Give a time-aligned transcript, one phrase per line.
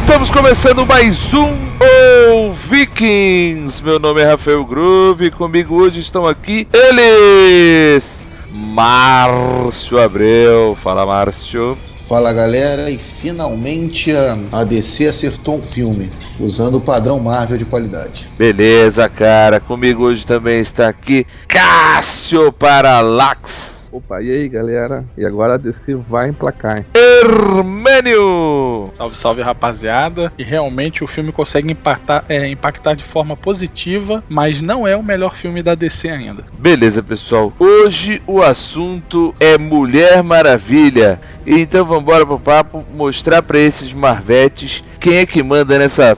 [0.00, 3.84] Estamos começando mais um O Vikings.
[3.84, 8.24] Meu nome é Rafael Groove e comigo hoje estão aqui eles.
[8.50, 10.76] Márcio Abreu.
[10.82, 11.78] Fala, Márcio.
[12.08, 14.10] Fala galera, e finalmente
[14.50, 18.28] a DC acertou um filme, usando o padrão Marvel de qualidade.
[18.36, 19.60] Beleza, cara.
[19.60, 23.88] Comigo hoje também está aqui Cássio Paralax.
[23.92, 25.04] Opa, e aí galera?
[25.16, 26.86] E agora a DC vai emplacar, hein?
[27.20, 28.90] Hermênio!
[28.96, 30.32] Salve, salve rapaziada.
[30.38, 35.02] E realmente o filme consegue impactar, é, impactar de forma positiva, mas não é o
[35.02, 36.44] melhor filme da DC ainda.
[36.58, 37.52] Beleza, pessoal.
[37.58, 41.20] Hoje o assunto é Mulher Maravilha.
[41.46, 46.16] Então vamos embora pro papo mostrar para esses marvetes quem é que manda nessa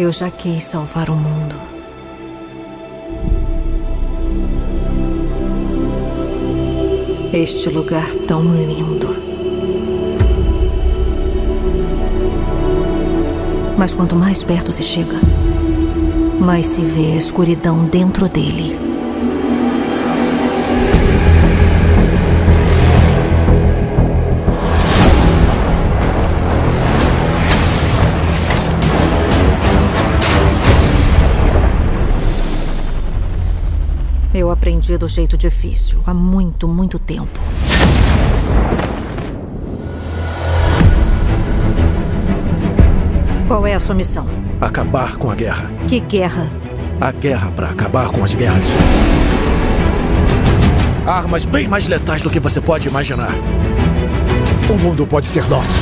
[0.00, 1.54] Eu já quis salvar o mundo.
[7.34, 9.14] Este lugar tão lindo.
[13.76, 15.20] Mas quanto mais perto se chega,
[16.40, 18.89] mais se vê a escuridão dentro dele.
[34.60, 37.40] Aprendi do jeito difícil há muito, muito tempo.
[43.48, 44.26] Qual é a sua missão?
[44.60, 45.70] Acabar com a guerra.
[45.88, 46.52] Que guerra?
[47.00, 48.66] A guerra para acabar com as guerras.
[51.06, 53.32] Armas bem mais letais do que você pode imaginar.
[54.68, 55.80] O mundo pode ser nosso.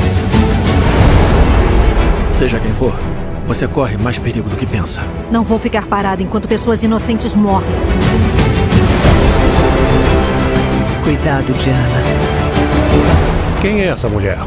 [2.32, 2.94] Seja quem for,
[3.44, 5.02] você corre mais perigo do que pensa.
[5.32, 7.66] Não vou ficar parada enquanto pessoas inocentes morrem.
[11.02, 12.02] Cuidado, Diana.
[13.60, 14.38] Quem é essa mulher?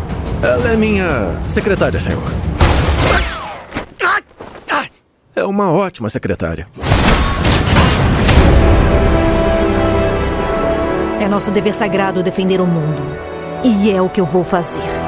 [0.41, 2.23] Ela é minha secretária, senhor.
[5.35, 6.67] É uma ótima secretária.
[11.19, 13.01] É nosso dever sagrado defender o mundo.
[13.63, 15.00] E é o que eu vou fazer.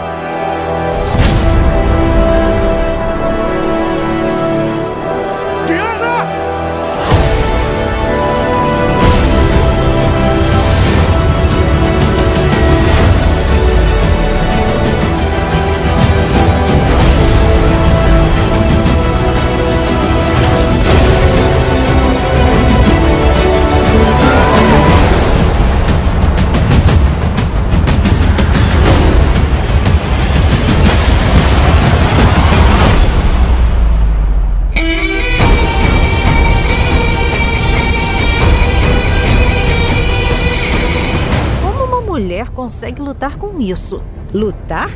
[43.13, 44.01] Lutar com isso?
[44.34, 44.90] Lutar?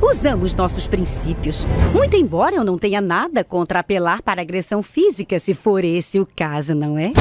[0.00, 1.66] Usamos nossos princípios.
[1.92, 6.26] Muito embora eu não tenha nada contra apelar para agressão física, se for esse o
[6.26, 7.12] caso, não é?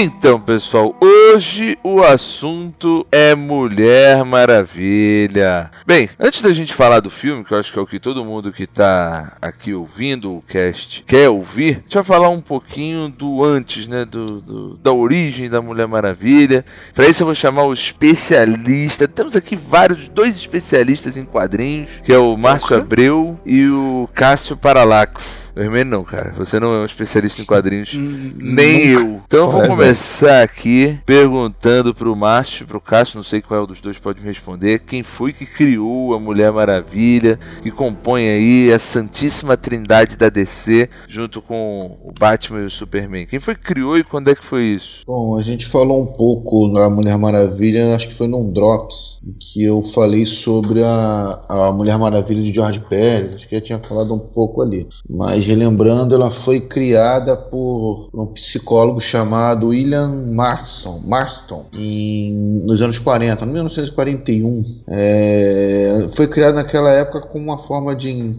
[0.00, 5.72] Então, pessoal, hoje o assunto é Mulher Maravilha.
[5.84, 8.24] Bem, antes da gente falar do filme, que eu acho que é o que todo
[8.24, 13.08] mundo que tá aqui ouvindo o cast quer ouvir, a gente vai falar um pouquinho
[13.08, 14.04] do antes, né?
[14.04, 16.64] Do, do- da origem da Mulher Maravilha.
[16.94, 19.08] Para isso eu vou chamar o especialista.
[19.08, 24.56] Temos aqui vários, dois especialistas em quadrinhos, que é o Márcio Abreu e o Cássio
[24.56, 25.47] Paralax.
[25.58, 26.32] O Hermênio não, cara.
[26.38, 27.92] Você não é um especialista em quadrinhos.
[27.92, 29.20] Nem eu.
[29.26, 33.80] Então vamos começar aqui perguntando pro Márcio, pro Cássio, não sei qual é o dos
[33.80, 38.78] dois pode me responder, quem foi que criou a Mulher Maravilha, que compõe aí a
[38.78, 43.26] Santíssima Trindade da DC, junto com o Batman e o Superman.
[43.26, 45.00] Quem foi que criou e quando é que foi isso?
[45.04, 49.32] Bom, a gente falou um pouco da Mulher Maravilha, acho que foi num Drops, em
[49.32, 53.80] que eu falei sobre a, a Mulher Maravilha de George Pérez, acho que eu tinha
[53.80, 54.86] falado um pouco ali.
[55.10, 62.32] Mas relembrando, ela foi criada por um psicólogo chamado William Marston, Marston em,
[62.64, 64.64] nos anos 40, em 1941.
[64.86, 68.34] É, foi criada naquela época como uma forma de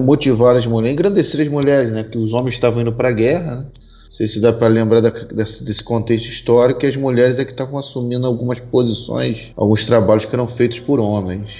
[0.00, 2.04] motivar as mulheres, engrandecer as mulheres, né?
[2.04, 3.66] Que os homens estavam indo para a guerra, né?
[4.10, 7.50] Sei se dá para lembrar da- desse, desse contexto histórico que as mulheres é que
[7.50, 11.50] estavam assumindo algumas posições, alguns trabalhos que eram feitos por homens.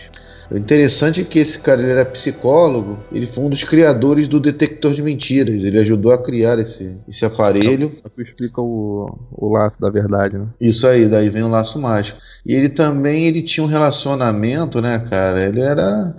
[0.51, 4.39] O interessante é que esse cara ele era psicólogo, ele foi um dos criadores do
[4.39, 5.63] detector de mentiras.
[5.63, 7.89] Ele ajudou a criar esse, esse aparelho.
[7.89, 10.47] Isso explica o, o laço da verdade, né?
[10.61, 12.19] Isso aí, daí vem o laço mágico.
[12.45, 15.43] E ele também ele tinha um relacionamento, né, cara?
[15.43, 16.15] Ele era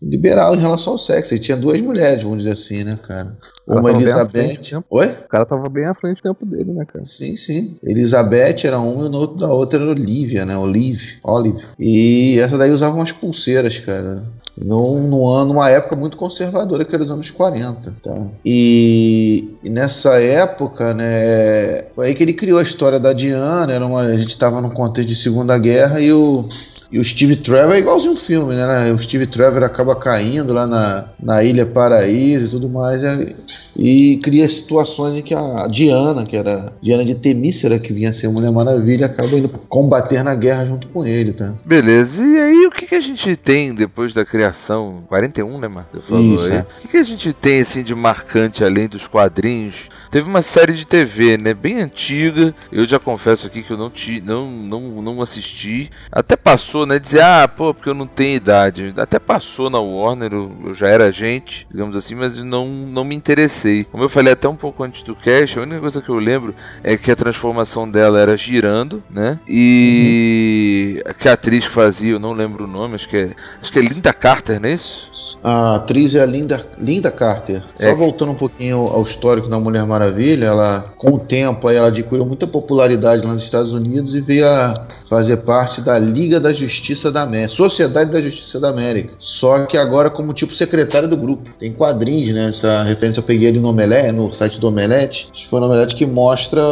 [0.00, 1.34] liberal em relação ao sexo.
[1.34, 3.36] Ele tinha duas mulheres, vamos dizer assim, né, cara?
[3.66, 4.30] Uma tava Elizabeth.
[4.30, 4.76] frente?
[4.88, 5.06] Oi?
[5.06, 7.04] O cara tava bem à frente do tempo dele, né, cara?
[7.04, 7.76] Sim, sim.
[7.82, 10.56] Elizabeth era uma e no outro da outra era Olivia, né?
[10.56, 11.18] Olive.
[11.24, 11.60] Olive.
[11.78, 14.22] E essa daí usava umas pulseiras, cara.
[14.56, 18.26] Num, num ano, numa época muito conservadora, que era os anos 40, tá?
[18.44, 23.84] E, e nessa época, né, foi aí que ele criou a história da Diana, era
[23.84, 26.48] uma, a gente estava num contexto de Segunda Guerra e o,
[26.90, 28.92] e o Steve Trevor é igualzinho um filme, né?
[28.92, 33.02] O Steve Trevor acaba caindo lá na, na Ilha Paraíso e tudo mais.
[33.02, 33.34] né?
[33.76, 38.12] E cria situações em que a Diana, que era Diana de Temícera, que vinha a
[38.12, 41.54] ser Mulher Maravilha, acaba indo combater na guerra junto com ele, tá?
[41.64, 45.04] Beleza, e aí o que, que a gente tem depois da criação?
[45.08, 45.96] 41, né, Marco?
[45.96, 46.52] Você falou Isso, aí.
[46.52, 46.60] é.
[46.60, 49.88] O que, que a gente tem assim de marcante além dos quadrinhos?
[50.10, 51.52] Teve uma série de TV, né?
[51.52, 52.54] Bem antiga.
[52.72, 55.90] Eu já confesso aqui que eu não, ti, não, não, não assisti.
[56.10, 56.98] Até passou, né?
[56.98, 58.92] Dizer, ah, pô, porque eu não tenho idade.
[58.96, 63.14] Até passou na Warner, eu, eu já era gente, digamos assim, mas não, não me
[63.14, 63.84] interessei.
[63.84, 66.54] Como eu falei até um pouco antes do cast, a única coisa que eu lembro
[66.82, 69.38] é que a transformação dela era girando, né?
[69.48, 73.30] E que a atriz que fazia, eu não lembro o nome, acho que é,
[73.60, 75.36] acho que é Linda Carter, não é isso?
[75.42, 77.62] A atriz é a Linda, Linda Carter.
[77.78, 77.94] Só É.
[77.94, 82.26] voltando um pouquinho ao histórico da Mulher Maravilha, ela, com o tempo, aí ela adquiriu
[82.26, 84.74] muita popularidade lá nos Estados Unidos e veio a
[85.08, 89.14] fazer parte da Liga da Justiça da América, Sociedade da Justiça da América.
[89.18, 91.50] Só que agora como tipo secretária do grupo.
[91.58, 92.48] Tem quadrinhos, né?
[92.48, 95.28] Essa referência eu peguei ali no Omelete, no site do Omelete.
[95.32, 96.62] Acho que foi no Omelete que mostra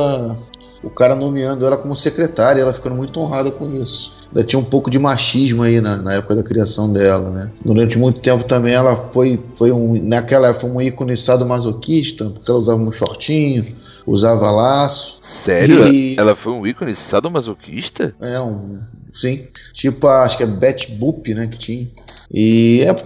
[0.83, 4.13] o cara nomeando ela como secretária, ela ficando muito honrada com isso.
[4.35, 7.51] Ainda tinha um pouco de machismo aí na, na época da criação dela, né?
[7.65, 12.59] Durante muito tempo também ela foi, foi um, naquela época um ícone sadomasoquista, porque ela
[12.59, 13.65] usava um shortinho,
[14.07, 15.19] usava laço.
[15.23, 15.87] Sério?
[15.87, 18.15] E- Ela foi um ícone sadomasoquista?
[18.21, 18.81] É um.
[19.13, 19.47] Sim.
[19.73, 21.47] Tipo, a- acho que é Betty Boop, né?
[21.47, 21.89] Que tinha.
[22.33, 23.05] E é.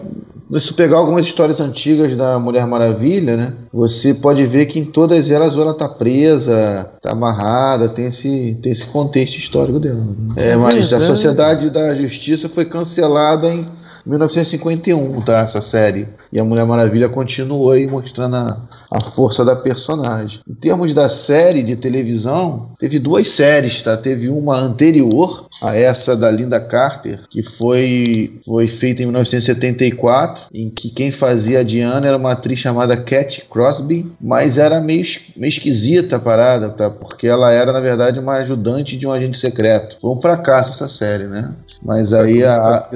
[0.56, 3.52] Se pegar algumas histórias antigas da Mulher Maravilha, né?
[3.72, 8.72] Você pode ver que em todas elas ela tá presa, tá amarrada, tem esse, tem
[8.72, 10.00] esse contexto histórico dela.
[10.00, 10.34] né?
[10.36, 11.00] É, mas a.
[11.00, 13.66] Sociedade da Justiça foi cancelada em
[14.06, 15.40] 1951, tá?
[15.40, 16.08] Essa série.
[16.32, 18.60] E a Mulher Maravilha continuou aí mostrando a,
[18.90, 20.40] a força da personagem.
[20.48, 23.96] Em termos da série de televisão, teve duas séries, tá?
[23.96, 30.70] Teve uma anterior a essa da Linda Carter, que foi, foi feita em 1974, em
[30.70, 35.04] que quem fazia a Diana era uma atriz chamada Cat Crosby, mas era meio,
[35.36, 36.90] meio esquisita a parada, tá?
[36.90, 39.96] Porque ela era, na verdade, uma ajudante de um agente secreto.
[40.00, 41.54] Foi um fracasso essa série, né?
[41.82, 42.88] Mas aí a,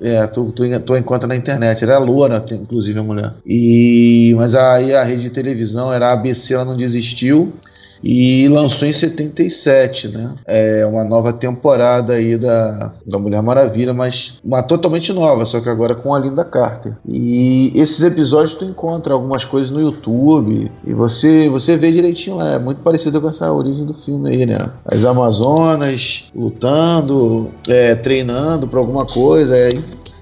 [0.00, 1.82] é, tu, tu, tu encontra na internet.
[1.82, 3.34] Era a Lua, tem- inclusive, a mulher.
[3.44, 7.52] E, mas aí a rede de televisão era a ABC, ela não desistiu.
[8.00, 10.32] E lançou em 77, né?
[10.46, 15.68] É uma nova temporada aí da, da Mulher Maravilha, mas uma totalmente nova, só que
[15.68, 16.92] agora com a Linda Carter.
[17.04, 22.52] E esses episódios tu encontra algumas coisas no YouTube e você você vê direitinho lá.
[22.52, 24.58] É muito parecido com essa origem do filme aí, né?
[24.84, 29.54] As Amazonas lutando, é, treinando pra alguma coisa.
[29.56, 29.72] Aí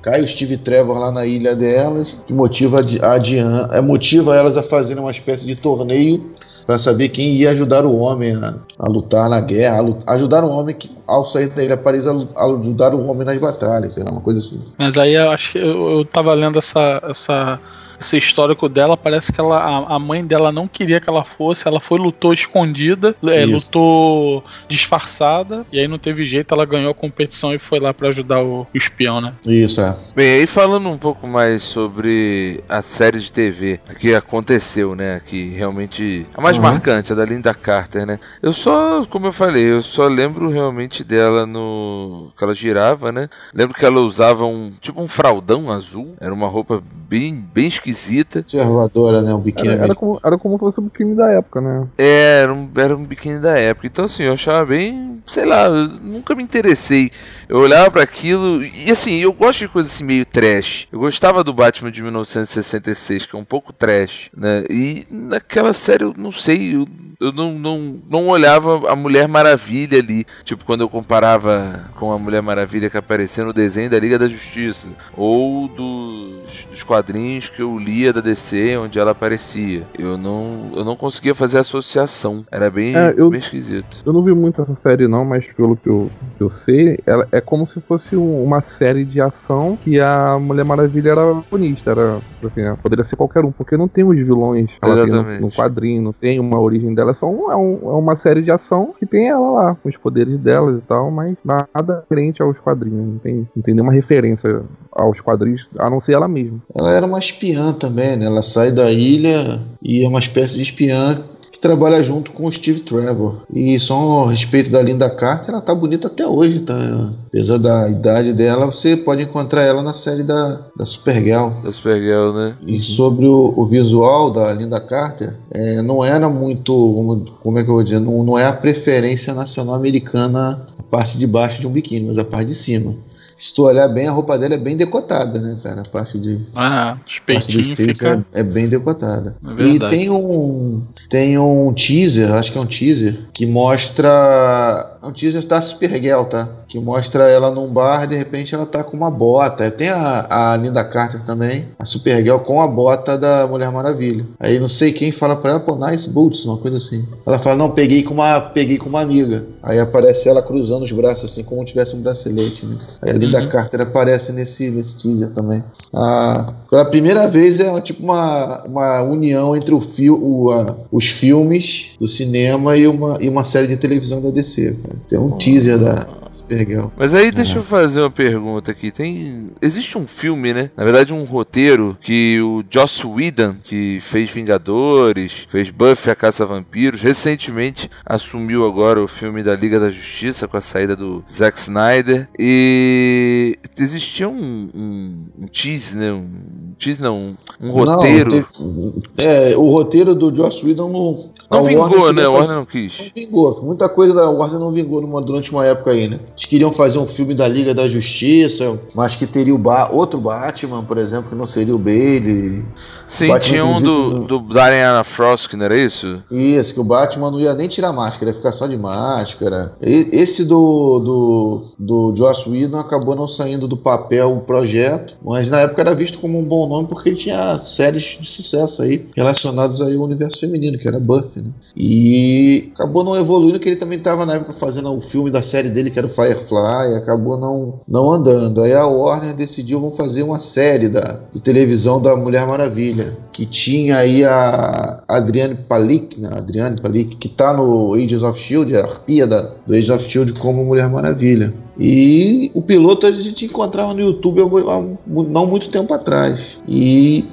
[0.06, 3.80] cai o Steve Trevor lá na ilha delas, que motiva a Di- a Diana, é,
[3.80, 6.30] motiva elas a fazerem uma espécie de torneio
[6.64, 10.48] para saber quem ia ajudar o homem a, a lutar na guerra, a ajudar o
[10.48, 14.04] homem que, ao sair da ilha Paris a, a ajudar o homem nas batalhas, sei
[14.04, 14.60] lá, uma coisa assim.
[14.78, 17.58] Mas aí eu acho que eu, eu tava lendo essa, essa,
[18.00, 21.66] esse histórico dela, parece que ela, a, a mãe dela não queria que ela fosse,
[21.66, 26.94] ela foi, lutou escondida, é, lutou disfarçada, e aí não teve jeito, ela ganhou a
[26.94, 29.34] competição e foi lá pra ajudar o, o espião, né?
[29.44, 29.96] Isso, é.
[30.14, 35.20] Bem, aí falando um pouco mais sobre a série de TV que aconteceu, né?
[35.26, 36.26] Que realmente.
[36.34, 36.62] A mais Uhum.
[36.62, 38.18] marcante, a da Linda Carter, né?
[38.42, 42.32] Eu só, como eu falei, eu só lembro realmente dela no.
[42.36, 43.28] que ela girava, né?
[43.54, 44.72] Lembro que ela usava um.
[44.80, 46.16] tipo um fraldão azul.
[46.20, 48.40] Era uma roupa bem, bem esquisita.
[48.40, 49.32] Observadora, né?
[49.32, 51.86] O biquíni Era, era, como, era como fosse o biquíni da época, né?
[51.96, 53.86] É, Era um, era um biquíni da época.
[53.86, 55.22] Então, assim, eu achava bem.
[55.26, 57.10] Sei lá, eu nunca me interessei.
[57.48, 58.64] Eu olhava pra aquilo.
[58.64, 60.88] E, assim, eu gosto de coisa assim meio trash.
[60.92, 64.64] Eu gostava do Batman de 1966, que é um pouco trash, né?
[64.70, 66.76] E naquela série, eu não sei.
[66.76, 66.86] Eu,
[67.18, 70.26] eu não, não, não olhava a Mulher Maravilha ali.
[70.44, 74.28] Tipo, quando eu comparava com a Mulher Maravilha que aparecia no desenho da Liga da
[74.28, 74.90] Justiça.
[75.16, 79.82] Ou dos, dos quadrinhos que eu eu lia da DC onde ela aparecia.
[79.98, 82.44] Eu não, eu não conseguia fazer associação.
[82.50, 83.98] Era bem, É, eu- bem esquisito.
[84.04, 87.26] Eu não vi muito essa série não, mas pelo que eu, que eu sei, ela
[87.32, 91.90] é como se fosse um- uma série de ação que a Mulher Maravilha era bonista,
[91.90, 94.70] era assim, né, poderia ser qualquer um, porque não tem os vilões
[95.16, 98.16] no, no quadrinho, não tem uma origem dela, é só um, é, um- é uma
[98.16, 102.00] série de ação que tem ela lá, com os poderes dela e tal, mas nada
[102.02, 106.28] diferente aos quadrinhos, não tem, não tem nenhuma referência aos quadrinhos, a não ser ela
[106.28, 106.58] mesma.
[106.74, 108.26] Ela era uma espiã também, né?
[108.26, 111.24] Ela sai da ilha e é uma espécie de espiã
[111.56, 113.38] que trabalha junto com o Steve Trevor.
[113.50, 117.10] E só a respeito da Linda Carter, ela tá bonita até hoje, tá?
[117.28, 121.62] Apesar da idade dela, você pode encontrar ela na série da, da Supergirl.
[121.64, 122.56] Da Supergirl, né?
[122.66, 127.64] E sobre o, o visual da Linda Carter, é, não era muito, como, como é
[127.64, 131.60] que eu vou dizer, não, não é a preferência nacional americana a parte de baixo
[131.60, 132.94] de um biquíni, mas a parte de cima.
[133.36, 135.82] Se tu olhar bem, a roupa dela é bem decotada, né, cara?
[135.82, 138.24] A parte de, Ah, os parte peitinhos fica.
[138.32, 139.36] é, é bem decotada.
[139.58, 144.95] É e tem um tem um teaser, acho que é um teaser, que mostra.
[145.02, 146.48] É um teaser da Supergirl, tá?
[146.68, 149.70] Que mostra ela num bar e de repente ela tá com uma bota.
[149.70, 154.26] Tem a, a Linda Carter também, a Supergirl com a bota da Mulher Maravilha.
[154.40, 157.06] Aí não sei quem fala pra ela, pô, nice boots, uma coisa assim.
[157.24, 159.46] Ela fala, não, peguei com uma, peguei com uma amiga.
[159.62, 162.78] Aí aparece ela cruzando os braços, assim, como tivesse um bracelete, né?
[163.02, 163.48] Aí a Linda Uhum.
[163.48, 165.62] Carter aparece nesse, nesse teaser também.
[165.94, 171.06] Ah, pela primeira vez é tipo uma, uma união entre o fio, o, ah, os
[171.06, 174.76] filmes do cinema e uma, e uma série de televisão da DC.
[175.08, 176.86] Tem um teaser da Supergirl.
[176.96, 178.90] Mas aí deixa eu fazer uma pergunta aqui.
[178.90, 179.50] Tem.
[179.60, 180.70] Existe um filme, né?
[180.76, 186.44] Na verdade, um roteiro que o Joss Whedon, que fez Vingadores, fez Buffy a Caça
[186.44, 191.24] a Vampiros, recentemente assumiu agora o filme da Liga da Justiça com a saída do
[191.30, 192.28] Zack Snyder.
[192.38, 196.12] E existia um, um, um tease, né?
[196.12, 198.30] Um tease não, um, um roteiro.
[198.30, 201.36] Não, teve- é, o roteiro do Joss Whedon não.
[201.48, 202.24] Não a vingou, Warner né?
[202.24, 202.98] A Warner não quis.
[202.98, 203.62] Não vingou.
[203.64, 206.18] Muita coisa da Warner não vingou numa- durante uma época aí, né?
[206.30, 210.20] Eles queriam fazer um filme da Liga da Justiça, mas que teria o Ba- outro
[210.20, 212.64] Batman, por exemplo, que não seria o Bale.
[213.06, 216.22] Sim, Batman, tinha um do, do Diana Frost, que não era isso?
[216.30, 219.72] Isso, que o Batman não ia nem tirar máscara, ia ficar só de máscara.
[219.80, 225.48] E- esse do, do, do Joss Whedon acabou não saindo do papel o projeto, mas
[225.50, 229.06] na época era visto como um bom nome porque ele tinha séries de sucesso aí
[229.16, 231.50] relacionadas aí ao universo feminino, que era Buffy, né?
[231.76, 235.68] E acabou não evoluindo, que ele também estava na época fazendo o filme da série
[235.68, 238.62] dele, que era o Firefly, acabou não, não andando.
[238.62, 243.44] Aí a Warner decidiu vamos fazer uma série da, de televisão da Mulher Maravilha, que
[243.44, 246.30] tinha aí a Adriane Palik, né?
[246.32, 250.32] Adriane Palik, que tá no Agents of Shield, a arpia da, do Agents of Shield
[250.32, 251.52] como Mulher Maravilha.
[251.78, 256.58] E o piloto a gente encontrava no YouTube há há não muito tempo atrás.
[256.66, 257.26] E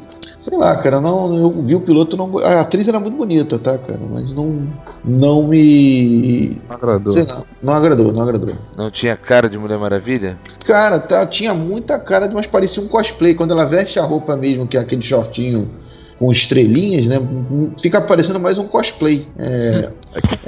[0.43, 3.77] Sei lá, cara, não, eu vi o piloto, não, a atriz era muito bonita, tá,
[3.77, 4.67] cara, mas não,
[5.01, 7.13] não me, Não agradou.
[7.13, 8.53] sei lá, não agradou, não agradou.
[8.75, 10.37] Não tinha cara de Mulher Maravilha?
[10.65, 14.67] Cara, tá, tinha muita cara, mas parecia um cosplay, quando ela veste a roupa mesmo,
[14.67, 15.71] que é aquele shortinho
[16.19, 17.19] com estrelinhas, né,
[17.81, 19.25] fica parecendo mais um cosplay.
[19.39, 19.91] É,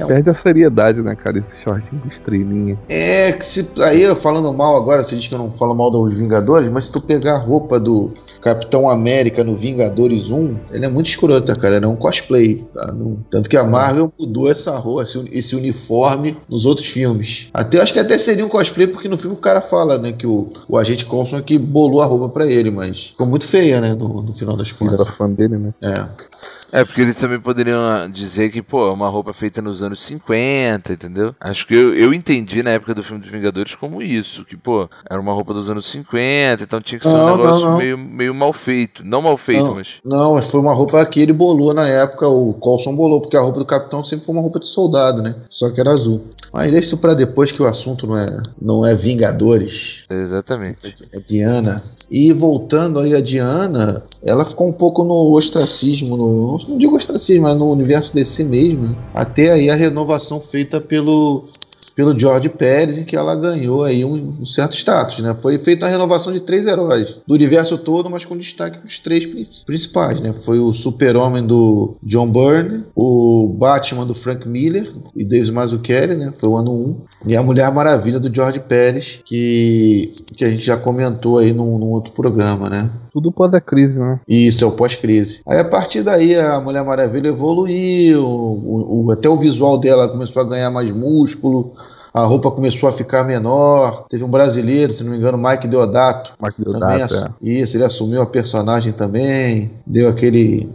[0.08, 1.40] Perde a seriedade, né, cara?
[1.40, 2.78] Esse shortinho com estrelinha.
[2.90, 5.90] É, que se, aí eu falando mal agora, você diz que eu não falo mal
[5.90, 10.86] dos Vingadores, mas se tu pegar a roupa do Capitão América no Vingadores 1, ele
[10.86, 12.92] é muito escrota, cara, ele é um cosplay, tá?
[12.92, 17.48] Não- tanto que a Marvel mudou essa roupa, esse, uni- esse uniforme nos outros filmes.
[17.54, 20.28] Até acho que até seria um cosplay, porque no filme o cara fala, né, que
[20.28, 23.82] o, o agente Coulson é que bolou a roupa pra ele, mas ficou muito feia,
[23.82, 25.00] né, no, no final das contas.
[25.00, 25.74] era fã dele, né?
[25.82, 26.06] É.
[26.76, 30.04] É, porque eles também poderiam ah, dizer que, pô, é uma roupa feita nos anos
[30.04, 31.34] 50, entendeu?
[31.40, 34.90] Acho que eu, eu entendi na época do filme dos Vingadores como isso, que, pô,
[35.10, 37.78] era uma roupa dos anos 50, então tinha que ser Não, um negócio não, não.
[37.78, 39.06] Meio, meio mal feito.
[39.06, 40.02] Não mal feito, mas.
[40.04, 43.42] Não, mas foi uma roupa que ele bolou na época, o Colson bolou, porque a
[43.42, 45.34] roupa do capitão sempre foi uma roupa de soldado, né?
[45.50, 46.26] Só que era azul.
[46.52, 50.94] Mas deixa isso pra depois que o assunto não é, não é Vingadores, Exatamente.
[51.12, 51.84] é Diana.
[52.10, 57.44] E voltando aí a Diana, ela ficou um pouco no ostracismo, no, não digo ostracismo,
[57.44, 58.90] mas no universo DC mesmo.
[58.90, 58.96] né?
[59.14, 61.48] Até aí a renovação feita pelo
[61.96, 65.36] pelo George Pérez, em que ela ganhou aí um, um certo status, né?
[65.42, 69.00] Foi feita a renovação de três heróis do universo todo, mas com destaque para os
[69.00, 70.34] três pri- principais, né?
[70.44, 76.34] Foi o Super-Homem do John Byrne, o Batman do Frank Miller e David Mazzucchelli, né?
[76.38, 76.72] Foi o ano
[77.26, 81.54] 1, e a Mulher Maravilha do George Pérez, que, que a gente já comentou aí
[81.54, 82.92] num, num outro programa, né?
[83.14, 84.20] Tudo pós a crise, né?
[84.28, 85.40] Isso, é o pós-crise.
[85.48, 90.42] Aí a partir daí a Mulher Maravilha evoluiu, o, o- até o visual dela começou
[90.42, 91.74] a ganhar mais músculo,
[92.16, 94.06] a roupa começou a ficar menor.
[94.10, 96.32] Teve um brasileiro, se não me engano, Mike Deodato.
[96.42, 99.72] Mike Também Deodato, assu- Isso, ele assumiu a personagem também.
[99.86, 100.70] Deu aquele.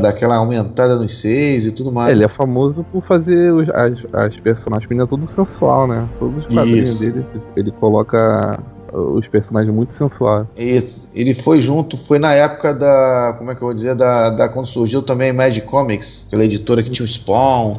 [0.00, 2.08] daquela aumentada nos seios e tudo mais.
[2.08, 2.12] é.
[2.12, 6.08] Ele é famoso por fazer os- as, as personagens femininas tudo sensual, né?
[6.18, 7.24] Todos os quadrinhos dele,
[7.56, 8.58] ele coloca
[8.92, 10.46] os personagens muito sensuais.
[10.56, 11.08] Isso.
[11.14, 13.34] Ele foi junto, foi na época da.
[13.38, 13.94] Como é que eu vou dizer?
[13.94, 17.76] Da, da quando surgiu também Mad Comics, aquela editora que tinha o Spawn.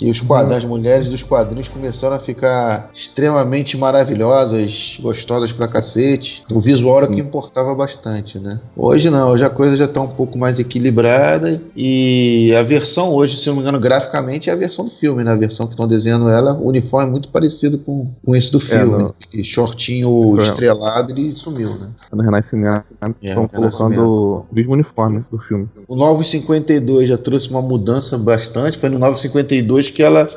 [0.00, 6.42] Que os quadrinhos, as mulheres dos quadrinhos começaram a ficar extremamente maravilhosas, gostosas pra cacete.
[6.50, 8.58] O visual era o que importava bastante, né?
[8.74, 11.60] Hoje não, hoje a coisa já tá um pouco mais equilibrada.
[11.76, 15.32] E a versão hoje, se não me engano, graficamente é a versão do filme, né?
[15.32, 18.58] A versão que estão desenhando ela, o uniforme é muito parecido com, com esse do
[18.58, 19.02] filme.
[19.02, 19.14] não.
[19.34, 20.44] E shortinho é.
[20.44, 21.90] estrelado, ele sumiu, né?
[22.10, 22.84] No Renascimento,
[23.22, 25.68] É, estão colocando o mesmo uniforme do filme.
[25.86, 28.78] O 952 já trouxe uma mudança bastante.
[28.78, 30.28] Foi no 952 que ela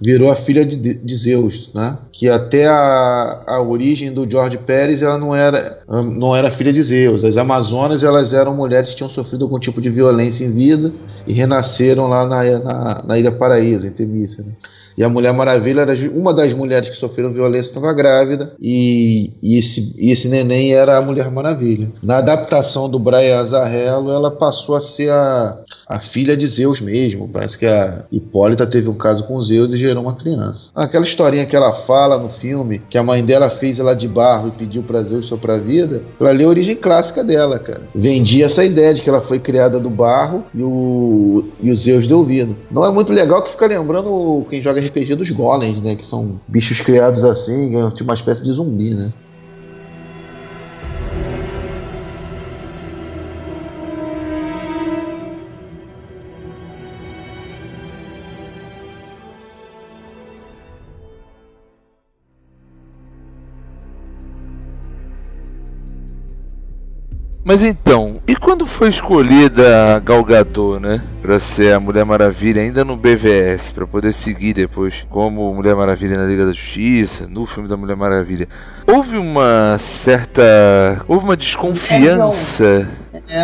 [0.00, 1.96] virou a filha de, de Zeus, né?
[2.12, 6.82] Que até a, a origem do George Pérez ela não era não era filha de
[6.82, 7.24] Zeus.
[7.24, 10.92] As Amazonas elas eram mulheres que tinham sofrido algum tipo de violência em vida
[11.26, 14.46] e renasceram lá na, na, na Ilha Paraíso, em Temícera.
[14.48, 14.54] né?
[14.96, 19.58] E a Mulher Maravilha era uma das mulheres que sofreram violência, estava grávida, e, e
[19.58, 21.92] esse, e esse neném era a Mulher Maravilha.
[22.02, 27.28] Na adaptação do Brian Azarello, ela passou a ser a, a filha de Zeus mesmo.
[27.28, 30.70] Parece que a Hipólita teve um caso com Zeus e gerou uma criança.
[30.74, 34.48] Aquela historinha que ela fala no filme, que a mãe dela fez ela de barro
[34.48, 37.82] e pediu para Zeus soprar vida, ela lê a origem clássica dela, cara.
[37.94, 42.06] Vendia essa ideia de que ela foi criada do barro e o, e o Zeus
[42.06, 42.54] deu vida.
[42.70, 45.94] Não é muito legal que fica lembrando quem joga RPG dos golems, né?
[45.94, 49.12] Que são bichos criados assim, tipo uma espécie de zumbi, né?
[67.46, 71.00] Mas então, e quando foi escolhida a Gal Gadot, né?
[71.22, 76.16] Pra ser a Mulher Maravilha ainda no BVS, pra poder seguir depois como Mulher Maravilha
[76.16, 78.48] na Liga da Justiça, no filme da Mulher Maravilha.
[78.84, 80.42] Houve uma certa.
[81.06, 82.64] Houve uma desconfiança.
[82.64, 82.86] É,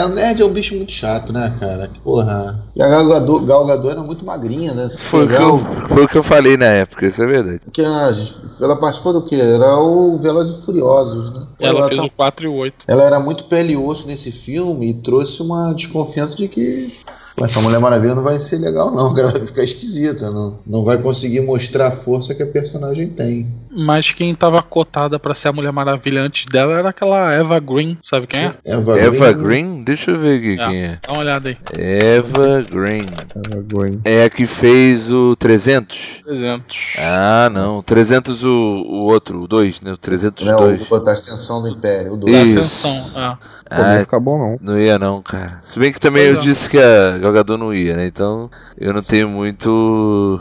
[0.04, 1.88] o nerd é um bicho muito chato, né, cara?
[1.88, 2.64] Que porra.
[2.74, 4.88] E a Gal Gadot, Gal Gadot era muito magrinha, né?
[4.98, 5.58] Foi o, que eu,
[5.88, 7.60] foi o que eu falei na época, isso é verdade.
[7.72, 8.12] que a-
[8.60, 9.36] ela participou do quê?
[9.36, 11.46] Era o Velozes e Furiosos, né?
[11.60, 12.74] Ela fez tá- o 4 e o 8.
[12.86, 16.94] ela era muito pele e osso nesse filme e trouxe uma desconfiança de que
[17.36, 20.84] pô, essa Mulher Maravilha não vai ser legal, não, ela vai ficar esquisita, não, não
[20.84, 23.52] vai conseguir mostrar a força que a personagem tem.
[23.74, 27.96] Mas quem tava cotada pra ser a Mulher Maravilha antes dela era aquela Eva Green,
[28.04, 28.52] sabe quem é?
[28.64, 29.82] Eva, Eva Green?
[29.82, 30.66] Deixa eu ver aqui É.
[30.66, 30.98] quem é.
[31.06, 31.56] Dá uma olhada aí.
[31.78, 33.06] Eva Green.
[33.34, 34.00] Eva Green.
[34.04, 36.22] É a que fez o 300?
[36.24, 36.94] 300.
[36.98, 37.82] Ah, não.
[37.82, 39.90] 300 o, o outro, o 2, né?
[39.90, 40.90] O né, 302.
[40.90, 42.58] o, da Ascensão do Império, o do Isso.
[42.60, 43.10] Ascensão.
[43.14, 43.38] Ah.
[43.74, 44.58] Pô, não Ah, ia ficar bom, não.
[44.60, 45.58] não ia não, cara.
[45.62, 46.44] Se bem que também Pois eu é.
[46.44, 48.06] disse que a Gal Gadot não ia, né?
[48.06, 50.40] Então eu não tenho muito...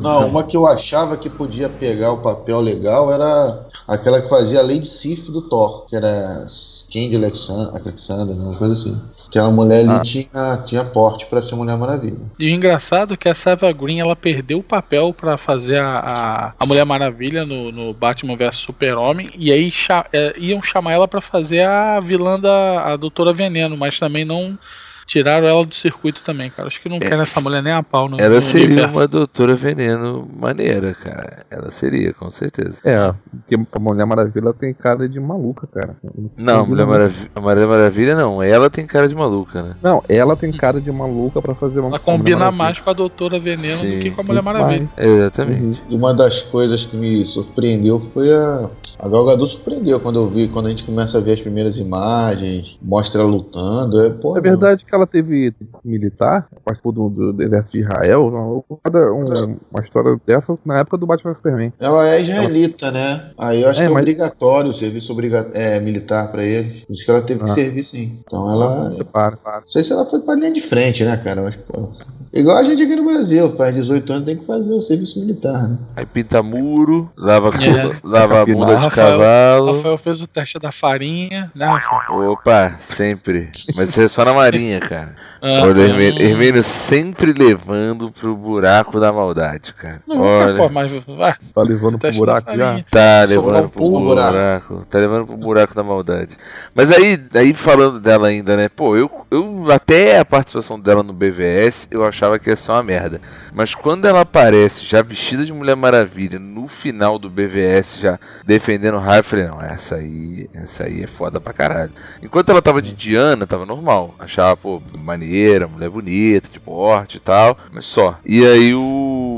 [0.00, 4.60] Não, uma que eu achava que podia pegar o papel legal era aquela que fazia
[4.60, 6.46] a Lady Sif do Thor, que era
[6.92, 9.00] Candy Alexander, Alexander uma coisa assim.
[9.28, 10.00] Aquela mulher ali Ah.
[10.00, 12.18] tinha, tinha porte pra ser Mulher Maravilha.
[12.38, 15.98] E o engraçado é que essa Eva Green ela perdeu o papel pra fazer a,
[15.98, 20.92] a, a Mulher Maravilha no, no Batman vs Super-Homem e aí cha- é, iam chamar
[20.92, 24.56] ela pra fazer a vilã da a Doutora Veneno, mas também não
[25.06, 26.68] tiraram ela do circuito também, cara.
[26.68, 28.92] Acho que não querem essa mulher nem a pau no, Ela no seria universo.
[28.92, 31.44] uma doutora veneno maneira, cara.
[31.50, 32.78] Ela seria, com certeza.
[32.84, 35.96] É, porque a Mulher Maravilha tem cara de maluca, cara.
[36.36, 38.42] Não, a Mulher Maravilha, a Mulher Maravilha não.
[38.42, 39.76] Ela tem cara de maluca, né?
[39.82, 43.38] Não, ela tem cara de maluca pra fazer uma Ela combina mais com a Doutora
[43.38, 43.96] Veneno Sim.
[43.96, 44.88] do que com a Mulher Maravilha.
[44.96, 45.80] Exatamente.
[45.88, 45.96] Uhum.
[45.96, 48.70] Uma das coisas que me surpreendeu foi a.
[48.96, 51.76] A Gal Gadot surpreendeu quando eu vi, quando a gente começa a ver as primeiras
[51.76, 54.00] imagens, mostra ela lutando.
[54.00, 55.52] É, pô, É verdade que ela teve
[55.84, 60.78] militar, participou do, do- do exército de Israel, não, cada um- uma história dessa na
[60.78, 61.72] época do Batman Superman.
[61.80, 63.30] Ela é israelita, né?
[63.36, 66.84] Aí eu acho É, que é mas- obrigatório o serviço obriga é, militar pra eles.
[66.88, 67.54] Diz que ela teve que Ah.
[67.54, 68.20] servir sim.
[68.24, 68.96] Então ela.
[69.12, 69.60] Claro, claro.
[69.62, 71.42] Não sei se ela foi pra linha de frente, né, cara?
[71.42, 71.88] Mas, pô,
[72.34, 75.68] igual a gente aqui no Brasil, faz 18 anos tem que fazer o serviço militar,
[75.68, 75.78] né?
[75.96, 77.96] Aí pinta muro, lava, É.
[78.02, 79.72] lava a bunda de Rafael- cavalo.
[79.76, 81.68] Rafael fez o teste da farinha, né?
[82.10, 83.50] Opa, sempre.
[83.76, 85.14] Mas isso é só na marinha, cara.
[85.40, 85.86] Ah, Olha, hum.
[85.88, 90.00] Hermínio, Hermínio sempre levando pro buraco da maldade, cara.
[90.08, 92.82] Não, Olha, pô, mas vai, Tá levando pro buraco já.
[92.90, 94.86] tá Sobrou levando pro no buraco.
[94.88, 96.36] Tá levando pro buraco da maldade.
[96.74, 98.68] Mas aí, aí falando dela ainda, né?
[98.70, 102.82] Pô, eu, eu até a participação dela no BVS eu achava que ia ser uma
[102.82, 103.20] merda.
[103.52, 108.94] Mas quando ela aparece já vestida de Mulher Maravilha no final do BVS já defendendo
[108.94, 111.92] o raio, eu falei, não, essa aí, essa aí é foda pra caralho.
[112.22, 114.14] Enquanto ela tava de Diana, tava normal.
[114.18, 118.18] Achava, pô, maneira, mulher bonita, de porte e tal, mas só.
[118.24, 119.33] E aí o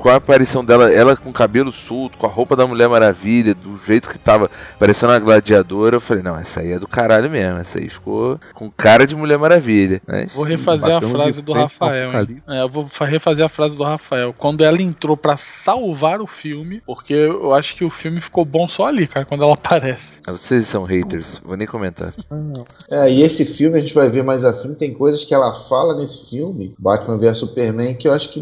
[0.00, 3.54] com a aparição dela, ela com o cabelo solto, com a roupa da Mulher Maravilha,
[3.54, 7.30] do jeito que tava parecendo uma gladiadora, eu falei, não, essa aí é do caralho
[7.30, 10.00] mesmo, essa aí ficou com cara de Mulher Maravilha.
[10.06, 10.28] Né?
[10.34, 12.42] Vou refazer a frase do Rafael, hein?
[12.48, 14.34] É, eu vou refazer a frase do Rafael.
[14.36, 18.66] Quando ela entrou para salvar o filme, porque eu acho que o filme ficou bom
[18.66, 20.20] só ali, cara, quando ela aparece.
[20.26, 22.14] Ah, vocês são haters, vou nem comentar.
[22.90, 25.52] É, e esse filme a gente vai ver mais a frente, tem coisas que ela
[25.52, 28.40] fala nesse filme, Batman vs Superman, que eu acho que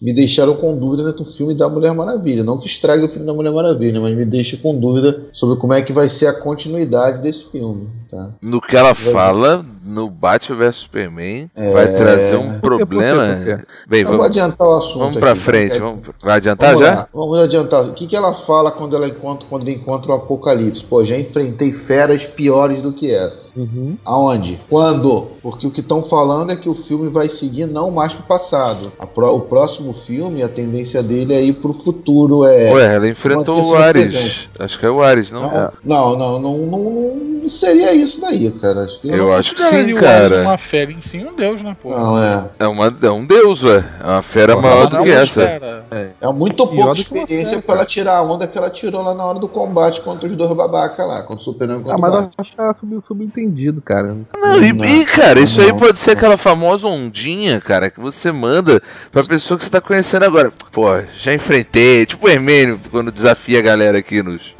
[0.00, 2.44] me deixaram com dúvida dúvida no filme da Mulher Maravilha.
[2.44, 5.72] Não que estrague o filme da Mulher Maravilha, mas me deixa com dúvida sobre como
[5.72, 7.88] é que vai ser a continuidade desse filme.
[8.14, 8.30] Tá?
[8.40, 11.72] No que ela fala, no Batman vs Superman, é...
[11.72, 13.26] vai trazer um problema.
[13.26, 13.66] Por quê, por quê?
[13.88, 14.98] Bem, vamos, adiantar o assunto.
[14.98, 16.94] Vamos pra aqui, frente, vamos, vai adiantar vamos já?
[16.94, 17.82] Lá, vamos adiantar.
[17.82, 20.84] O que, que ela fala quando ela encontra, quando ele encontra o Apocalipse?
[20.84, 23.52] Pô, já enfrentei feras piores do que essa.
[23.56, 23.96] Uhum.
[24.04, 24.60] Aonde?
[24.68, 25.30] Quando?
[25.42, 28.92] Porque o que estão falando é que o filme vai seguir não mais pro passado.
[29.12, 32.44] Pro, o próximo filme, a tendência dele é ir pro futuro.
[32.44, 34.48] É, Ué, ela enfrentou o Ares.
[34.58, 35.42] Acho que é o Ares, não?
[35.84, 38.84] Não, não, não, não, não, não seria isso daí, cara.
[38.84, 40.42] Acho que eu acho que sim, cara.
[40.42, 41.96] uma fera em si, um deus, né, pô?
[41.96, 42.50] Não, é.
[42.58, 43.84] É, uma, é um deus, ué.
[44.00, 45.42] É uma fera maior do que essa.
[45.42, 49.24] É, é muito pouca experiência pra ela tirar a onda que ela tirou lá na
[49.24, 52.30] hora do combate contra os dois babacas lá, contra o Superman e Ah, mas eu
[52.38, 52.74] acho que ela
[53.06, 54.16] subentendido, cara.
[54.34, 58.00] Não, e, não, e cara, isso não, aí pode ser aquela famosa ondinha, cara, que
[58.00, 60.52] você manda pra pessoa que você tá conhecendo agora.
[60.72, 60.86] Pô,
[61.18, 64.54] já enfrentei, tipo o Hermênio, quando desafia a galera aqui nos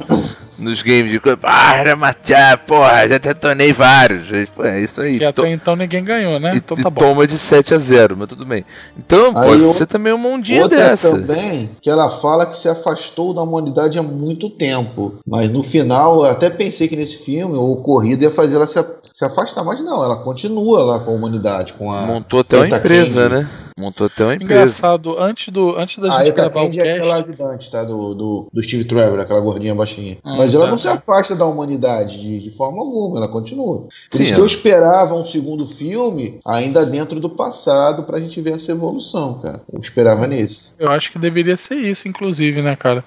[0.57, 1.37] nos games de coisa.
[1.43, 4.27] Ah, era machá, porra, já detonei vários.
[4.49, 5.17] Pô, é isso aí.
[5.17, 6.53] Que até então ninguém ganhou, né?
[6.53, 7.01] E, então tá bom.
[7.01, 8.65] toma de 7 a 0, mas tudo bem.
[8.97, 11.11] Então aí pode ser também uma ondinha outra dessa.
[11.11, 15.15] também, que ela fala que se afastou da humanidade há muito tempo.
[15.27, 18.83] Mas no final, eu até pensei que nesse filme o ocorrido ia fazer ela se,
[19.13, 22.01] se afastar, mas não, ela continua lá com a humanidade, com a.
[22.01, 23.35] Montou até uma empresa, King.
[23.35, 23.49] né?
[23.77, 24.53] Montou até uma empresa.
[24.53, 26.79] Engraçado, antes, do, antes da ah, gente gravar o cast...
[26.79, 27.83] é aquela ajudante, tá?
[27.83, 30.17] Do, do, do Steve Trevor, aquela gordinha baixinha.
[30.23, 30.71] Ah, Mas ela tá.
[30.71, 33.89] não se afasta da humanidade de, de forma alguma, ela continua.
[34.09, 38.53] Por isso que eu esperava um segundo filme ainda dentro do passado pra gente ver
[38.53, 39.61] essa evolução, cara.
[39.71, 40.73] Eu esperava nisso.
[40.79, 43.03] Eu acho que deveria ser isso, inclusive, né, cara?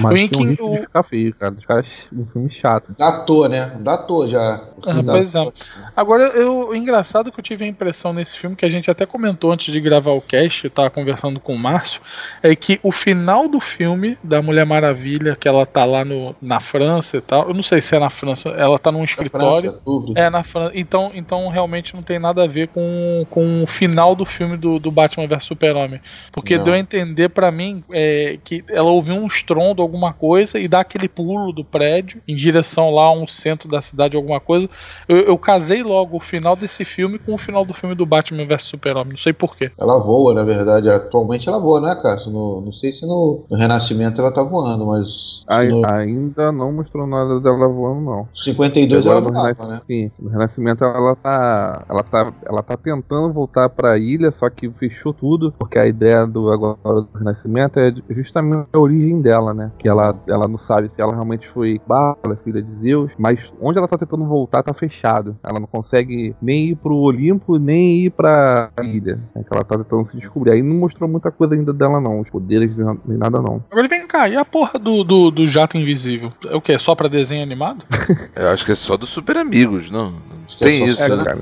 [0.00, 0.74] Mas o tem um o...
[0.74, 1.54] de ficar feio, cara.
[1.56, 2.94] Os caras, um filme chato.
[2.98, 3.78] Datou, né?
[3.80, 4.60] Datou já.
[4.86, 5.52] Ah, pois é.
[5.96, 8.90] Agora, eu, o engraçado é que eu tive a impressão nesse filme, que a gente
[8.90, 12.00] até comentou antes de gravar o cast, eu tava conversando com o Márcio,
[12.42, 16.60] é que o final do filme da Mulher Maravilha, que ela tá lá no, na
[16.60, 19.80] França e tal, eu não sei se é na França, ela tá num escritório.
[19.84, 20.72] França, é, na França.
[20.74, 24.78] Então, então realmente não tem nada a ver com, com o final do filme do,
[24.78, 26.00] do Batman vs Super-Homem.
[26.32, 26.64] Porque não.
[26.64, 30.80] deu a entender para mim é, que ela ouviu um estrondo, alguma coisa e dá
[30.80, 34.68] aquele pulo do prédio em direção lá a um centro da cidade, alguma coisa.
[35.08, 38.46] Eu, eu casei logo o final desse filme com o final do filme do Batman
[38.46, 39.70] vs Super-Homem, não sei porquê.
[39.76, 42.30] Ela voa, na verdade, atualmente ela voa, né, Cássio?
[42.30, 45.44] No, não sei se no, no, Renascimento ela tá voando, mas.
[45.68, 45.86] no...
[45.86, 48.28] Ainda não mostrou nada dela voando, não.
[48.34, 49.80] 52 ela voava, né?
[49.86, 51.84] Sim, no Renascimento ela tá.
[51.88, 56.26] Ela tá, ela tá tentando voltar pra ilha, só que fechou tudo, porque a ideia
[56.26, 59.72] do agora do Renascimento é justamente a origem dela, né?
[59.80, 63.78] Que ela, ela não sabe se ela realmente foi Bala, filha de Zeus, mas onde
[63.78, 65.38] ela tá tentando voltar tá fechado.
[65.42, 69.18] Ela não consegue nem ir pro Olimpo, nem ir pra ilha.
[69.34, 70.52] É que ela tá tentando se descobrir.
[70.52, 72.20] Aí não mostrou muita coisa ainda dela, não.
[72.20, 73.64] Os poderes, nem nada, não.
[73.70, 76.30] Agora vem cá, e a porra do, do, do jato invisível?
[76.46, 76.76] É o que?
[76.76, 77.84] Só pra desenho animado?
[78.36, 80.14] Eu acho que é só dos Super Amigos, não?
[80.58, 81.24] Tem é isso, é, né?
[81.24, 81.38] Cara.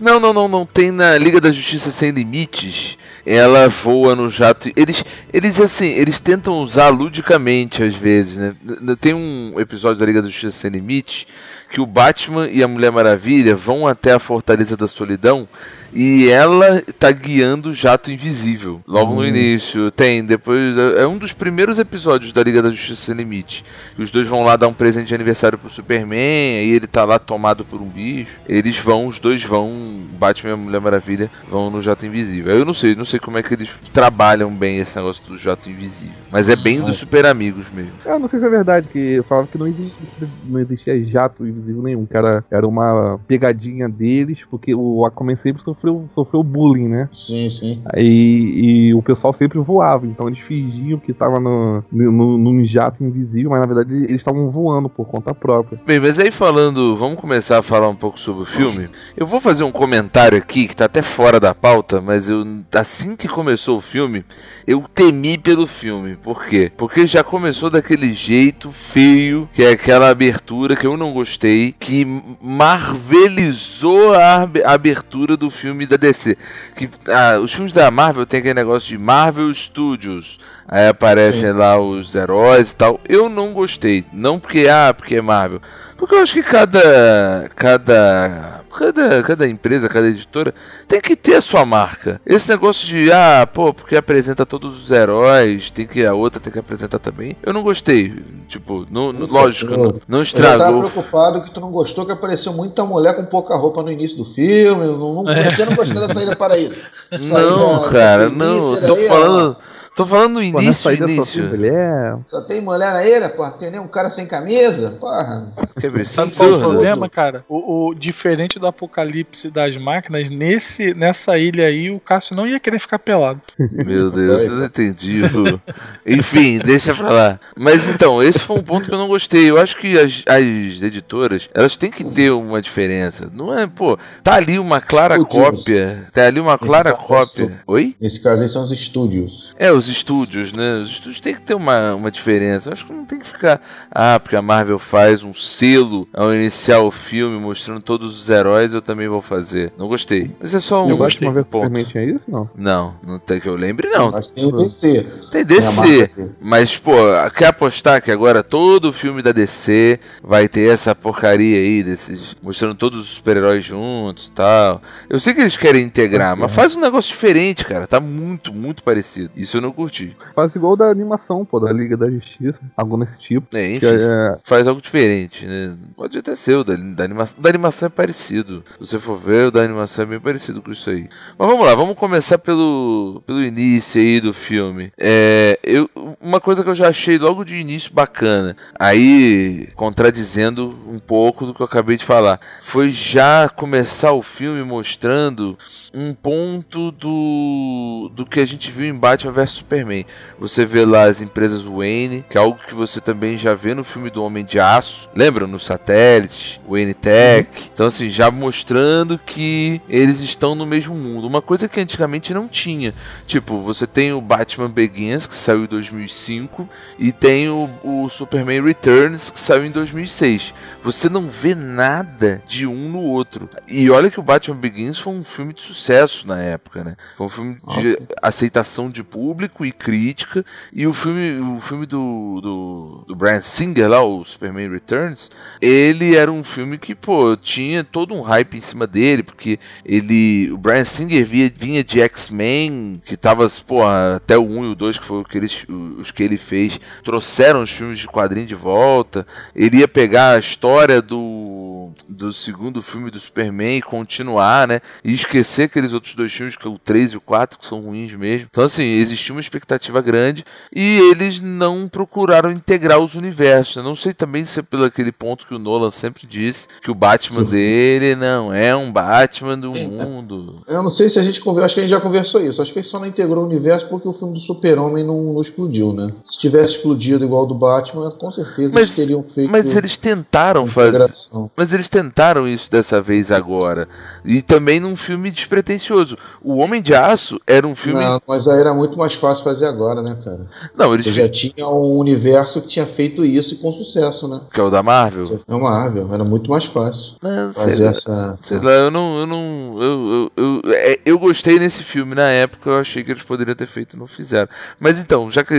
[0.00, 0.64] Não, não, não, não.
[0.64, 2.96] Tem na Liga da Justiça Sem Limites.
[3.24, 4.70] Ela voa no jato.
[4.74, 8.54] Eles, eles assim, eles tentam usar ludicamente às vezes, né?
[9.00, 11.26] Tem um episódio da Liga da Justiça Sem Limites
[11.70, 15.48] que o Batman e a Mulher Maravilha vão até a Fortaleza da Solidão
[15.92, 18.80] e ela tá guiando o jato invisível.
[18.86, 19.16] Logo hum.
[19.16, 20.76] no início, tem, depois.
[20.76, 23.64] É, é um dos primeiros episódios da Liga da Justiça Sem Limite.
[23.98, 27.04] E os dois vão lá dar um presente de aniversário pro Superman, aí ele tá
[27.04, 28.30] lá tomado por um bicho.
[28.46, 29.70] Eles vão, os dois vão,
[30.18, 32.54] Batman e a Mulher Maravilha, vão no jato invisível.
[32.54, 35.70] Eu não sei, não sei como é que eles trabalham bem esse negócio do jato
[35.70, 36.14] invisível.
[36.30, 37.92] Mas é bem dos super amigos mesmo.
[38.04, 41.46] Eu não sei se é verdade, que eu falava que não existia, não existia jato
[41.46, 46.42] invisível invisível nenhum, que era, era uma pegadinha deles, porque o Aquaman sempre sofreu, sofreu
[46.42, 47.08] bullying, né?
[47.12, 47.82] Sim, sim.
[47.96, 53.02] E, e o pessoal sempre voava, então eles fingiam que tava no, no, num jato
[53.02, 55.80] invisível, mas na verdade eles estavam voando por conta própria.
[55.84, 58.88] Bem, mas aí falando, vamos começar a falar um pouco sobre o filme.
[59.16, 63.16] Eu vou fazer um comentário aqui que tá até fora da pauta, mas eu assim
[63.16, 64.24] que começou o filme,
[64.66, 66.16] eu temi pelo filme.
[66.16, 66.70] Por quê?
[66.76, 72.06] Porque já começou daquele jeito feio, que é aquela abertura que eu não gostei, que
[72.40, 76.36] marvelizou a abertura do filme da DC.
[76.76, 80.38] Que ah, os filmes da Marvel tem aquele negócio de Marvel Studios.
[80.68, 81.58] Aí aparecem Sim.
[81.58, 83.00] lá os heróis e tal.
[83.08, 84.04] Eu não gostei.
[84.12, 85.60] Não porque, ah, porque é Marvel.
[86.02, 87.48] Porque eu acho que cada.
[87.54, 88.60] cada.
[88.76, 90.52] Cada, cada empresa, cada editora
[90.88, 92.20] tem que ter a sua marca.
[92.26, 96.50] Esse negócio de, ah, pô, porque apresenta todos os heróis, tem que a outra tem
[96.50, 97.36] que apresentar também.
[97.42, 98.14] Eu não gostei.
[98.48, 100.52] Tipo, no, lógico, não, não estragou.
[100.52, 103.92] Eu tava preocupado que tu não gostou que apareceu muita mulher com pouca roupa no
[103.92, 104.86] início do filme.
[104.86, 105.46] Não, não, é.
[105.56, 106.80] Eu não gostei da saída para isso.
[107.28, 108.80] Não, cara, não.
[108.80, 109.56] Tô falando.
[109.94, 111.48] Tô falando no início, Pô, início.
[111.48, 112.16] Mulher.
[112.26, 113.48] Só tem mulher aí, né, pô?
[113.50, 114.96] Tem nem um cara sem camisa?
[114.98, 115.52] Porra.
[115.78, 117.44] Que Sabe qual é o problema, cara?
[117.46, 122.58] O, o, diferente do apocalipse das máquinas, nesse, nessa ilha aí, o Cássio não ia
[122.58, 123.40] querer ficar pelado.
[123.58, 125.20] Meu Deus, eu não entendi.
[126.06, 127.40] Enfim, deixa pra lá.
[127.54, 129.50] Mas então, esse foi um ponto que eu não gostei.
[129.50, 133.30] Eu acho que as, as editoras, elas têm que ter uma diferença.
[133.30, 136.06] Não é, pô, tá ali uma clara cópia.
[136.14, 137.60] Tá ali uma clara cópia.
[137.66, 137.94] Oi?
[138.00, 139.52] Nesse caso aí são os estúdios.
[139.58, 140.78] É, os os estúdios, né?
[140.78, 142.68] Os estúdios tem que ter uma, uma diferença.
[142.68, 143.60] Eu acho que não tem que ficar.
[143.90, 148.74] Ah, porque a Marvel faz um selo ao iniciar o filme mostrando todos os heróis,
[148.74, 149.72] eu também vou fazer.
[149.76, 150.30] Não gostei.
[150.40, 150.90] Mas é só um.
[150.90, 152.48] Eu gosto de uma vez tinha isso, não?
[152.56, 154.10] Não, não tem que eu lembre, não.
[154.10, 155.06] Mas tem o DC.
[155.30, 156.10] Tem DC.
[156.40, 156.92] Mas, pô,
[157.36, 162.36] quer apostar que agora todo o filme da DC vai ter essa porcaria aí, desses.
[162.42, 164.80] mostrando todos os super-heróis juntos e tal.
[165.08, 167.86] Eu sei que eles querem integrar, mas faz um negócio diferente, cara.
[167.86, 169.30] Tá muito, muito parecido.
[169.36, 170.16] Isso eu não curti.
[170.34, 173.56] Faz igual da animação, pô, da Liga da Justiça, algo nesse tipo.
[173.56, 174.38] É, enfim, é...
[174.44, 175.76] faz algo diferente, né?
[175.96, 177.40] Pode até ser o da, da animação.
[177.40, 178.64] Da animação é parecido.
[178.72, 181.08] Se você for ver, o da animação é bem parecido com isso aí.
[181.38, 184.92] Mas vamos lá, vamos começar pelo, pelo início aí do filme.
[184.98, 185.88] É, eu,
[186.20, 191.54] uma coisa que eu já achei logo de início bacana, aí contradizendo um pouco do
[191.54, 195.56] que eu acabei de falar, foi já começar o filme mostrando
[195.94, 200.04] um ponto do, do que a gente viu em Batman vs Superman.
[200.38, 203.84] Você vê lá as empresas Wayne, que é algo que você também já vê no
[203.84, 205.08] filme do Homem de Aço.
[205.14, 205.46] Lembra?
[205.46, 207.48] No satélite, Wayne Tech.
[207.48, 207.66] Uhum.
[207.72, 211.26] Então, assim, já mostrando que eles estão no mesmo mundo.
[211.26, 212.92] Uma coisa que antigamente não tinha.
[213.26, 218.62] Tipo, você tem o Batman Begins, que saiu em 2005, e tem o, o Superman
[218.62, 220.52] Returns, que saiu em 2006.
[220.82, 223.48] Você não vê nada de um no outro.
[223.68, 226.96] E olha que o Batman Begins foi um filme de sucesso na época, né?
[227.16, 227.98] Foi um filme de Nossa.
[228.20, 230.44] aceitação de público e crítica.
[230.72, 236.16] E o filme, o filme do, do, do Brian Singer lá, o Superman Returns, ele
[236.16, 240.50] era um filme que, pô, tinha todo um hype em cima dele, porque ele.
[240.52, 244.74] O Brian Singer vinha, vinha de X-Men, que tava, pô, até o 1 e o
[244.74, 245.50] 2, que foi que ele,
[245.98, 249.26] os que ele fez, trouxeram os filmes de quadrinho de volta.
[249.54, 254.80] Ele ia pegar a história do, do segundo filme do Superman e continuar, né?
[255.04, 257.80] E esquecer aqueles outros dois filmes, que é o 3 e o 4, que são
[257.80, 258.48] ruins mesmo.
[258.50, 263.76] Então, assim, existia uma expectativa grande e eles não procuraram integrar os universos.
[263.76, 266.90] Eu não sei também se é pelo aquele ponto que o Nolan sempre disse, que
[266.90, 270.62] o Batman dele não é um Batman do mundo.
[270.68, 272.60] Eu não sei se a gente conversou, acho que a gente já conversou isso.
[272.60, 275.40] Acho que ele só não integrou o universo porque o filme do Super-Homem não, não,
[275.40, 276.08] explodiu, né?
[276.24, 279.50] Se tivesse explodido igual do Batman, com certeza mas, eles teriam feito.
[279.50, 281.10] Mas eles tentaram fazer.
[281.56, 283.88] Mas eles tentaram isso dessa vez agora.
[284.24, 286.16] E também num filme despretensioso.
[286.42, 288.00] O Homem de Aço era um filme.
[288.00, 290.46] Não, mas aí era muito mais fácil fazer agora, né, cara?
[290.76, 294.40] Não, eles Você já tinha um universo que tinha feito isso e com sucesso, né?
[294.52, 295.40] Que é o da Marvel?
[295.46, 297.14] É o Marvel, era muito mais fácil.
[297.22, 298.36] Não, fazer sei essa.
[298.40, 299.20] Sei lá, eu não.
[299.20, 303.10] Eu, não eu, eu, eu, é, eu, gostei nesse filme na época, eu achei que
[303.10, 304.48] eles poderiam ter feito e não fizeram.
[304.78, 305.54] Mas então, já que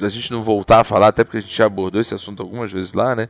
[0.00, 2.72] a gente não voltar a falar, até porque a gente já abordou esse assunto algumas
[2.72, 3.28] vezes lá, né?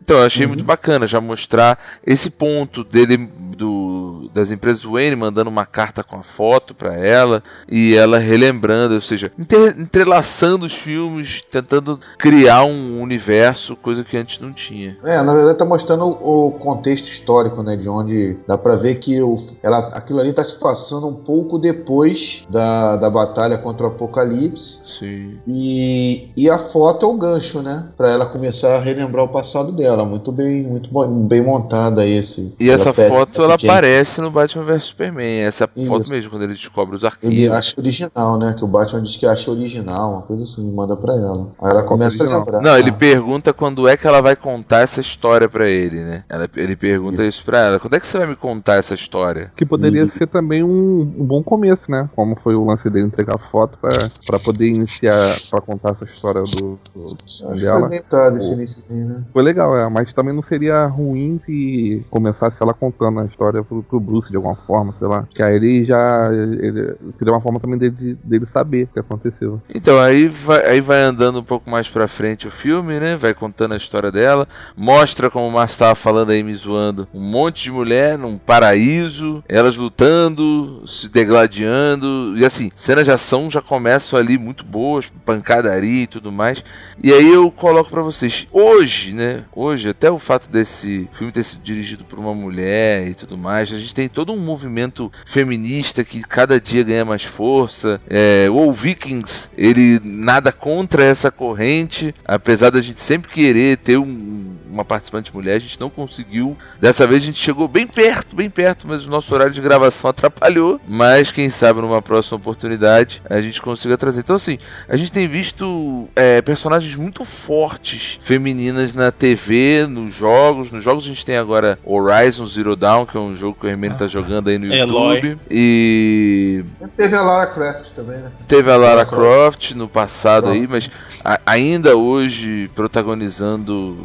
[0.00, 0.52] Então, eu achei uhum.
[0.52, 3.16] muito bacana já mostrar esse ponto dele
[3.56, 3.96] do
[4.32, 9.00] das empresas Wayne mandando uma carta com a foto para ela e ela relembrando, ou
[9.00, 14.98] seja, entrelaçando os filmes, tentando criar um universo, coisa que antes não tinha.
[15.02, 19.22] É, na verdade tá mostrando o contexto histórico, né, de onde dá para ver que
[19.22, 23.88] o, ela, aquilo ali tá se passando um pouco depois da, da batalha contra o
[23.88, 24.80] Apocalipse.
[24.84, 25.38] Sim.
[25.46, 29.72] E, e a foto é o gancho, né, para ela começar a relembrar o passado
[29.72, 29.85] dela.
[29.90, 30.90] Muito bem, muito
[31.26, 32.54] bem montada esse.
[32.58, 35.40] E essa foto ela aparece no Batman vs Superman.
[35.40, 35.88] Essa é Isso.
[35.88, 37.34] foto mesmo quando ele descobre os arquivos.
[37.34, 38.54] Ele acha original, né?
[38.56, 41.48] Que o Batman diz que acha original, uma coisa assim, manda para ela.
[41.60, 42.60] Aí ela começa a lembrar.
[42.60, 46.24] Não, ele pergunta quando é que ela vai contar essa história para ele, né?
[46.28, 47.38] Ela, ele pergunta isso.
[47.38, 47.78] isso pra ela.
[47.78, 49.52] Quando é que você vai me contar essa história?
[49.56, 50.08] Que poderia uhum.
[50.08, 52.08] ser também um, um, bom começo, né?
[52.14, 56.42] Como foi o lance dele entregar a foto para poder iniciar, para contar essa história
[56.42, 57.88] do, do dela.
[57.88, 59.22] Foi, esse início, né?
[59.32, 64.00] foi legal, mas também não seria ruim se começasse ela contando a história pro, pro
[64.00, 65.26] Bruce de alguma forma, sei lá.
[65.34, 66.30] Que aí ele já.
[66.32, 69.60] Ele, seria uma forma também dele, dele saber o que aconteceu.
[69.74, 73.16] Então, aí vai, aí vai andando um pouco mais pra frente o filme, né?
[73.16, 74.48] Vai contando a história dela.
[74.76, 79.42] Mostra, como o Márcio estava falando aí, me zoando, um monte de mulher num paraíso,
[79.48, 82.36] elas lutando, se degladiando.
[82.36, 86.62] E assim, cenas de ação já começam ali muito boas, pancadaria e tudo mais.
[87.02, 89.44] E aí eu coloco para vocês, hoje, né?
[89.58, 93.72] Hoje, até o fato desse filme ter sido dirigido por uma mulher e tudo mais,
[93.72, 97.98] a gente tem todo um movimento feminista que cada dia ganha mais força.
[98.06, 104.45] É, o Vikings, ele nada contra essa corrente, apesar da gente sempre querer ter um,
[104.76, 106.56] uma participante mulher, a gente não conseguiu.
[106.80, 110.08] Dessa vez a gente chegou bem perto, bem perto, mas o nosso horário de gravação
[110.10, 110.80] atrapalhou.
[110.86, 114.20] Mas quem sabe numa próxima oportunidade a gente consiga trazer.
[114.20, 114.58] Então, assim,
[114.88, 120.70] a gente tem visto é, personagens muito fortes femininas na TV, nos jogos.
[120.70, 123.68] Nos jogos a gente tem agora Horizon Zero Dawn, que é um jogo que o
[123.68, 125.16] Hermene tá jogando aí no Eloy.
[125.16, 125.38] YouTube.
[125.50, 126.64] E.
[126.96, 128.30] Teve a Lara Croft também, né?
[128.46, 130.90] Teve a Lara Croft no passado aí, mas
[131.24, 133.96] a, ainda hoje protagonizando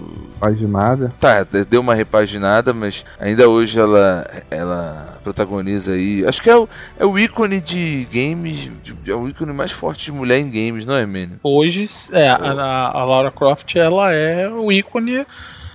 [0.68, 1.14] repaginada.
[1.20, 6.26] Tá, deu uma repaginada, mas ainda hoje ela, ela protagoniza aí.
[6.26, 6.68] Acho que é o,
[7.00, 8.72] é o ícone de games,
[9.08, 11.38] é o ícone mais forte de mulher em games, não é, Mene?
[11.44, 15.26] Hoje, é, a, a Laura Croft ela é o ícone.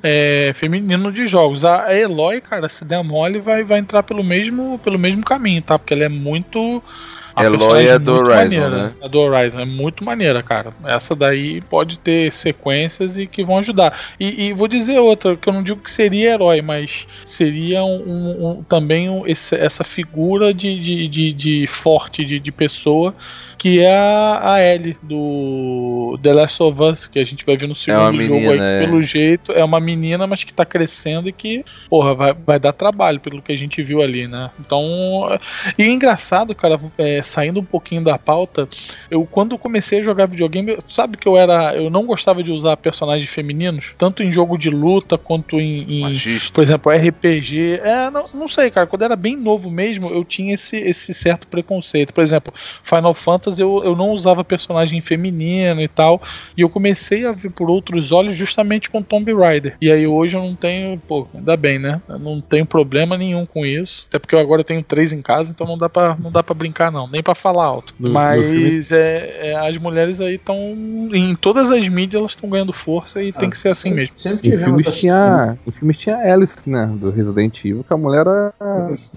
[0.02, 1.64] É, feminino de jogos.
[1.64, 5.78] A Eloy, cara, se der mole, vai, vai entrar pelo mesmo, pelo mesmo caminho, tá?
[5.78, 6.80] Porque ela é muito
[7.44, 8.94] Eloy é do Horizon, maneira, né?
[9.00, 10.70] É do Horizon, é muito maneira, cara.
[10.84, 13.98] Essa daí pode ter sequências e que vão ajudar.
[14.18, 18.58] E, e vou dizer outra, que eu não digo que seria herói, mas seria um,
[18.58, 23.14] um também um, esse, essa figura de, de, de, de forte, de, de pessoa
[23.58, 27.66] que é a, a Ellie do The Last of Us, que a gente vai ver
[27.66, 28.86] no é segundo é jogo menina, aí, é.
[28.86, 29.52] pelo jeito.
[29.52, 33.40] É uma menina, mas que tá crescendo e que, porra, vai, vai dar trabalho pelo
[33.40, 34.50] que a gente viu ali, né?
[34.60, 34.84] Então.
[35.78, 38.68] E é engraçado, cara, é, saindo um pouquinho da pauta,
[39.10, 41.74] eu quando comecei a jogar videogame, sabe que eu era.
[41.74, 46.04] Eu não gostava de usar personagens femininos, tanto em jogo de luta quanto em.
[46.04, 46.16] em
[46.52, 47.80] por exemplo, RPG.
[47.82, 48.86] É, não, não sei, cara.
[48.86, 52.12] Quando era bem novo mesmo, eu tinha esse, esse certo preconceito.
[52.12, 56.20] Por exemplo, Final Fantasy eu, eu não usava personagem feminino e tal.
[56.56, 59.76] E eu comecei a ver por outros olhos justamente com Tomb Raider.
[59.80, 62.00] E aí hoje eu não tenho, pô, ainda bem, né?
[62.08, 64.06] Eu não tenho problema nenhum com isso.
[64.08, 66.54] Até porque eu agora tenho três em casa, então não dá pra, não dá pra
[66.54, 67.08] brincar, não.
[67.08, 67.94] Nem pra falar alto.
[67.98, 70.56] No, Mas no é, é, as mulheres aí estão.
[70.56, 74.14] Em todas as mídias elas estão ganhando força e ah, tem que ser assim mesmo.
[74.18, 74.80] Sempre tivemos.
[74.80, 76.90] O filme tinha, o filme tinha Alice, né?
[76.96, 78.52] Do Resident Evil, que a mulher era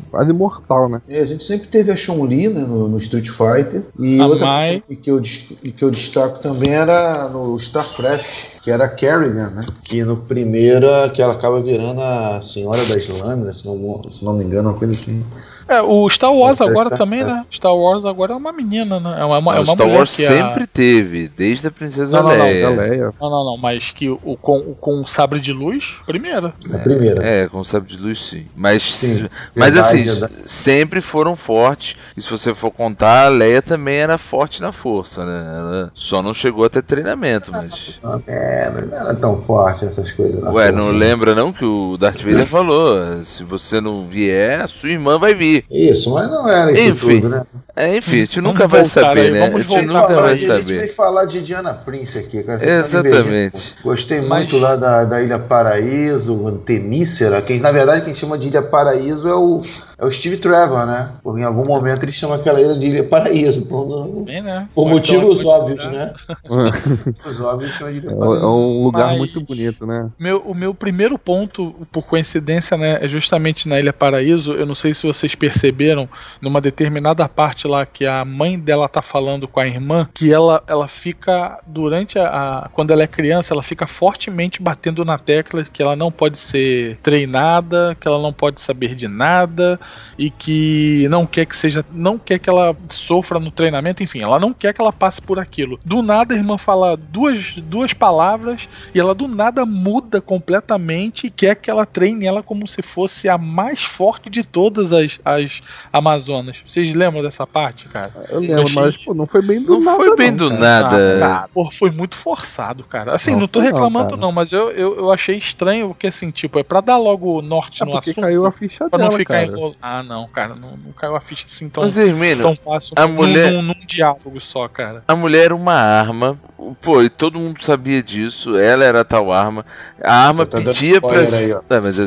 [0.09, 1.01] quase imortal, né?
[1.07, 3.85] É, a gente sempre teve a Chun-Li né, no, no Street Fighter.
[3.99, 4.83] E e outra Mai...
[5.01, 9.65] que eu, que eu destaco também era no StarCraft que era Kerrigan, né?
[9.83, 14.33] Que no primeiro que ela acaba virando a Senhora das Lâminas, se não, se não
[14.33, 15.25] me engano, uma coisa assim.
[15.69, 17.45] É, o Star Wars agora também, né?
[17.51, 19.17] Star Wars agora é uma menina, né?
[19.19, 20.67] É uma, é uma Star Wars sempre a...
[20.67, 22.69] teve, desde a Princesa não, Leia.
[22.69, 23.13] Não, Leia.
[23.21, 26.53] Não, não, não, mas que o, com, com o sabre de luz, primeira.
[26.71, 27.23] É, a primeira.
[27.23, 28.47] É, com o sabre de luz sim.
[28.55, 30.05] Mas, sim, mas assim,
[30.43, 31.95] sempre foram fortes.
[32.17, 35.53] E se você for contar, a Leia também era forte na força, né?
[35.55, 37.99] Ela só não chegou a ter treinamento, mas.
[38.25, 40.41] É, não era tão forte essas coisas.
[40.45, 40.71] Ué, força.
[40.71, 43.21] não lembra não que o Darth Vader falou?
[43.23, 45.58] Se você não vier, a sua irmã vai vir.
[45.69, 47.45] Isso, mas não era isso enfim, tudo, né?
[47.79, 49.47] É, enfim, a gente nunca vai saber, aí, né?
[49.47, 50.53] A gente nunca vai saber.
[50.53, 52.59] A gente vai falar de Diana Prince aqui, cara.
[52.61, 53.73] Exatamente.
[53.73, 54.39] Tá Gostei mas...
[54.51, 57.41] muito lá da, da Ilha Paraíso, Temícera.
[57.41, 59.61] Quem, na verdade, quem chama de Ilha Paraíso é o,
[59.97, 61.11] é o Steve Trevor, né?
[61.23, 63.65] Porque em algum momento ele chama aquela ilha de Ilha Paraíso.
[63.65, 64.67] Por, Bem, né?
[64.75, 66.13] por motivos óbvios, né?
[66.49, 70.09] Motivos óbvios eu diria É, pra é um lugar Mas- muito bonito, né?
[70.19, 74.51] Meu, o meu primeiro ponto, por coincidência, né, é justamente na Ilha Paraíso.
[74.53, 76.09] Eu não sei se vocês perceberam,
[76.41, 80.61] numa determinada parte lá que a mãe dela tá falando com a irmã, que ela,
[80.67, 82.27] ela fica, durante a,
[82.65, 86.37] a- Quando ela é criança, ela fica fortemente batendo na tecla que ela não pode
[86.39, 89.79] ser treinada, que ela não pode saber de nada
[90.17, 91.85] e que não quer que seja.
[91.91, 95.39] Não quer que ela sofra no treinamento, enfim, ela não quer que ela passe por
[95.39, 95.79] aquilo.
[95.85, 101.29] Do nada a irmã fala duas, duas palavras e ela do nada muda completamente e
[101.29, 105.61] quer que ela treine ela como se fosse a mais forte de todas as, as
[105.93, 106.57] Amazonas.
[106.65, 107.58] Vocês lembram dessa parte,
[107.91, 108.11] cara?
[108.29, 109.97] Eu lembro, achei- mas pô, não foi bem do Não nada.
[109.97, 110.59] foi bem não, do cara.
[110.59, 111.15] nada.
[111.15, 113.15] Ah, cara, porra, foi muito forçado, cara.
[113.15, 114.21] Assim, Não não, tô foi não, reclamando cara.
[114.21, 117.83] não, mas eu, eu, eu achei estranho, porque assim, tipo, é pra dar logo norte
[117.83, 118.21] É no assunto.
[118.21, 119.45] caiu a ficha Pra dela, não ficar cara.
[119.47, 119.75] enrolado.
[119.81, 123.07] Ah, não, cara, não, não caiu a ficha assim tão, Mas, Hermínio, tão fácil a
[123.07, 125.03] num, mulher- num, num diálogo só, cara.
[125.07, 126.37] A mulher era uma arma.
[126.81, 128.57] Pô, e todo mundo sabia disso.
[128.57, 129.65] Ela era a tal arma.
[130.03, 131.19] A arma Tá pedia pra.
[131.19, 131.55] aí.
[131.69, 132.03] É, mas o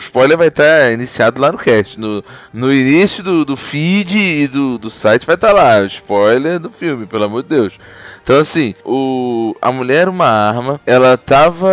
[0.00, 1.98] spoiler vai estar iniciado lá no cast.
[1.98, 2.22] No,
[2.52, 5.80] no início do, do feed e do, do site vai estar lá.
[5.80, 7.78] O spoiler do filme, pelo amor de Deus.
[8.26, 10.80] Então, assim, o, a mulher era uma arma.
[10.84, 11.68] Ela tava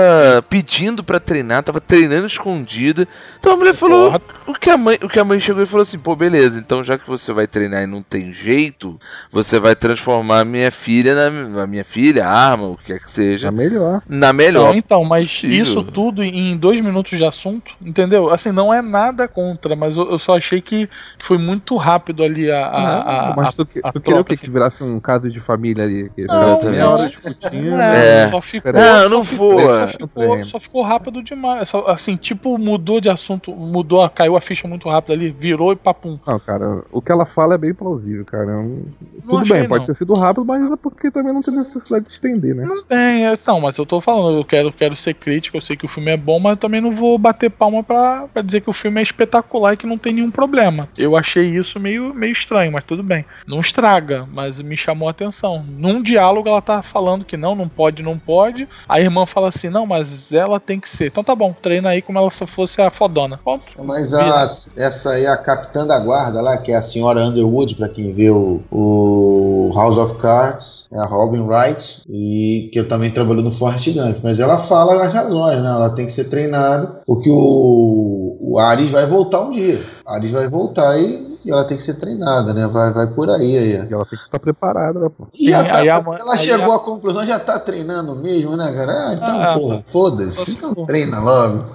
[0.47, 3.07] pedindo pra treinar, tava treinando escondida.
[3.39, 4.11] Então a mulher falou.
[4.11, 4.21] Porra.
[4.45, 6.83] O que, a mãe, o que a mãe chegou e falou assim: pô, beleza, então
[6.83, 8.99] já que você vai treinar e não tem jeito,
[9.31, 12.99] você vai transformar a minha filha na a minha filha, a arma, o que quer
[12.99, 14.01] que seja, É melhor.
[14.07, 14.65] na melhor.
[14.71, 15.63] Não, então, mas possível.
[15.63, 18.29] isso tudo em dois minutos de assunto, entendeu?
[18.31, 20.87] Assim, não é nada contra, mas eu, eu só achei que
[21.17, 22.59] foi muito rápido ali a.
[22.65, 24.33] a, a- Não, mas a- tu, que- a tu queria o troca, quê?
[24.35, 24.45] assim.
[24.45, 26.11] Que virasse um caso de família ali.
[26.13, 26.93] Que Não, ficasse meia não.
[26.93, 27.69] hora discutindo.
[27.71, 28.23] Não É.
[28.23, 28.73] é, só ficou.
[28.73, 29.87] Não, não voa.
[29.87, 31.69] Só ficou, só ficou rápido demais.
[31.69, 35.75] Só, assim, tipo, mudou de assunto, mudou, caiu a ficha muito rápido ali, virou e
[35.75, 36.19] papum.
[36.25, 38.43] Não, cara, o que ela fala é bem plausível, cara.
[38.51, 38.83] Eu não-
[39.25, 39.87] Tudo achei, bem, pode não.
[39.87, 42.63] ter sido rápido, mas é porque também não tem necessidade de estender, né?
[42.65, 45.75] Não tem, é, não, mas eu tô falando, eu quero, quero ser crítico, eu sei
[45.75, 48.61] que o filme é bom, mas eu também não vou bater palma pra, pra dizer
[48.61, 50.87] que o filme é espetacular e que não tem nenhum problema.
[50.97, 53.25] Eu achei isso meio, meio estranho, mas tudo bem.
[53.47, 55.63] Não estraga, mas me chamou a atenção.
[55.67, 58.67] Num diálogo ela tá falando que não, não pode, não pode.
[58.87, 61.07] A irmã fala assim, não, mas ela tem que ser.
[61.07, 63.39] Então tá bom, treina aí como ela se fosse a fodona.
[63.43, 63.65] Ponto.
[63.83, 67.89] Mas a, essa aí, a capitã da guarda lá, que é a senhora Underwood, pra
[67.89, 73.43] quem vê o, o House of Cards, é a Robin Wright, e que também trabalhou
[73.43, 74.17] no Forrest Gump.
[74.23, 75.69] Mas ela fala as razões, né?
[75.69, 79.81] Ela tem que ser treinada, porque o, o Ares vai voltar um dia.
[80.05, 82.65] Ares vai voltar e, e ela tem que ser treinada, né?
[82.67, 83.57] Vai, vai por aí.
[83.57, 83.71] aí.
[83.89, 85.27] E ela tem que estar preparada, né, pô?
[85.33, 88.15] E Sim, tá- aí a mãe- ela aí chegou a- à conclusão, já tá treinando
[88.15, 89.09] mesmo, né, cara?
[89.09, 91.65] Ah, então, Ah, porra, foda-se, então treina logo.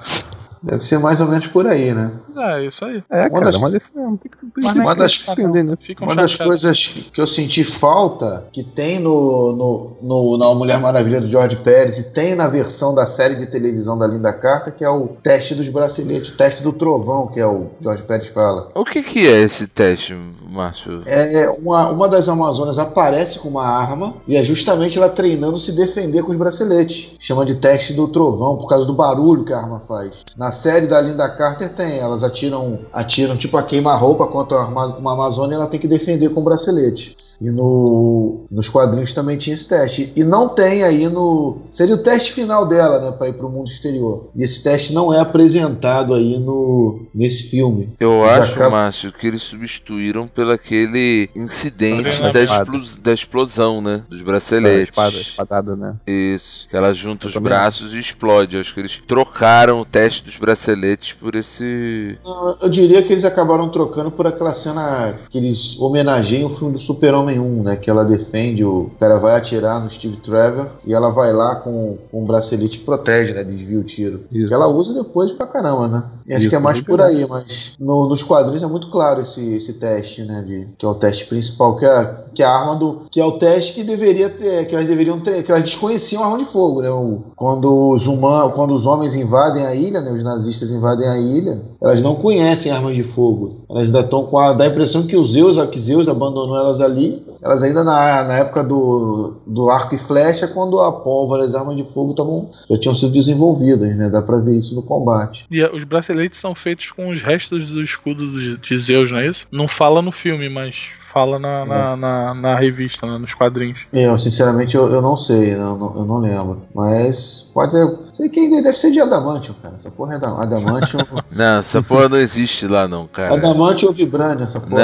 [0.63, 2.11] Deve ser mais ou menos por aí, né?
[2.39, 3.03] É, isso aí.
[3.11, 4.19] É, Uma cara, das- mas isso mesmo.
[4.19, 5.77] Tem que, tem Mas que é Uma das- entender, né?
[5.77, 10.79] Ficam Uma das coisas que eu senti falta, que tem no, no, no- na Mulher
[10.81, 14.75] Maravilha do George Pérez e tem na versão da série de televisão da Linda Carter,
[14.75, 18.29] que é o teste dos braceletes, o teste do trovão, que é o George Pérez
[18.29, 18.71] fala.
[18.75, 20.17] O que, que é esse teste,
[20.49, 21.03] Márcio?
[21.07, 25.73] É uma, uma das Amazonas aparece com uma arma e é justamente ela treinando se
[25.73, 27.17] defender com os braceletes.
[27.21, 30.13] Chama de teste do trovão, por causa do barulho que a arma faz.
[30.37, 35.57] Na série da Linda Carter tem, elas atiram, atiram tipo a queima-roupa contra uma, Amazônia
[35.57, 37.17] ela tem que defender com bracelete.
[37.41, 40.13] E no, nos quadrinhos também tinha esse teste.
[40.17, 41.59] E não tem aí no.
[41.71, 43.13] Seria o teste final dela, né?
[43.17, 44.29] Pra ir pro mundo exterior.
[44.35, 47.91] E esse teste não é apresentado aí no, nesse filme.
[48.01, 52.33] Eu Já acho, acaba- Márcio, que eles substituíram pelo aquele incidente Treinamento.
[52.33, 54.03] da, explos- da explosão, né?
[54.09, 54.89] Dos É, braceletes.
[54.89, 55.95] espada, espadada, né?
[56.07, 56.67] Isso.
[56.69, 58.57] Que ela junta Eu os também braços e explode.
[58.57, 62.19] Eu acho que eles trocaram o teste dos braceletes por esse.
[62.25, 66.73] Eu- Eu diria que eles acabaram trocando por aquela cena que eles homenageiam o filme
[66.75, 67.75] do Super-Homem 1, né?
[67.75, 71.99] Que ela defende, o cara vai atirar no Steve Trevor e ela vai lá com,
[72.13, 73.43] com o bracelete e protege, né?
[73.43, 74.21] Desvia o tiro.
[74.31, 74.47] Isso.
[74.47, 76.05] Que ela usa depois pra caramba, né?
[76.29, 79.23] E acho Isso, que é mais por aí, mas no- nos quadrinhos é muito claro
[79.23, 80.43] esse, esse teste, né?
[80.47, 83.03] De, que é o teste principal, que é, que a arma do.
[83.11, 86.27] Que é o teste que deveria ter, que elas deveriam ter, que elas desconheciam a
[86.27, 86.89] arma de fogo, né?
[86.89, 90.13] O- quando os humanos, quando os homens invadem a ilha, né?
[90.13, 93.49] Os nazistas invadem a ilha, elas não conhecem armas de fogo.
[93.69, 94.53] Elas ainda estão com a.
[94.53, 97.27] dá a impressão que o Zeus, que Zeus abandonou elas ali.
[97.43, 101.77] Elas ainda na, na época do, do arco e flecha, quando a pólvora as armas
[101.77, 104.09] de fogo tavam, já tinham sido desenvolvidas, né?
[104.11, 105.45] Dá pra ver isso no combate.
[105.51, 109.27] E eh, os braceletes são feitos com os restos do escudo de Zeus, não é
[109.27, 109.47] isso?
[109.51, 110.75] Não fala no filme, mas
[111.19, 113.87] fala na, na, na, na revista, né, nos quadrinhos.
[113.93, 116.63] Eu, sinceramente, eu, eu não sei, não, não- eu não lembro.
[116.75, 117.99] Mas pode ser.
[118.13, 119.75] Sei que ainda deve ser de Adamantium, cara.
[119.77, 121.01] Essa porra é da Adamantium.
[121.31, 123.35] Não, essa porra não existe lá não, cara.
[123.35, 124.83] Adamante ou vibrânio, essa porra.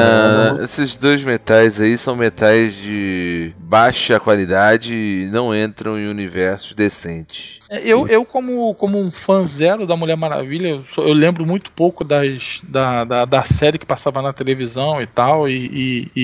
[0.55, 6.75] Não, esses dois metais aí são metais de baixa qualidade e não entram em universos
[6.75, 7.59] decentes.
[7.71, 11.45] É, Eu, eu como, como um fã zero da Mulher Maravilha, eu, sou- eu lembro
[11.47, 15.49] muito pouco das, da, da, da série que passava na televisão e tal.
[15.49, 16.24] E, e- e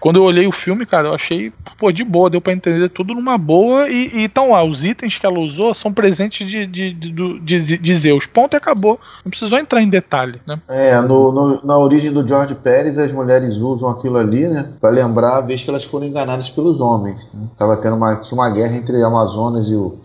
[0.00, 3.14] quando eu olhei o filme, cara, eu achei, pô, de boa, deu pra entender tudo
[3.14, 3.88] numa boa.
[3.88, 7.78] E, e então lá, os itens que ela usou são presentes de, de, de, de,
[7.78, 8.26] de Zeus.
[8.26, 9.00] Ponto e acabou.
[9.24, 10.60] Não precisou entrar em detalhe, né?
[10.68, 14.72] É, no, no- na origem do George Pérez, as mulheres usam aquilo ali, né?
[14.80, 17.28] Pra lembrar a vez que elas foram enganadas pelos homens.
[17.34, 17.46] Né?
[17.56, 19.98] Tava tendo uma, uma guerra entre Amazonas e, o-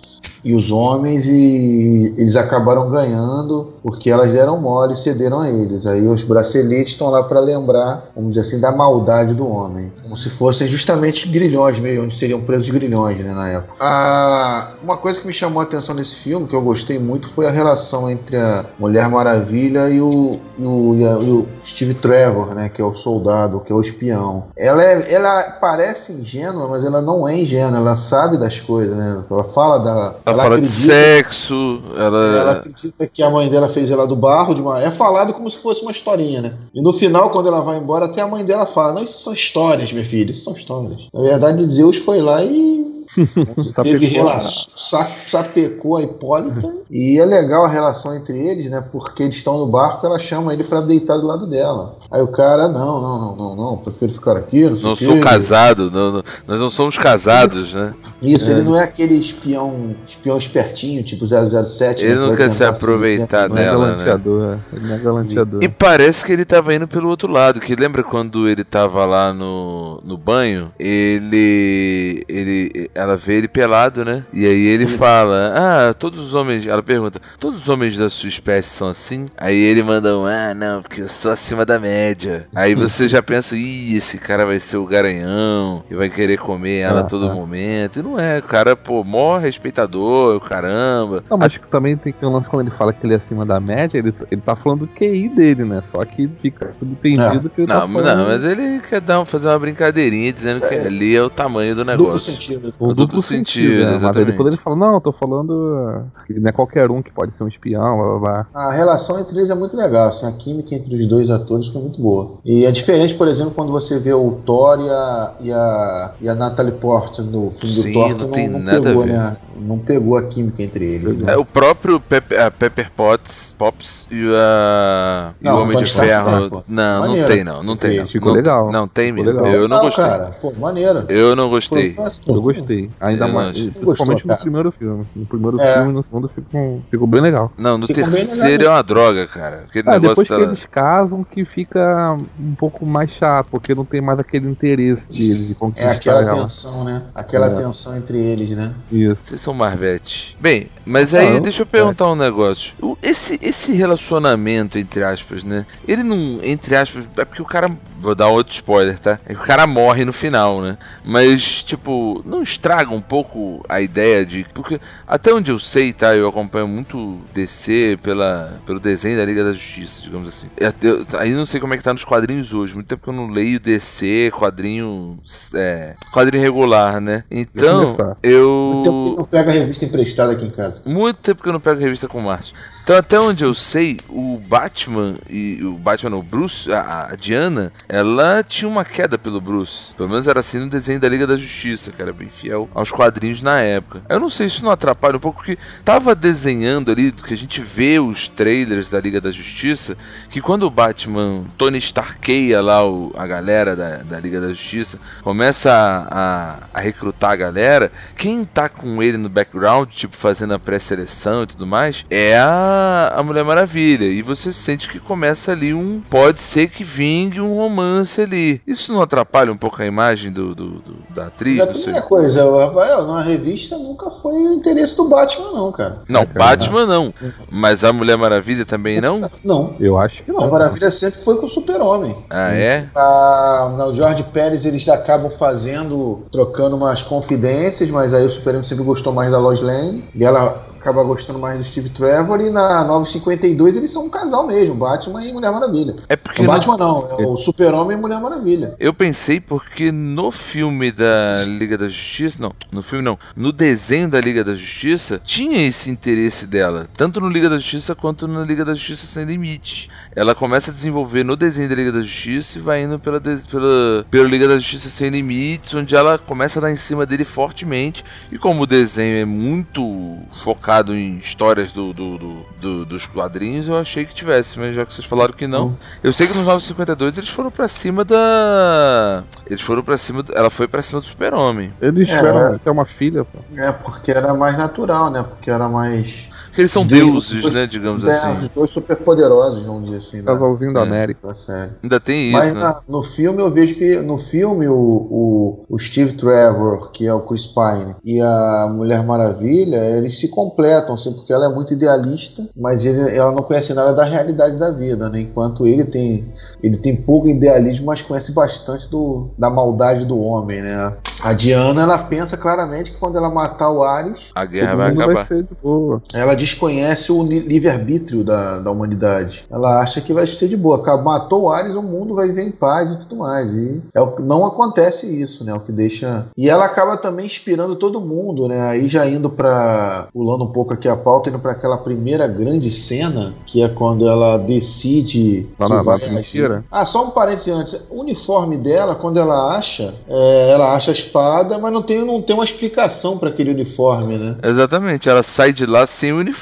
[0.44, 5.86] e os homens e eles acabaram ganhando porque elas deram mole e cederam a eles.
[5.86, 9.92] Aí os braceletes estão lá pra lembrar, vamos dizer assim, da maldade do homem.
[10.02, 13.74] Como se fossem justamente grilhões, meio onde seriam presos grilhões, né, na época.
[13.80, 17.46] Ah, uma coisa que me chamou a atenção nesse filme, que eu gostei muito, foi
[17.48, 21.94] a relação entre a Mulher Maravilha e o, e o, e a- e o Steve
[21.94, 24.46] Trevor, né, que é o soldado, que é o espião.
[24.56, 29.24] Ela, é, ela parece ingênua, mas ela não é ingênua, ela sabe das coisas, né?
[29.30, 30.16] Ela fala da.
[30.34, 32.38] Ela, fala de sexo, ela.
[32.38, 34.82] Ela acredita que a mãe dela fez ela do barro de uma.
[34.82, 36.58] É falado como se fosse uma historinha, né?
[36.74, 39.34] E no final, quando ela vai embora, até a mãe dela fala: Não, isso são
[39.34, 41.08] histórias, minha filha, isso são histórias.
[41.14, 42.93] Na verdade, Zeus foi lá e.
[43.16, 48.84] teve Sapecou relação, sa- sapecou a Hipólita e é legal a relação entre eles, né?
[48.92, 51.96] Porque eles estão no barco, ela chama ele pra deitar do lado dela.
[52.12, 55.90] Aí o cara, não, não, não, não, não, prefiro ficar aqui, não Não sou casado,
[55.92, 57.94] não- não- nós não somos casados, né?
[58.22, 62.04] Isso, ele não é aquele espião, espião espertinho, tipo 007.
[62.06, 63.92] Ele né, não que quer se aproveitar Não é dela, né?
[64.06, 65.64] galanteador, ele não é galanteador.
[65.64, 69.34] E parece que ele tava indo pelo outro lado, que lembra quando ele tava lá
[69.34, 74.24] no, no banho, ele ele ela vê ele pelado, né?
[74.34, 78.30] E aí ele fala: "Ah, todos os homens", ela pergunta: "Todos os homens da sua
[78.30, 82.48] espécie são assim?" Aí ele manda um: "Ah, não, porque eu sou acima da média".
[82.56, 86.80] Aí você já pensa: "Ih, esse cara vai ser o garanhão e vai querer comer
[86.80, 87.34] ela a Ah, todo ah.
[87.34, 88.00] momento".
[88.00, 91.24] E não é, o cara, pô, mó respeitador, caramba.
[91.30, 93.46] Não, mas que também tem que um lance quando ele fala que ele é acima
[93.46, 95.82] da média, ele, ele tá falando do QI dele, né?
[95.86, 98.18] Só que fica tudo entendido que ele Não, tá falando.
[98.18, 101.84] não, mas ele quer dar, fazer uma brincadeirinha dizendo que ali é o tamanho do
[101.84, 102.34] Duplo negócio.
[102.34, 102.74] sentido.
[102.84, 103.82] O duplo, duplo sentido, sentido, né?
[103.84, 104.32] Mas aí exatamente.
[104.32, 107.44] depois ele fala, não, eu tô falando que não é qualquer um que pode ser
[107.44, 108.48] um espião, blá blá blá.
[108.54, 111.82] A relação entre eles é muito legal, assim, a química entre os dois atores foi
[111.82, 112.40] muito boa.
[112.46, 116.30] E é diferente, por exemplo, quando você vê o Thor e a, e a, e
[116.30, 119.06] a Natalie Portman no filme Sim, do Thor, não que tem não, nada pegou, a
[119.06, 119.14] ver.
[119.14, 119.38] né?
[119.56, 121.22] Não pegou a química entre eles.
[121.22, 121.34] né?
[121.34, 125.86] É o próprio Pepper, a Pepper Potts, Pops e, a, e Não, o Homem de
[125.86, 126.32] Ferro.
[126.32, 126.64] não, pô.
[126.68, 127.28] Não, não Maneiro.
[127.28, 128.08] tem não, não tem não.
[128.08, 128.72] Ficou não, legal.
[128.72, 129.30] Não tem mesmo.
[129.32, 129.46] legal.
[129.46, 130.04] Eu não gostei.
[130.06, 131.06] cara, pô, maneiro.
[131.08, 131.96] Eu não gostei.
[132.28, 132.73] Eu gostei.
[133.00, 134.40] Ainda Eu não mais, principalmente Gostou, no cara?
[134.42, 135.06] primeiro filme.
[135.16, 135.74] No primeiro É.
[135.76, 137.52] filme e no segundo ficou, ficou bem legal.
[137.58, 139.66] Não, no Ficou terceiro é uma droga, cara.
[139.70, 143.74] Aquele Ah, negócio depois que dela- eles casam que fica um pouco mais chato, porque
[143.76, 146.42] não tem mais aquele interesse deles de É conquistar aquela ela.
[146.42, 147.04] tensão, né?
[147.16, 147.50] Aquela É.
[147.64, 148.74] tensão entre eles, né?
[148.92, 149.22] Isso.
[149.26, 150.38] Vocês são Marvete.
[150.40, 152.74] Bem, mas aí Não, deixa eu perguntar um negócio.
[153.02, 155.66] Esse, esse relacionamento, entre aspas, né?
[155.88, 157.70] Ele não, entre aspas, é porque o cara.
[158.00, 159.18] Vou dar outro spoiler, tá?
[159.26, 160.78] É que o cara morre no final, né?
[161.06, 164.46] Mas, tipo, não estraga um pouco a ideia de.
[164.54, 166.16] Porque, até onde eu sei, tá?
[166.16, 170.48] Eu acompanho muito DC pela, pelo desenho da Liga da Justiça, digamos assim.
[170.82, 172.74] Eu- aí não sei como é que tá nos quadrinhos hoje.
[172.74, 175.20] Muito tempo que eu não leio DC, quadrinho.
[175.54, 177.26] É, quadrinho regular, né?
[177.30, 178.78] Então, eu.
[178.80, 180.82] Então ele não pega a revista emprestada aqui em casa.
[180.86, 182.56] Muito tempo que eu não pego revista com o Márcio.
[182.84, 187.72] Então, até onde eu sei, o Batman e o Batman, o Bruce, a, a Diana,
[187.88, 189.94] ela tinha uma queda pelo Bruce.
[189.96, 192.92] Pelo menos era assim no desenho da Liga da Justiça, que era bem fiel aos
[192.92, 194.02] quadrinhos na época.
[194.10, 197.62] Eu não sei se não atrapalha um pouco, porque tava desenhando ali, que a gente
[197.62, 199.96] vê os trailers da Liga da Justiça,
[200.30, 205.00] que quando o Batman Tony Starkeia lá o, a galera da, da Liga da Justiça,
[205.22, 210.54] começa a, a, a recrutar a galera, quem tá com ele no background, tipo fazendo
[210.54, 212.73] a pré-seleção e tudo mais, é a,
[213.16, 214.06] a Mulher Maravilha.
[214.06, 216.02] E você sente que começa ali um.
[216.10, 218.62] Pode ser que vingue um romance ali.
[218.68, 221.58] Isso não atrapalha um pouco a imagem do, do- do- da atriz?
[221.58, 221.84] E a Não sei.
[221.84, 226.02] primeira coisa, o Rafael, na revista nunca foi o interesse do Batman, não, cara.
[226.08, 226.40] Não, cara.
[226.40, 227.14] Batman não.
[227.52, 229.30] Mas a Mulher Maravilha também não?
[229.44, 229.76] Não.
[229.80, 230.42] Eu acho que não.
[230.42, 232.16] A Maravilha sempre foi com o Super-Homem.
[232.30, 232.88] Ah, é?
[232.96, 238.84] Ah, no George Pérez eles acabam fazendo, trocando umas confidências, mas aí o Super-Homem sempre
[238.84, 240.04] gostou mais da Lois Lane.
[240.16, 244.46] E ela acaba gostando mais do Steve Trevor e na 952 eles são um casal
[244.46, 245.96] mesmo, Batman e Mulher Maravilha.
[246.10, 248.76] É porque O Batman não, é o Super-Homem e Mulher Maravilha.
[248.78, 254.10] Eu pensei porque no filme da Liga da Justiça, não, no filme não, no desenho
[254.10, 258.44] da Liga da Justiça, tinha esse interesse dela, tanto no Liga da Justiça quanto na
[258.44, 259.88] Liga da Justiça Sem Limites.
[260.16, 264.06] Ela começa a desenvolver no desenho da Liga da Justiça e vai indo pela, pela,
[264.10, 268.04] pela Liga da Justiça Sem Limites, onde ela começa a dar em cima dele fortemente.
[268.32, 273.68] E como o desenho é muito focado em histórias do, do- do- do- dos quadrinhos,
[273.68, 275.78] eu achei que tivesse, mas já que vocês falaram que não.
[276.04, 279.24] Eu sei que nos 952 eles foram pra cima da.
[279.48, 280.24] Eles foram pra cima.
[280.24, 281.74] do- Ela foi pra cima do Super-Homem.
[281.82, 283.40] Eles É, tiveram até uma filha, pô.
[283.56, 285.24] É, porque era mais natural, né?
[285.24, 286.28] Porque era mais.
[286.54, 287.66] Porque eles são Deus, deuses, dois- né?
[287.66, 288.38] Digamos É, assim.
[288.46, 290.18] os dois super poderosos, vamos dizer assim.
[290.18, 290.24] né?
[290.24, 290.84] Casalzinho da É.
[290.84, 291.28] América.
[291.28, 291.72] Da série.
[291.82, 292.60] Ainda tem isso, Mas né?
[292.60, 297.14] na- no filme eu vejo que no filme o, o, o Steve Trevor, que é
[297.14, 301.74] o Chris Pine, e a Mulher Maravilha, eles se completam, assim, porque ela é muito
[301.74, 305.22] idealista, mas ele, ela não conhece nada da realidade da vida, né?
[305.22, 306.32] Enquanto ele tem
[306.62, 310.94] ele tem pouco idealismo, mas conhece bastante do, da maldade do homem, né?
[311.22, 315.14] A Diana, ela pensa claramente que quando ela matar o Ares, A guerra vai acabar.
[315.16, 316.02] vai ser de boa.
[316.14, 319.46] ela desconhece o livre-arbítrio da, da humanidade.
[319.50, 320.84] Ela acha que vai ser de boa.
[321.02, 323.50] Matou o Ares, o mundo vai viver em paz e tudo mais.
[323.52, 325.54] E é o não acontece isso, né?
[325.54, 326.28] O que deixa.
[326.38, 328.62] E ela acaba também inspirando todo mundo, né?
[328.62, 330.08] Aí já indo pra.
[330.14, 334.08] pulando um pouco aqui a pauta, indo pra aquela primeira grande cena, que é quando
[334.08, 335.48] ela decide.
[335.60, 336.64] Lá na vai mentira?
[336.72, 337.88] Ah, só um parênteses antes.
[337.90, 342.22] O uniforme dela, quando ela acha, é, ela acha a espada, mas não tem, não
[342.22, 344.36] tem uma explicação pra aquele uniforme, né?
[344.44, 346.33] Exatamente, ela sai de lá sem uniforme.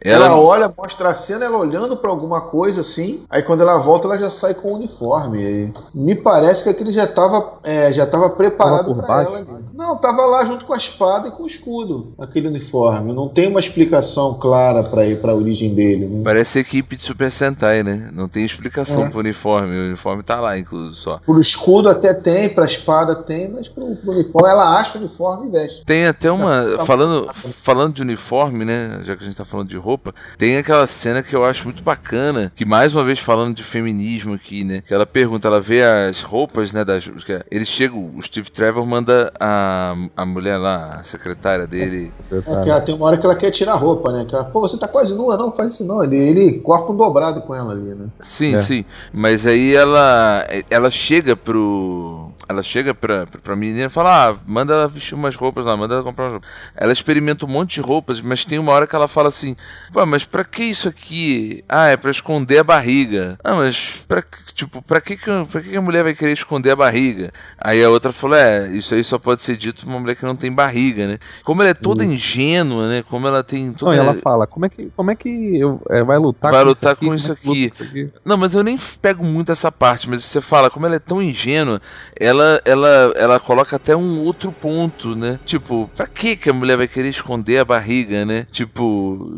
[0.00, 3.24] Ela, Ela, olha, mostra a cena, ela olhando pra alguma coisa assim.
[3.30, 5.40] Aí quando ela volta, ela já sai com o uniforme.
[5.42, 9.30] E me parece que aquele já tava, é, já tava preparado baixo?
[9.30, 9.38] ela.
[9.38, 9.64] ali.
[9.74, 13.12] Não, tava lá junto com a espada e com o escudo, aquele uniforme.
[13.12, 16.22] Não tem uma explicação clara pra ir para a origem dele, né?
[16.24, 18.10] Parece equipe de Super Sentai, né?
[18.12, 19.10] Não tem explicação É.
[19.10, 19.74] pro uniforme.
[19.76, 21.18] O uniforme tá lá, incluso só.
[21.24, 25.48] Pro escudo até tem, pra espada tem, mas pro, pro uniforme ela acha o uniforme
[25.48, 25.84] e veste.
[25.84, 26.76] Tem até uma.
[26.76, 27.30] Tá- Falando,
[27.62, 29.00] falando de uniforme, né?
[29.04, 31.82] Já que a gente tá falando de roupa, tem aquela cena que eu acho muito
[31.82, 32.52] bacana.
[32.54, 34.82] Que mais uma vez falando de feminismo aqui, né?
[34.86, 36.84] Que ela pergunta, ela vê as roupas, né?
[36.84, 42.12] Das, que ele chega, o Steve Trevor manda a, a mulher lá, a secretária dele.
[42.30, 44.24] É que ela tem uma hora que ela quer tirar a roupa, né?
[44.28, 46.02] Que ela, Pô, você tá quase nua, não, faz isso não.
[46.02, 48.06] Ele, ele corta um dobrado com ela ali, né?
[48.20, 48.58] Sim, É.
[48.58, 48.84] sim.
[49.12, 52.29] Mas aí ela ela chega pro.
[52.50, 55.94] Ela chega pra, pra menina e fala: Ah, manda ela vestir umas roupas lá, manda
[55.94, 56.50] ela comprar umas roupas.
[56.76, 59.54] Ela experimenta um monte de roupas, mas tem uma hora que ela fala assim:
[59.92, 61.64] Pô, mas pra que isso aqui?
[61.68, 63.38] Ah, é pra esconder a barriga.
[63.44, 66.32] Ah, mas pra, que- tipo, pra que, que, pra que que a mulher vai querer
[66.32, 67.32] esconder a barriga?
[67.58, 70.24] Aí a outra falou: É, isso aí só pode ser dito pra uma mulher que
[70.24, 71.18] não tem barriga, né?
[71.44, 73.04] Como ela é toda ingênua, né?
[73.08, 73.94] Como ela tem toda.
[73.94, 76.68] Não, ela fala, como é que, como é que eu, é, vai lutar Vai com
[76.68, 77.06] lutar isso aqui?
[77.06, 78.10] com isso é com isso aqui?
[78.24, 81.22] Não, mas eu nem pego muito essa parte, mas você fala, como ela é tão
[81.22, 81.80] ingênua,
[82.18, 85.38] ela ela ela coloca até um outro ponto, né?
[85.44, 88.46] Tipo, pra que que a mulher vai querer esconder a barriga, né?
[88.50, 89.36] Tipo,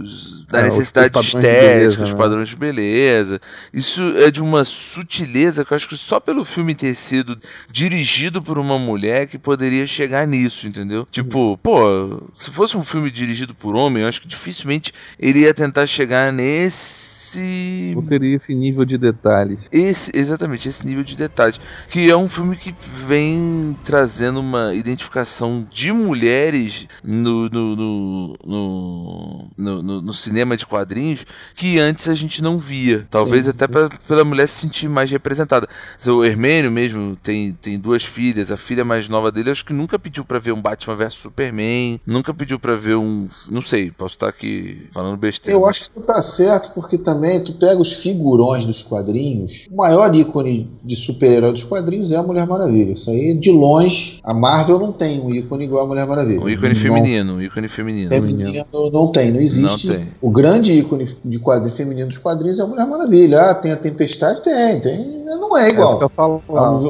[0.53, 2.16] a É, necessidade estética, os né?
[2.16, 3.40] padrões de beleza.
[3.72, 7.38] Isso é de uma sutileza que eu acho que só pelo filme ter sido
[7.70, 11.07] dirigido por uma mulher que poderia chegar nisso, entendeu?
[11.11, 15.55] Tipo, pô, se fosse um filme dirigido por homem, eu acho que dificilmente ele ia
[15.55, 19.59] tentar chegar nesse Não teria esse nível de detalhes.
[19.70, 21.61] esse, exatamente, esse nível de detalhes.
[21.89, 22.74] Que é um filme que
[23.07, 30.66] vem trazendo uma identificação de mulheres no, no, no, no, no- no- no cinema de
[30.66, 31.24] quadrinhos
[31.55, 33.07] que antes a gente não via.
[33.11, 33.51] Talvez Sim.
[33.51, 35.68] até pra, pela mulher se sentir mais representada.
[36.07, 38.51] O Hermênio mesmo tem, tem duas filhas.
[38.51, 42.01] A filha mais nova dele acho que nunca pediu pra ver um Batman vs Superman.
[42.07, 43.28] Nunca pediu pra ver um.
[43.51, 45.59] Não sei, posso estar aqui falando besteira.
[45.59, 49.66] Eu acho que tu tá certo, porque também tu pega os figurões dos quadrinhos.
[49.70, 52.92] O maior ícone de super-herói dos quadrinhos é a Mulher Maravilha.
[52.92, 56.40] Isso aí, de longe, a Marvel não tem um ícone igual a Mulher Maravilha.
[56.40, 58.10] Um ícone Não- feminino, um ícone feminino.
[58.10, 59.86] Feminino não tem, não existe.
[59.86, 60.08] Não tem.
[60.20, 63.40] O grande ícone de quadrinho feminino dos quadrinhos é a Mulher Maravilha.
[63.40, 64.42] Ah, tem a Tempestade?
[64.42, 65.21] Tem, tem.
[65.24, 66.00] Não é É igual.
[66.00, 66.42] eu falo.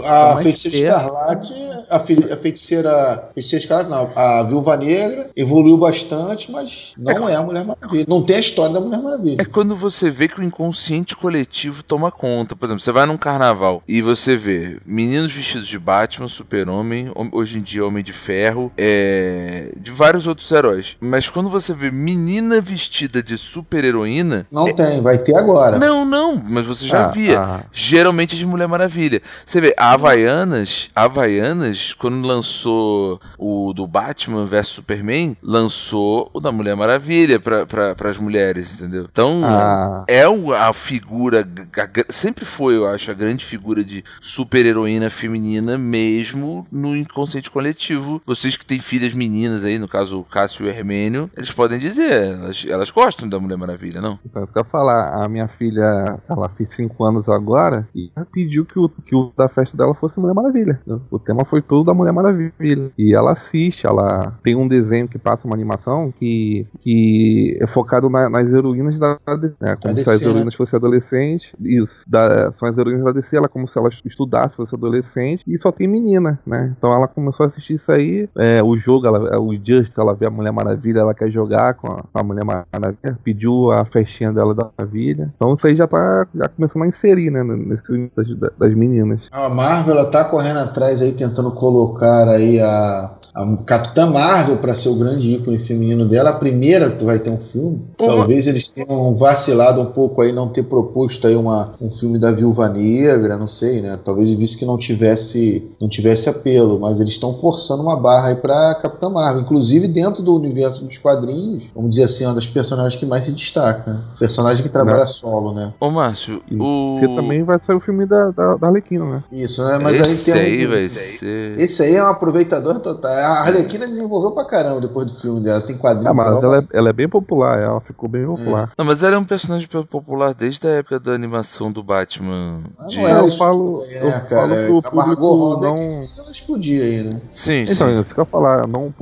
[0.04, 1.54] A, a É feiticeira escarlate,
[1.90, 2.00] a, a
[2.36, 8.04] feiticeira, feiticeira escarlate, não, a viúva negra evoluiu bastante, mas não é, a Mulher Maravilha.
[8.08, 9.36] Não tem a história da Mulher Maravilha.
[9.40, 12.56] É quando você vê que o inconsciente coletivo toma conta.
[12.56, 17.30] Por exemplo, você vai num carnaval e você vê meninos vestidos de Batman, Super-Homem, hom-
[17.32, 20.96] hoje em dia Homem de Ferro, é, de vários outros heróis.
[21.00, 24.46] Mas quando você vê menina vestida de super-heroína.
[24.50, 25.78] Não tem, vai ter agora.
[25.78, 27.40] Não, não, mas você já Ah, via.
[27.40, 27.60] ah.
[27.72, 29.20] Geralmente de Mulher Maravilha.
[29.44, 36.40] Você vê, a Havaianas, a Havaianas quando lançou o do Batman vs Superman, lançou o
[36.40, 39.06] da Mulher Maravilha para as mulheres, entendeu?
[39.10, 40.04] Então, Ah.
[40.08, 41.40] é a figura,
[41.76, 48.20] a sempre foi, eu acho, a grande figura de super-heroína feminina, mesmo no inconsciente coletivo.
[48.26, 51.78] Vocês que têm filhas meninas aí, no caso o Cássio e o Hermênio, eles podem
[51.78, 54.18] dizer, elas, elas gostam da Mulher Maravilha, não?
[54.24, 58.78] Então, eu falar, a minha filha, ela fez 5 anos agora e ela pediu que
[58.78, 60.80] o, que o da festa dela fosse Mulher Maravilha.
[61.10, 62.90] O tema foi todo da Mulher Maravilha.
[62.98, 68.08] E ela assiste, ela tem um desenho que passa uma animação que, que é focado
[68.10, 69.76] na- nas heroínas da DC, né?
[69.76, 70.30] Como Da se as DC, né?
[70.30, 71.52] heroínas fossem adolescentes.
[71.60, 75.58] Isso, da- são as heroínas da DC, ela como se ela estudasse, fosse adolescente, e
[75.58, 76.74] só tem menina, né?
[76.76, 78.28] Então ela começou a assistir isso aí.
[78.36, 81.88] É, o jogo, ela, o Just, ela vê a Mulher Maravilha, ela quer jogar com
[81.92, 85.32] a, a Mulher Maravilha, pediu a festinha dela da Maravilha.
[85.36, 87.42] Então isso aí já tá já começando a inserir, né?
[87.42, 88.26] Nesse das,
[88.58, 89.20] das meninas.
[89.30, 94.74] A Marvel ela tá correndo atrás aí tentando colocar aí a, a Capitã Marvel para
[94.74, 96.30] ser o grande ícone feminino dela.
[96.30, 97.80] A primeira vai ter um filme.
[98.00, 102.18] Uma- Talvez eles tenham vacilado um pouco aí não ter proposto aí uma, um filme
[102.18, 103.98] da Viúva Negra, não sei, né?
[104.04, 108.28] Talvez ele visse que não tivesse não tivesse apelo, mas eles estão forçando uma barra
[108.28, 111.64] aí para Capitã Marvel, inclusive dentro do universo dos quadrinhos.
[111.74, 114.00] Vamos dizer assim, uma das personagens que mais se destaca, né?
[114.18, 115.72] personagem que trabalha solo, né?
[115.80, 116.96] Ô Márcio, o...
[116.96, 119.24] Você também vai sair o filme da, da, da Arlequina, né?
[119.32, 119.78] Isso, né?
[119.82, 121.60] Mas Esse aí tem aí um- vai ser...
[121.60, 123.12] Esse aí é um aproveitador total.
[123.12, 125.60] A Arlequina desenvolveu pra caramba depois do filme dela.
[125.60, 126.10] Tem quadrinho.
[126.10, 128.70] Ah, mas ela é, ela é bem popular, ela ficou bem popular.
[128.76, 132.62] Não, mas ela é um personagem popular desde a época da animação do Batman.
[132.78, 134.66] Ah, de- não é eu falo- aí, eu falo cara?
[134.66, 137.20] pro A Margot público não- é que ela explodir aí, né?
[137.30, 138.00] Sim, Então, sim.
[138.00, 138.92] isso que eu falar, não,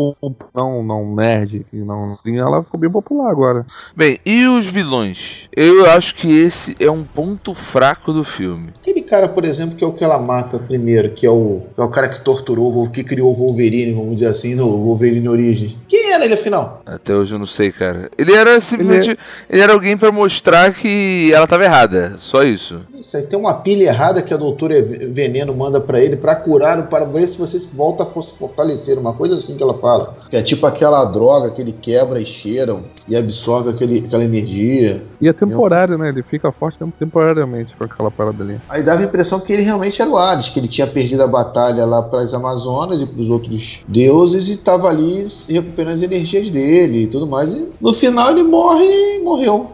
[0.55, 3.67] não, não nerd, que não, ela ficou bem popular agora.
[3.97, 5.49] Bem, e os vilões?
[5.55, 8.73] Eu acho que esse é um ponto fraco do filme.
[8.81, 11.81] Aquele cara, por exemplo, que é o que ela mata primeiro, que é o, que
[11.81, 15.29] é o cara que torturou, o que criou o Wolverine, vamos dizer assim, no Wolverine
[15.29, 15.77] Origem.
[15.87, 16.81] Quem era ele afinal?
[16.87, 18.11] Até hoje eu não sei, cara.
[18.17, 19.19] Ele era simplesmente.
[19.49, 22.15] Ele, era alguém pra mostrar que ela tava errada.
[22.17, 22.81] Só isso.
[22.99, 26.89] Isso aí tem uma pilha errada que a doutora Veneno manda pra ele pra curar,
[26.89, 28.99] para ver se você volta a se fortalecer.
[28.99, 30.17] Uma coisa assim que ela fala.
[30.31, 35.03] Que é tipo aquela droga que ele quebra e cheira e absorve aquele, aquela energia.
[35.21, 36.09] E é temporário, né?
[36.09, 38.59] Ele fica forte tem- temporariamente com aquela parada ali.
[38.69, 41.27] Aí dava a impressão que ele realmente era o Hades, que ele tinha perdido a
[41.27, 46.03] batalha lá para as Amazonas e para os outros deuses e estava ali recuperando as
[46.03, 47.51] energias dele e tudo mais.
[47.51, 49.73] E no final ele morre e morreu.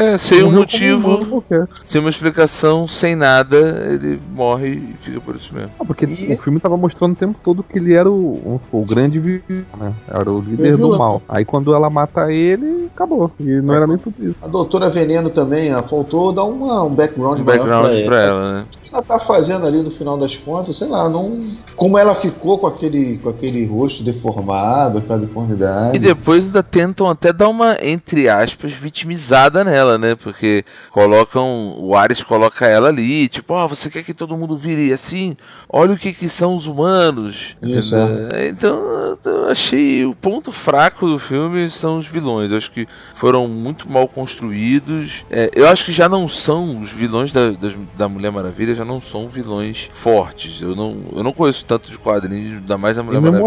[0.00, 1.42] É, sem um motivo,
[1.84, 3.56] sem uma explicação, sem nada,
[3.90, 5.70] ele morre e fica por isso mesmo.
[5.78, 8.82] Ah, porque E- o filme tava mostrando o tempo todo que ele era o, supor,
[8.82, 9.42] o grande vilão,
[9.78, 9.92] né?
[10.06, 11.20] Era o líder do mal.
[11.28, 13.30] Aí quando ela mata ele, acabou.
[13.40, 13.76] E não É.
[13.78, 14.36] era nem tudo isso.
[14.42, 18.20] A doutora Veneno também, ó, faltou dar uma, um background, Um maior background pra pra
[18.20, 18.40] ela.
[18.40, 18.64] ela, né?
[18.76, 21.44] O que ela tá fazendo ali no final das contas, sei lá, não.
[21.76, 25.96] Como ela ficou com aquele, com aquele rosto deformado, aquela deformidade.
[25.96, 30.14] E depois ainda tentam até dar uma, entre aspas, vitimizada nela, né?
[30.16, 31.76] Porque colocam.
[31.78, 35.36] O Ares coloca ela ali, tipo, ó, você quer que todo mundo vire assim?
[35.70, 37.56] Olha o que, que são os humanos.
[37.62, 38.28] Isso, entendeu?
[38.48, 42.50] Então, eu achei o ponto fraco do filme são os vilões.
[42.50, 45.24] Eu acho que foram muito mal construídos.
[45.30, 48.84] É, eu acho que já não são os vilões da, das- da Mulher Maravilha, já
[48.84, 50.60] não são vilões fortes.
[50.60, 53.38] Eu não, eu não conheço tanto de quadrinhos, ainda mais da Mulher Maravilha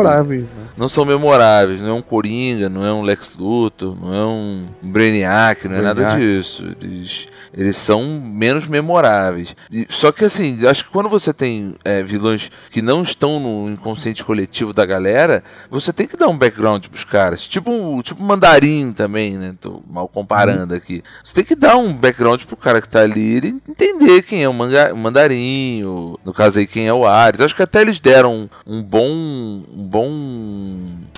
[0.42, 0.64] né?
[0.78, 4.66] não são memoráveis, não é um Coringa, não é um Lex Luthor, não é um
[4.82, 6.22] Brainiac, não é nada Brainiac.
[6.38, 6.76] Disso.
[6.82, 9.56] Eles, eles são menos memoráveis.
[9.72, 13.70] E- só que assim, acho que quando você tem é, vilões que não estão no
[13.70, 17.48] inconsciente coletivo da galera, você tem que dar um background pros caras.
[17.48, 19.56] Tipo um tipo um mandarim também, né?
[19.60, 21.04] Tô mal comparando aqui.
[21.24, 24.50] Você tem que dar um background pro cara que tá ali, ele entender quem é
[24.50, 27.42] o manga- o mandarim, ou, no caso aí quem é o Ares.
[27.42, 30.10] Acho que até eles deram um bom um bom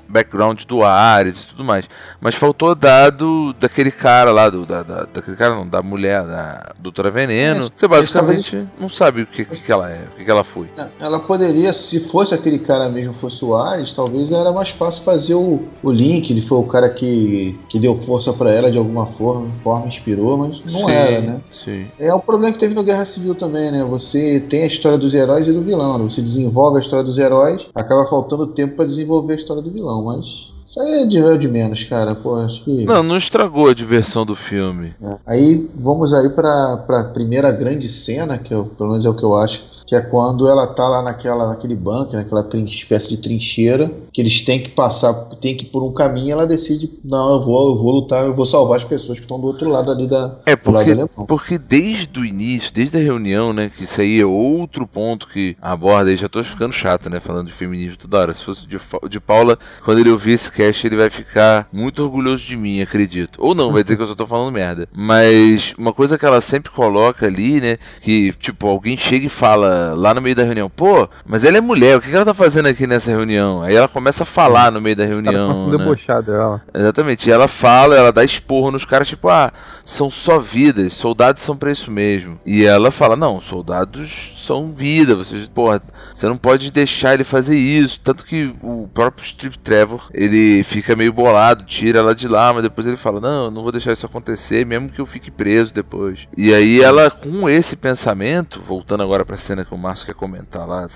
[0.08, 1.90] background do Ares e tudo mais.
[2.22, 6.74] Mas faltou dado daquele cara lá, do, da, da- daquele cara não, da mulher, da
[6.80, 7.66] Doutora Veneno.
[7.66, 10.44] É, Você basicamente não sabe o que, que, que ela é, o que, que ela
[10.44, 10.68] foi.
[11.00, 15.36] Ela poderia, se fosse aquele cara mesmo, fosse o Ares, talvez era mais fácil fazer
[15.36, 16.30] o, o link.
[16.30, 20.38] Ele foi o cara que, que deu força pra ela de alguma forma, forma inspirou,
[20.38, 21.42] mas não Sim, era, né?
[21.52, 21.88] Sim.
[22.00, 23.84] É o problema que teve no Guerra Civil também, né?
[23.84, 26.04] Você tem a história dos heróis e do vilão, né?
[26.06, 30.04] Você desenvolve a história dos heróis, acaba faltando tempo pra desenvolver a história do vilão,
[30.04, 32.16] mas isso aí é de, é de menos, cara.
[32.16, 32.86] Pô, acho que.
[32.86, 34.94] Não, não estragou a diversão do filme.
[35.02, 35.18] É.
[35.26, 39.24] Aí vamos aí pra, pra primeira grande cena, que eu, pelo menos é o que
[39.24, 43.92] eu acho que é quando ela tá lá naquela, naquele bunker, naquela espécie de trincheira,
[44.12, 47.42] que eles têm que passar, tem que ir por um caminho, ela decide, não, eu
[47.42, 50.08] vou, eu vou lutar, eu vou salvar as pessoas que estão do outro lado ali
[50.08, 50.96] da, É, porque,
[51.28, 55.56] porque desde o início, desde a reunião, né, que isso aí é outro ponto que
[55.62, 58.34] aborda, e já tô ficando chato, né, falando de feminismo toda hora.
[58.34, 58.80] Se fosse de,
[59.10, 63.38] de Paula, quando ele ouvir esse cast, ele vai ficar muito orgulhoso de mim, acredito.
[63.40, 64.88] Ou não, vai dizer que eu só tô falando merda.
[64.94, 69.73] Mas uma coisa que ela sempre coloca ali, né, que, tipo, alguém chega e fala
[69.96, 72.68] lá no meio da reunião, pô, mas ela é mulher, o que ela tá fazendo
[72.68, 73.62] aqui nessa reunião?
[73.62, 75.78] Aí ela começa a falar no meio da reunião, começa a né?
[75.78, 76.62] debochar dela.
[76.74, 77.30] Exatamente.
[77.30, 79.52] E ela fala, ela dá esporro nos caras, tipo, ah,
[79.86, 82.40] são só vidas, soldados são pra isso mesmo.
[82.46, 85.82] E ela fala, não, soldados são vida, você, porra,
[86.14, 88.00] você não pode deixar ele fazer isso.
[88.02, 92.64] Tanto que o próprio Steve Trevor, ele fica meio bolado, tira ela de lá, mas
[92.64, 95.74] depois ele fala, não, eu não vou deixar isso acontecer, mesmo que eu fique preso
[95.74, 96.28] depois.
[96.38, 100.68] E aí ela, com esse pensamento, voltando agora pra cena que o Márcio quer comentar
[100.68, 100.88] lá,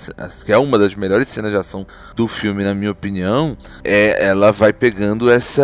[0.45, 1.85] que é uma das melhores cenas de ação
[2.15, 5.63] do filme, na minha opinião, é, ela vai pegando essa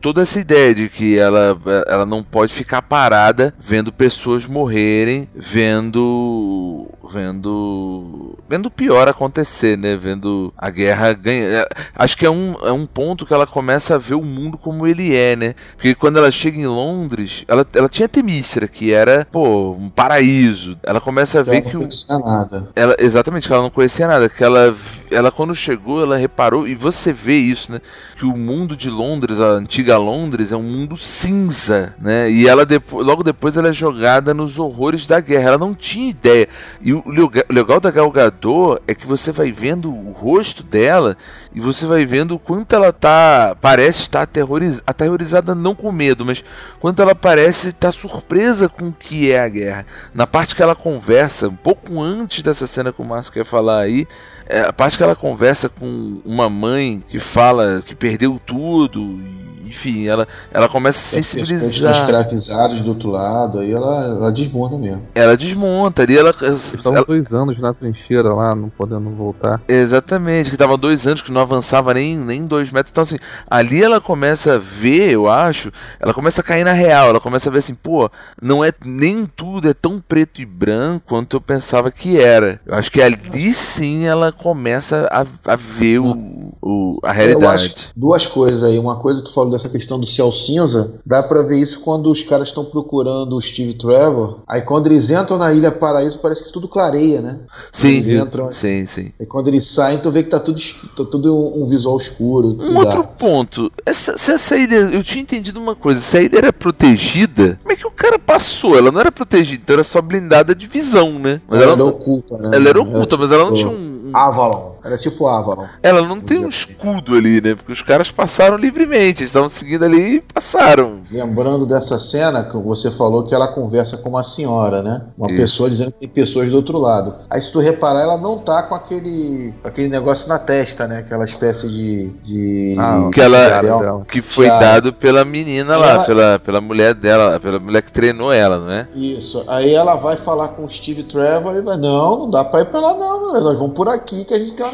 [0.00, 1.56] toda essa ideia de que ela,
[1.86, 9.96] ela não pode ficar parada vendo pessoas morrerem, vendo vendo vendo o pior acontecer, né?
[9.96, 11.62] Vendo a guerra ganhar.
[11.62, 14.58] É, Acho que é um, é um ponto que ela começa a ver o mundo
[14.58, 15.54] como ele é, né?
[15.74, 20.78] Porque quando ela chega em Londres, ela, ela tinha Temícera, que era, pô, um paraíso.
[20.82, 22.68] Ela começa a ver Ela que não o, conhecia nada.
[22.74, 24.28] ela, exatamente, que ela não conhecia nada.
[24.28, 24.74] Que ela,
[25.10, 27.80] ela, quando chegou, ela reparou, e você vê isso, né?
[28.16, 32.30] Que o mundo de Londres, a antiga Londres, é um mundo cinza, né?
[32.30, 35.48] E ela, depo logo depois, ela é jogada nos horrores da guerra.
[35.48, 36.46] Ela não tinha ideia.
[36.82, 40.62] E o lega- o legal da Gal Gadot é que você vai vendo o rosto
[40.62, 41.16] dela
[41.54, 43.56] e você vai vendo o quanto ela tá.
[43.58, 46.44] Parece estar aterroriz, aterrorizada, não com medo, mas
[46.78, 49.86] quanto ela parece estar surpresa com o que é a guerra.
[50.12, 53.80] Na parte que ela conversa, um pouco antes dessa cena que o Márcio quer falar
[53.80, 54.06] aí,
[54.46, 59.44] é a parte que ela conversa com uma mãe que fala que perdeu tudo, e,
[59.68, 61.92] enfim, ela, ela começa a pessoas sensibilizar.
[61.94, 65.06] escravizadas do outro lado, aí ela, ela desmonta mesmo.
[65.14, 69.60] Ela desmonta ali, ela, Estão ela- dois anos na trincheira lá, não podendo voltar.
[69.66, 72.90] Exatamente, que tava dois anos que não avançava nem, nem dois metros.
[72.92, 73.16] Então, assim,
[73.50, 77.08] ali ela começa a ver, eu acho, ela começa a cair na real.
[77.08, 78.08] Ela começa a ver assim, pô,
[78.40, 82.60] não é nem tudo é tão preto e branco quanto eu pensava que era.
[82.66, 87.64] Eu acho que ali sim ela começa a, a ver o, o- a Eu realidade.
[87.66, 88.78] acho duas coisas aí.
[88.78, 90.94] Uma coisa, tu falou dessa questão do céu cinza.
[91.06, 94.40] Dá pra ver isso quando os caras estão procurando o Steve Trevor.
[94.46, 97.40] Aí quando eles entram na Ilha Paraíso, parece que tudo clareia, né?
[97.72, 98.52] Sim, Eles entram.
[98.52, 99.12] sim, sim.
[99.18, 100.60] E quando eles saem, tu vê que tá tudo,
[100.96, 102.56] tá tudo um visual escuro.
[102.60, 103.18] Um outro dark.
[103.18, 107.58] ponto, essa, se essa ilha, eu tinha entendido uma coisa, se a ilha era protegida,
[107.62, 108.76] como é que o cara passou?
[108.76, 111.40] Ela não era protegida, então era só blindada de visão, né?
[111.48, 112.50] Mas Ela ela, era oculta, né?
[112.54, 114.73] ela era oculta, mas ela não tinha um- Avalon.
[114.84, 115.66] Era tipo Avalon.
[115.82, 117.54] Ela não tem um escudo ali, né?
[117.54, 121.00] Porque os caras passaram livremente, eles estavam seguindo ali e passaram.
[121.10, 125.02] Lembrando dessa cena que você falou que ela conversa com uma senhora, né?
[125.16, 125.36] Uma Isso.
[125.40, 127.14] pessoa dizendo que tem pessoas do outro lado.
[127.30, 130.98] Aí se tu reparar, ela não tá com aquele, aquele negócio na testa, né?
[130.98, 132.10] Aquela espécie de.
[132.22, 134.04] de Ah, Que ela-.
[134.06, 134.60] Que foi Tiara.
[134.60, 138.70] dado pela menina lá, Ela- pela, pela mulher dela, pela mulher que treinou ela, não
[138.70, 138.88] é?
[138.94, 139.44] Isso.
[139.46, 142.66] Aí ela vai falar com o Steve Trevor e vai, não, não dá pra ir
[142.66, 144.73] pra lá não, nós vamos por aqui que a gente tem uma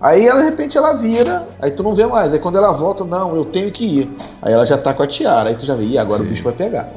[0.00, 2.32] Aí ela, de repente ela vira, aí tu não vê mais.
[2.32, 4.16] Aí quando ela volta, não, eu tenho que ir.
[4.40, 6.28] Aí ela já tá com a tiara, aí tu já vê, ih, agora Sim.
[6.28, 6.92] o bicho vai pegar.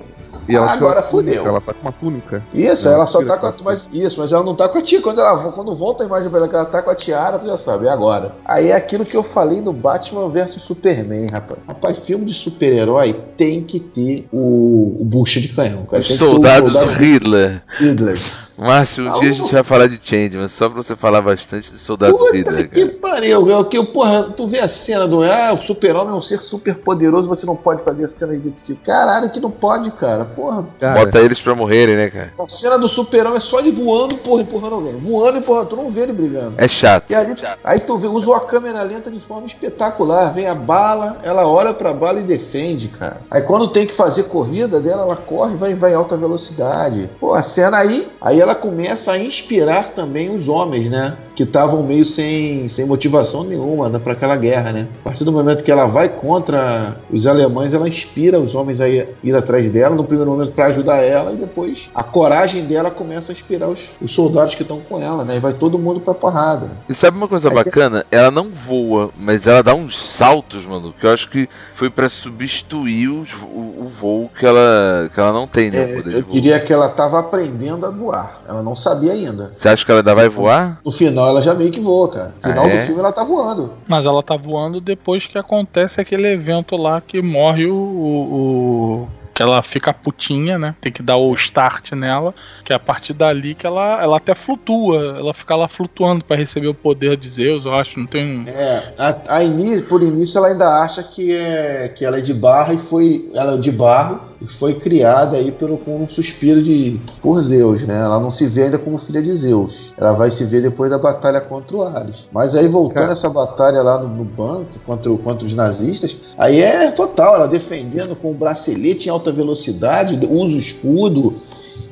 [0.48, 1.46] E ela agora fudeu.
[1.46, 2.44] Ela tá com uma túnica.
[2.54, 4.82] Isso, Ela ela só tá com a, mas, Isso, mas ela não tá com a
[4.82, 5.04] tiara.
[5.04, 7.48] Quando, ela, quando volta a imagem pra ela que ela tá com a tiara, tu
[7.48, 8.36] já sabe, é agora.
[8.46, 11.60] Aí é aquilo que eu falei no Batman vs Superman, rapaz.
[11.68, 16.02] Rapaz, filme de super-herói tem que ter o, o bucha de canhão, cara.
[16.02, 17.64] Os Tem que ter o soldados soldado Hitler.
[17.80, 18.56] Hitlers.
[18.58, 21.72] Márcio, um dia a gente vai falar de Change, mas só pra você falar bastante
[21.72, 22.98] de soldados Puta Hitler, que cara.
[23.00, 26.40] pariu, é que, porra, tu vê a cena do ah, o super-homem é um ser
[26.40, 28.84] super poderoso, você não pode fazer cenas desse tipo.
[28.84, 30.31] Caralho, que não pode, cara.
[30.36, 32.34] Porra, Cara, Bota eles pra morrerem, né, cara?
[32.40, 34.94] a cena do super-homem é só ele voando, porra, empurrando alguém.
[34.94, 36.56] Voando, empurrando, tu não vê ele brigando.
[36.58, 37.10] É chato.
[37.10, 37.28] E aí,
[37.64, 40.34] aí tu vê, usou a câmera lenta de forma espetacular.
[40.34, 43.22] Vem a bala, ela olha pra bala e defende, cara.
[43.30, 47.10] Aí quando tem que fazer corrida dela, ela corre e vai, vai em alta velocidade.
[47.20, 51.16] Pô, a cena aí, aí ela começa a inspirar também os homens, né?
[51.36, 54.88] Que estavam meio sem, sem motivação nenhuma né, para aquela guerra, né?
[55.02, 58.88] A partir do momento que ela vai contra os alemães, ela inspira os homens a
[58.90, 59.96] ir, ir atrás dela.
[59.96, 63.68] No, prim- primeiro momento para ajudar ela e depois a coragem dela começa a inspirar
[63.70, 65.38] os, os soldados que estão com ela, né?
[65.38, 66.68] E vai todo mundo pra porrada.
[66.68, 66.72] Né?
[66.90, 68.06] E sabe uma coisa Aí- bacana?
[68.12, 72.08] Ela não voa, mas ela dá uns saltos, mano, que eu acho que foi pra
[72.10, 75.80] substituir os- o, o voo que ela, que ela não tem, né?
[75.80, 78.42] o É, eu diria que ela tava aprendendo a voar.
[78.48, 79.52] Ela não sabia ainda.
[79.54, 80.80] Você acha que ela ainda vai voar?
[80.86, 82.34] No final ela já meio que voa, cara.
[82.44, 82.78] No final Ah, é?
[82.78, 83.74] do filme ela tá voando.
[83.88, 87.76] Mas ela tá voando depois que acontece aquele evento lá que morre o.
[87.76, 89.08] o- o-
[89.42, 90.76] que ela fica putinha, né?
[90.80, 92.34] Tem que dar o start nela,
[92.64, 96.38] que é a partir dali que ela, ela até flutua, ela fica lá flutuando pra
[96.38, 98.44] receber o poder de Zeus, eu acho, não tem.
[98.48, 102.34] É, a, a ini- por início ela ainda acha que, é, que ela é de
[102.34, 103.30] barro e foi.
[103.34, 107.86] Ela é de barro e foi criada aí pelo, com um suspiro de por Zeus,
[107.86, 108.02] né?
[108.02, 109.94] Ela não se vê ainda como filha de Zeus.
[109.96, 112.28] Ela vai se ver depois da batalha contra o Ares.
[112.32, 113.14] Mas aí voltando Cara.
[113.14, 118.16] essa batalha lá no, no banco contra, contra os nazistas, aí é total, ela defendendo
[118.16, 121.36] com o bracelete em alta velocidade, usa o escudo.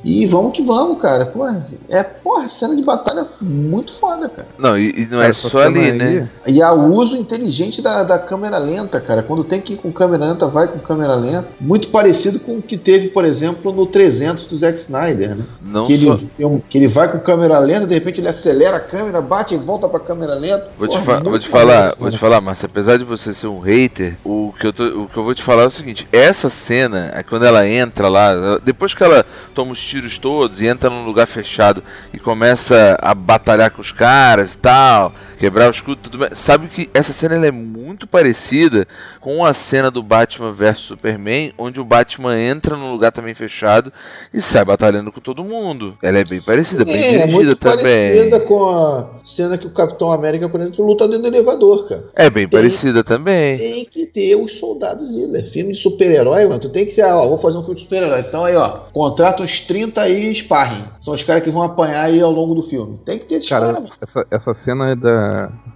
[0.04, 1.26] E vamos que vamos, cara.
[1.26, 1.46] Pô,
[1.90, 4.48] é porra, cena de batalha muito foda, cara.
[4.58, 6.30] Não, e, e não Cara, é só ali, aí- né?
[6.48, 9.22] E a uso inteligente da, da câmera lenta, cara.
[9.24, 11.48] Quando tem que ir com câmera lenta, vai com câmera lenta.
[11.60, 15.44] Muito parecido com o que teve, por exemplo, no 300 do Zack Snyder, né?
[15.62, 16.14] Não Que só.
[16.14, 19.22] ele, tem um- que ele vai com câmera lenta, de repente ele acelera a câmera,
[19.22, 20.70] bate e volta pra câmera lenta.
[20.78, 22.12] Vou te, Porra, fa- muito vou te falar, isso, vou né?
[22.12, 25.18] te falar, Márcio, apesar de você ser um hater, o que, eu tô- o que
[25.18, 28.94] eu vou te falar é o seguinte, essa cena, é quando ela entra lá, depois
[28.94, 31.84] que ela toma os tiros todos e entra num lugar fechado
[32.14, 36.30] e começa a batalhar com os caras e tal, quebrar o escudo, tudo bem.
[36.34, 38.86] Sabe que essa cena ela é muito parecida
[39.22, 43.92] com a cena do Batman vs Superman, onde o Batman entra num lugar também fechado
[44.34, 45.98] e sai batalhando com todo mundo.
[46.04, 47.78] Ela é bem parecida, bem É, é dirigida muito também.
[47.78, 52.04] parecida com a cena que o Capitão América, por exemplo, luta dentro do elevador, cara.
[52.16, 53.58] É bem Tem- parecida também.
[53.58, 55.48] Tem que ter os soldados Hitler.
[55.50, 56.60] Filme de super-herói, mano.
[56.60, 58.20] Tu tem que ter, ó, vou fazer um filme de super-herói.
[58.20, 60.84] Então aí, ó, contrata uns 30 aí sparring.
[61.00, 63.00] São os caras que vão apanhar aí ao longo do filme.
[63.06, 63.94] Tem que ter esses caras, Cara, mano.
[64.02, 65.29] essa, essa cena é da.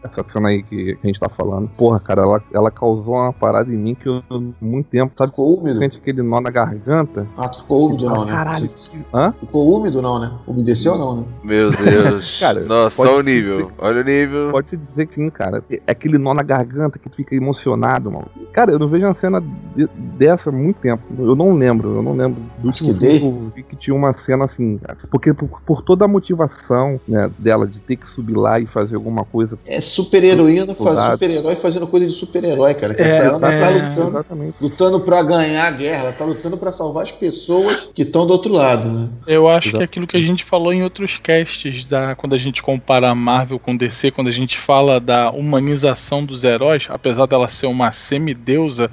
[0.03, 3.31] Essa cena aí que, que a gente tá falando, porra, cara, ela, ela causou uma
[3.31, 4.21] parada em mim que eu,
[4.61, 5.29] muito tempo, sabe?
[5.31, 5.77] Ficou úmido.
[5.77, 7.25] Sente aquele nó na garganta.
[7.37, 8.31] Ah, tu ficou úmido não, né?
[8.33, 8.69] Caralho.
[9.13, 9.33] Hã?
[9.39, 10.31] Ficou úmido não, né?
[10.45, 11.27] Umedeceu não, né?
[11.43, 12.39] Meu Deus.
[12.39, 13.71] Cara, Nossa, olha o nível.
[13.77, 14.51] Olha o nível.
[14.51, 15.63] Pode-se dizer que sim, cara.
[15.69, 18.27] É aquele nó na garganta que tu fica emocionado, mano.
[18.51, 19.41] Cara, eu não vejo uma cena
[19.75, 19.87] de-
[20.17, 21.01] dessa há muito tempo.
[21.17, 22.41] Eu não lembro, eu não lembro.
[22.57, 24.97] Do Acho último que filme que eu vi que tinha uma cena assim, cara.
[25.09, 28.95] Porque por, por toda a motivação né, dela de ter que subir lá e fazer
[28.95, 29.42] alguma coisa.
[29.65, 32.93] É super-heroína, super-herói fazendo coisa de super-herói, cara.
[32.97, 34.55] É, ela não tá é, lutando, Exatamente.
[34.61, 38.33] lutando pra ganhar a guerra, ela tá lutando pra salvar as pessoas que estão do
[38.33, 39.09] outro lado, né?
[39.27, 39.77] Eu acho Exato.
[39.77, 43.09] que é aquilo que a gente falou em outros casts, da, quando a gente compara
[43.09, 47.67] a Marvel com DC, quando a gente fala da humanização dos heróis, apesar dela ser
[47.67, 48.89] uma semideusa,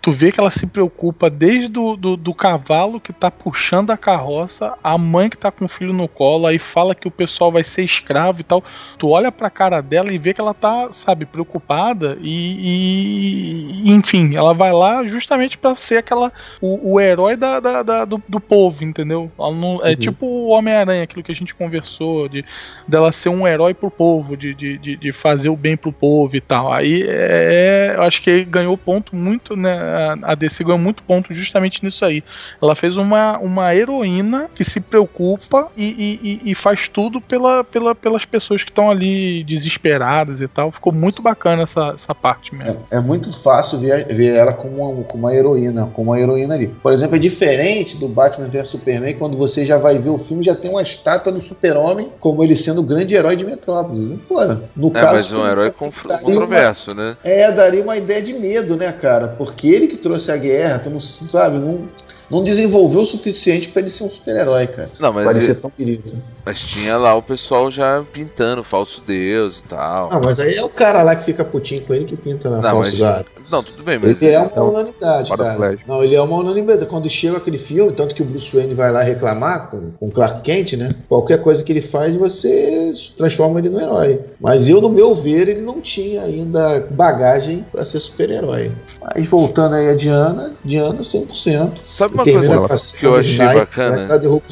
[0.00, 3.96] tu vê que ela se preocupa desde do, do, do cavalo que tá puxando a
[3.96, 7.50] carroça, a mãe que tá com o filho no colo, aí fala que o pessoal
[7.50, 8.62] vai ser escravo e tal.
[8.98, 14.34] Tu olha pra cara dela e vê que ela tá, sabe, preocupada e, e- enfim,
[14.36, 18.40] ela vai lá justamente pra ser aquela o, o herói da, da- da- do, do
[18.40, 19.30] povo, entendeu?
[19.38, 19.96] Ela não, é Uhum.
[19.96, 22.44] tipo o Homem-Aranha, aquilo que a gente conversou, de
[22.88, 26.34] dela ser um herói pro povo, de, de, de, de fazer o bem pro povo
[26.36, 26.72] e tal.
[26.72, 29.74] Aí é, eu acho que ganhou ponto muito, né?
[30.22, 32.22] A DC ganhou muito ponto justamente nisso aí.
[32.60, 37.62] Ela fez uma, uma heroína que se preocupa e, e- e- e faz tudo pela,
[37.64, 40.70] pela, pelas pessoas que estão ali desesperadas e tal.
[40.72, 42.84] Ficou muito bacana essa, essa parte mesmo.
[42.90, 46.54] É, é muito fácil ver, ver ela como uma, como uma heroína, como uma heroína
[46.54, 46.68] ali.
[46.68, 50.44] Por exemplo, é diferente do Batman vs Superman, quando você já vai ver o filme,
[50.44, 54.18] já tem uma estátua do super-homem como ele sendo o grande herói de Metrópolis.
[54.28, 54.40] Pô,
[54.76, 57.16] no É, caso, mas um herói controverso, né?
[57.22, 59.28] É, daria uma ideia de medo, né, cara?
[59.28, 61.88] Porque ele que trouxe a guerra, tu não sabe, não,
[62.34, 64.90] não desenvolveu o suficiente pra ele ser um super-herói, cara.
[64.98, 66.12] Não, mas, Parecer ele- tão querido.
[66.44, 70.08] mas tinha lá o pessoal já pintando falso deus e tal.
[70.12, 72.56] Ah, mas aí é o cara lá que fica putinho com ele que pinta na
[72.56, 73.26] Não, mas- falsidade.
[73.50, 74.20] Não, tudo bem, mas.
[74.22, 75.56] Ele é uma unanimidade, Para cara.
[75.56, 75.80] Flash.
[75.86, 76.86] Não, ele é uma unanimidade.
[76.86, 80.10] Quando chega aquele filme, tanto que o Bruce Wayne vai lá reclamar com, com o
[80.10, 80.90] Clark Kent, né?
[81.08, 84.20] Qualquer coisa que ele faz, você transforma ele no herói.
[84.40, 88.72] Mas eu, no meu ver, ele não tinha ainda bagagem pra ser super-herói.
[89.00, 91.72] Mas voltando aí a Diana, Diana 100%.
[91.86, 94.00] Sabe uma Termina coisa que eu achei sniper, bacana?
[94.02, 94.42] Ela.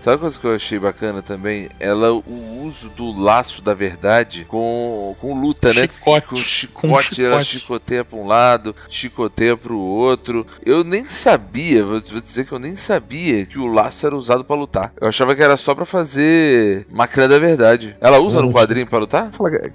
[0.00, 1.68] Sabe uma coisa que eu achei bacana também?
[1.78, 5.82] Ela, o uso do laço da verdade com, com luta, né?
[5.88, 6.26] Chicote.
[6.26, 7.60] Com Com chicote, ela chicote.
[7.60, 10.46] chicoteia pra um lado, chicoteia pro outro.
[10.64, 14.56] Eu nem sabia, vou dizer que eu nem sabia que o laço era usado pra
[14.56, 14.92] lutar.
[15.00, 17.96] Eu achava que era só pra fazer máquina da verdade.
[18.00, 19.30] Ela usa no quadrinho pra lutar?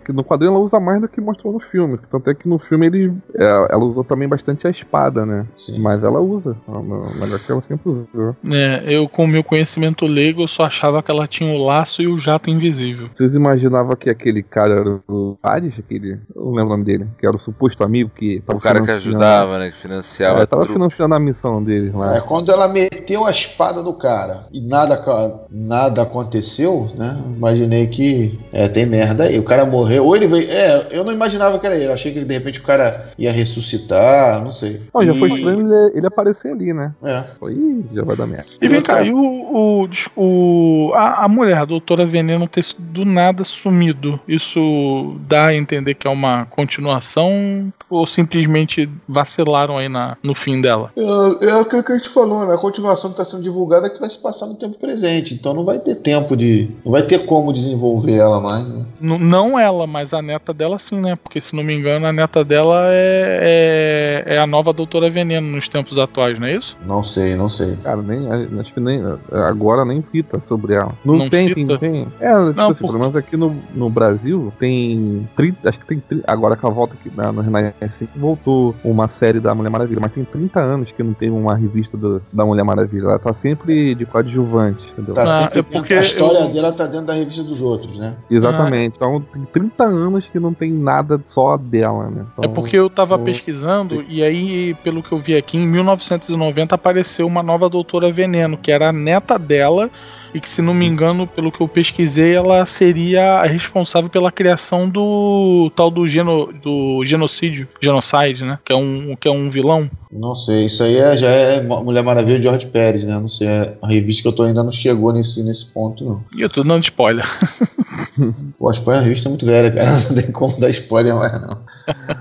[0.10, 2.00] No quadrinho ela usa mais do que mostrou no filme.
[2.12, 5.46] Tanto é que no filme ele, é, ela usou também bastante a espada, né?
[5.58, 5.80] Sim.
[5.80, 8.36] Mas ela usa no Melhor que ela sempre usou.
[8.52, 12.02] É, eu, com o meu conhecimento leigo, eu só achava que ela tinha o laço
[12.02, 13.10] e o jato invisível.
[13.14, 16.20] Vocês imaginavam que aquele cara era o Ares, aquele.
[16.36, 18.82] Eu não lembro o nome dele, que era o suposto amigo que tava O cara
[18.82, 19.72] que ajudava, né?
[19.72, 22.18] Que financiava É, tava financiando a missão deles lá.
[22.18, 25.02] É, quando ela meteu a espada no cara e nada,
[25.50, 27.18] nada aconteceu, né?
[27.36, 29.40] Imaginei que é, tem merda aí.
[29.40, 30.06] O cara morreu.
[30.06, 30.50] Ou ele veio.
[30.50, 31.88] É, eu não imaginava que era ele.
[31.88, 34.82] Eu achei que de repente o cara ia ressuscitar, não sei.
[34.94, 36.94] Não, já foi E- estranho ele, ele aparecer ali, né?
[37.04, 37.09] É.
[37.40, 38.46] Foi, "Ih, já vai dar merda.
[38.62, 43.06] E vem cá, e o, o, o- a, a mulher, a doutora Veneno, ter do
[43.06, 50.18] nada sumido, isso dá a entender que é uma continuação ou simplesmente vacilaram aí na,
[50.24, 50.92] no fim dela?
[50.98, 52.54] É, é aquilo que a gente falou, né?
[52.54, 55.34] A continuação que está sendo divulgada é que vai se passar no tempo presente.
[55.34, 56.70] Então não vai ter tempo de.
[56.86, 58.86] Não vai ter como desenvolver ela mais, né?
[59.02, 61.16] N- não ela, mas a neta dela sim, né?
[61.16, 65.48] Porque se não me engano, a neta dela é, é, é a nova doutora Veneno
[65.48, 66.78] nos tempos atuais, não é isso?
[66.86, 67.76] Não sei, não sei.
[67.78, 68.28] Cara, nem,
[68.60, 69.02] acho que nem.
[69.32, 70.92] Agora nem cita sobre ela.
[71.04, 71.78] Não, Não tem, cita?
[71.78, 72.08] tem, tem.
[72.20, 75.70] É, tipo Não, assim, por- pelo menos aqui no, no Brasil tem 30.
[75.70, 79.40] Acho que tem 30, Agora com a volta aqui na, no Renascença voltou uma série
[79.40, 82.64] da Mulher Maravilha, mas tem 30 anos que não tem uma revista do- da Mulher
[82.64, 83.04] Maravilha.
[83.06, 85.14] Ela tá sempre de coadjuvante, entendeu?
[85.14, 87.98] Tá Ah, sempre é porque a história eu- dela tá dentro da revista dos outros,
[87.98, 88.16] né?
[88.30, 88.96] Exatamente.
[88.96, 92.22] Então tem 30 anos que não tem nada só dela, né?
[92.22, 95.68] É Então, porque eu tava eu- pesquisando e aí, pelo que eu vi aqui, em
[95.68, 96.89] 1990 apareceu
[97.24, 99.90] uma nova doutora Veneno, que era a neta dela
[100.34, 104.32] e que, se não me engano, pelo que eu pesquisei, ela seria a responsável pela
[104.32, 108.60] criação do tal do, geno, do genocídio, genocide, né?
[108.64, 109.90] Que é um, que é um vilão.
[110.12, 113.20] Não sei, isso aí é- já é Mulher Maravilha de George Pérez, né?
[113.20, 113.48] Não sei,
[113.82, 116.24] a revista que eu tô ainda não chegou nesse, nesse ponto, não.
[116.36, 117.26] E eu tô dando spoiler.
[118.58, 119.92] Pô, a spoiler, a revista é muito velha, cara.
[119.92, 121.60] Não tem como dar spoiler mais, não.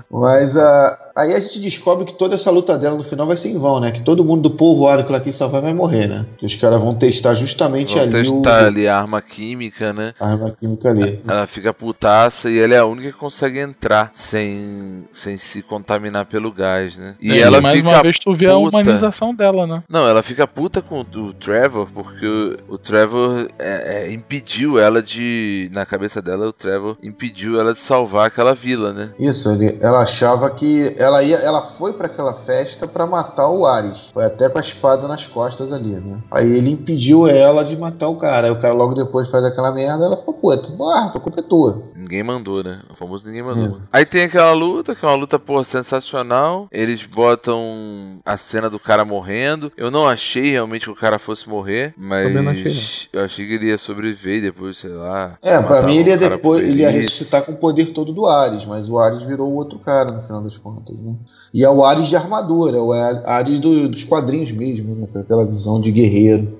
[0.09, 3.49] Mas ah, aí a gente descobre que toda essa luta dela no final vai ser
[3.49, 3.91] em vão, né?
[3.91, 6.25] Que todo mundo do povoado que ela quis salvar vai morrer, né?
[6.37, 10.13] Que os caras vão testar justamente Vão ali testar o, ali a arma química, né?
[10.19, 11.21] a arma química ali.
[11.27, 16.25] Ela fica putaça e ela é a única que consegue entrar sem, sem se contaminar
[16.25, 17.15] pelo gás, né?
[17.21, 18.69] E É, ela mais fica uma vez tu vê a puta.
[18.69, 19.83] humanização dela, né?
[19.89, 25.01] Não, ela fica puta com o Trevor porque o, o Trevor é, é, impediu ela
[25.01, 25.69] de.
[25.71, 29.11] Na cabeça dela, o Trevor impediu ela de salvar aquela vila, né?
[29.19, 33.65] Isso, ele- ela achava que ela ia, ela foi pra aquela festa pra matar o
[33.65, 34.09] Ares.
[34.13, 36.19] Foi até com a espada nas costas ali, né?
[36.31, 38.47] Aí ele impediu ela de matar o cara.
[38.47, 41.39] Aí o cara logo depois faz aquela merda, ela falou, pô, tu, ah, a culpa
[41.39, 41.83] é tua.
[41.95, 42.79] Ninguém mandou, né?
[42.91, 43.65] O famoso ninguém mandou.
[43.65, 43.81] Isso.
[43.91, 46.67] Aí tem aquela luta, que é uma luta, pô, sensacional.
[46.71, 49.71] Eles botam a cena do cara morrendo.
[49.77, 53.45] Eu não achei realmente que o cara fosse morrer, mas Também não achei, eu achei
[53.47, 55.37] que ele ia sobreviver e depois, sei lá.
[55.41, 58.25] É, pra matar mim ele ia depois, ele ia ressuscitar com o poder todo do
[58.25, 61.13] Ares, mas o Ares virou o outro cara no final das contas, né?
[61.53, 65.07] E é o Ares de armadura, é o Ares do- dos quadrinhos mesmo, né?
[65.15, 66.57] Aquela visão de guerreiro.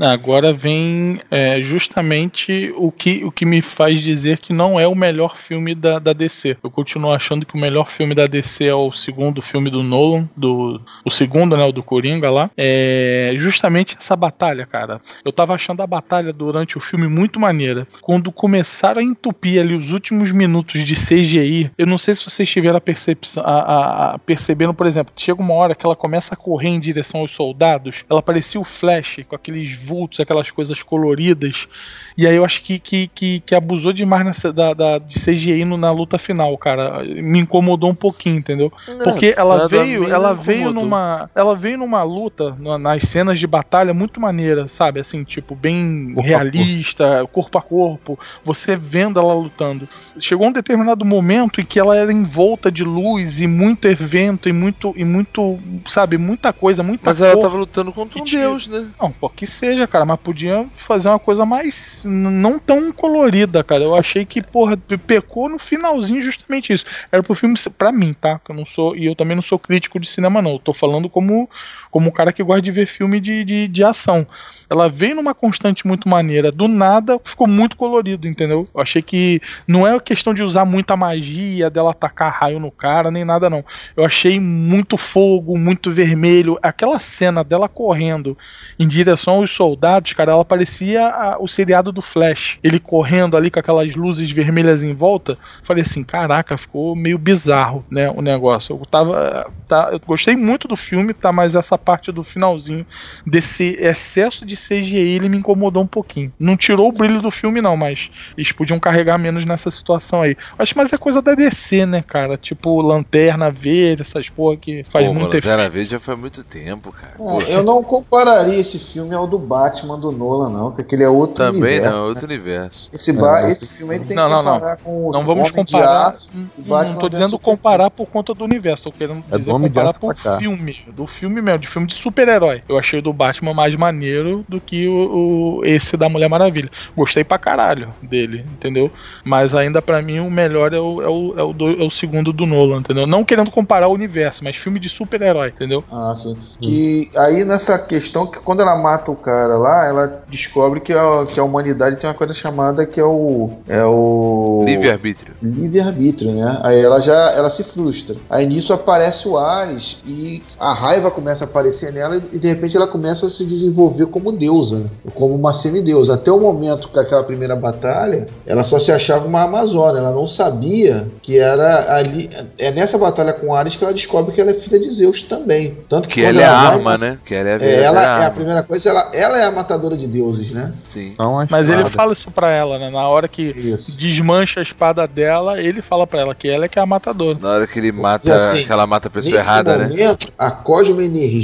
[0.00, 4.94] Agora vem é, justamente o que, o que me faz dizer que não é o
[4.94, 6.56] melhor filme da, da DC.
[6.62, 10.28] Eu continuo achando que o melhor filme da DC é o segundo filme do Nolan,
[10.36, 12.50] do, o segundo, né, o do Coringa lá.
[12.56, 15.00] É justamente essa batalha, cara.
[15.24, 17.86] Eu tava achando a batalha durante o filme muito maneira.
[18.00, 22.48] Quando começaram a entupir ali os últimos minutos de CGI, eu não sei se vocês
[22.48, 26.34] tiveram a percepção, a, a- a- percebendo, por exemplo, chega uma hora que ela começa
[26.34, 30.82] a correr em direção aos soldados, ela parecia o Flash, com aqueles vultos, aquelas coisas
[30.82, 31.68] coloridas.
[32.16, 35.64] E aí eu acho que, que, que, que abusou demais nessa, da, da, de CGI
[35.64, 37.02] no- na luta final, cara.
[37.04, 38.72] Me incomodou um pouquinho, entendeu?
[39.02, 43.94] Porque ela veio, ela veio numa, ela veio numa luta na- nas cenas de batalha
[43.94, 45.00] muito maneira, sabe?
[45.00, 49.88] Assim, tipo bem Corpo a realista, corpo a corpo, você vendo ela lutando.
[50.18, 54.52] Chegou um determinado momento em que ela era envolta de luz e muito evento e
[54.52, 55.58] muito e muito,
[55.88, 57.42] sabe, muita coisa, muita Mas ela cor.
[57.42, 58.86] tava lutando contra um deus, né?
[59.00, 62.01] Não, pô, que seja, cara, mas podia fazer uma coisa mais.
[62.04, 63.84] Não tão colorida, cara.
[63.84, 66.84] Eu achei que, porra, pe- pecou no finalzinho justamente isso.
[67.10, 68.38] Era pro filme, pra mim, tá?
[68.38, 68.96] Que eu não sou.
[68.96, 70.52] E eu também não sou crítico de cinema, não.
[70.52, 71.48] Eu tô falando como,
[71.92, 74.26] como um cara que gosta de ver filme de, de, de ação.
[74.68, 78.66] Ela veio numa constante muito maneira, do nada ficou muito colorido, entendeu?
[78.74, 83.10] Eu achei que não é questão de usar muita magia, dela atacar raio no cara,
[83.10, 83.62] nem nada, não.
[83.94, 86.58] Eu achei muito fogo, muito vermelho.
[86.62, 88.36] Aquela cena dela correndo
[88.78, 92.58] em direção aos soldados, cara, ela parecia a- o seriado do Flash.
[92.64, 95.36] Ele correndo ali com aquelas luzes vermelhas em volta.
[95.62, 98.74] Falei assim, caraca, ficou meio bizarro, né, o negócio.
[98.80, 102.86] Eu tava, tá, eu gostei muito do filme, tá, mas essa parte do finalzinho
[103.26, 106.32] desse excesso de CGI ele me incomodou um pouquinho.
[106.38, 110.36] Não tirou o brilho do filme, não, mas eles podiam carregar menos nessa situação aí.
[110.58, 112.36] Acho mais é coisa da DC, né, cara?
[112.36, 115.72] Tipo, Lanterna Verde, essas porra que faz Pô, muito Lanterna efeito.
[115.72, 117.14] Verde já faz muito tempo, cara.
[117.48, 121.08] É, eu não compararia esse filme ao do Batman do Nolan, não, porque aquele é
[121.08, 121.86] outro Também universo.
[121.90, 122.06] não, é né?
[122.08, 122.88] outro universo.
[122.92, 123.52] Esse, ba- É.
[123.52, 124.52] esse filme aí tem Não, que não, não.
[124.54, 126.06] comparar com o Não vamos comparar.
[126.08, 129.94] Aço, Não, não tô dizendo comparar por conta do universo, tô querendo É dizer comparar
[129.94, 130.76] por filme.
[130.94, 132.62] Do filme mesmo, de filme de super-herói.
[132.68, 136.70] Eu achei o do Batman mais maneiro do que o, o- esse da Mulher Maravilha.
[136.96, 138.90] Gostei pra caralho dele, entendeu?
[139.24, 141.90] Mas ainda pra mim o melhor é o, é o, é o, do- é o
[141.90, 143.06] segundo do Nolan, entendeu?
[143.06, 145.82] Não querendo comparar o universo, mas filme de super-herói, entendeu?
[145.90, 146.36] Ah, sim.
[146.60, 151.26] Que aí nessa questão que quando ela mata o cara lá, ela descobre que a,
[151.26, 153.50] que a humanidade tem uma coisa chamada que é o.
[153.68, 154.62] É o.
[154.66, 155.34] Livre-arbítrio.
[155.42, 156.60] livre-arbítrio, né?
[156.62, 158.16] Aí ela já ela se frustra.
[158.28, 161.61] Aí nisso aparece o Ares e a raiva começa a aparecer
[161.92, 164.86] nela e de repente ela começa a se desenvolver como deusa, né?
[165.14, 166.14] como uma semideusa.
[166.14, 170.26] Até o momento que aquela primeira batalha, ela só se achava uma amazônia, ela não
[170.26, 172.28] sabia que era ali.
[172.58, 175.78] É nessa batalha com Ares que ela descobre que ela é filha de Zeus também.
[175.88, 177.18] Tanto que, Que quando ela é a vai- arma, né?
[177.24, 178.30] Que ela é a É, ela é a arma.
[178.30, 180.72] primeira coisa, ela, ela é a matadora de deuses, né?
[180.84, 181.14] Sim.
[181.18, 182.90] Não a Mas ele fala isso pra ela, né?
[182.90, 183.96] Na hora que Isso.
[183.98, 187.38] desmancha a espada dela, ele fala pra ela que ela é que é a matadora.
[187.40, 189.88] Na hora que ele mata, assim, que ela mata a pessoa Nesse errada, né?
[189.88, 191.00] momento, a cosmo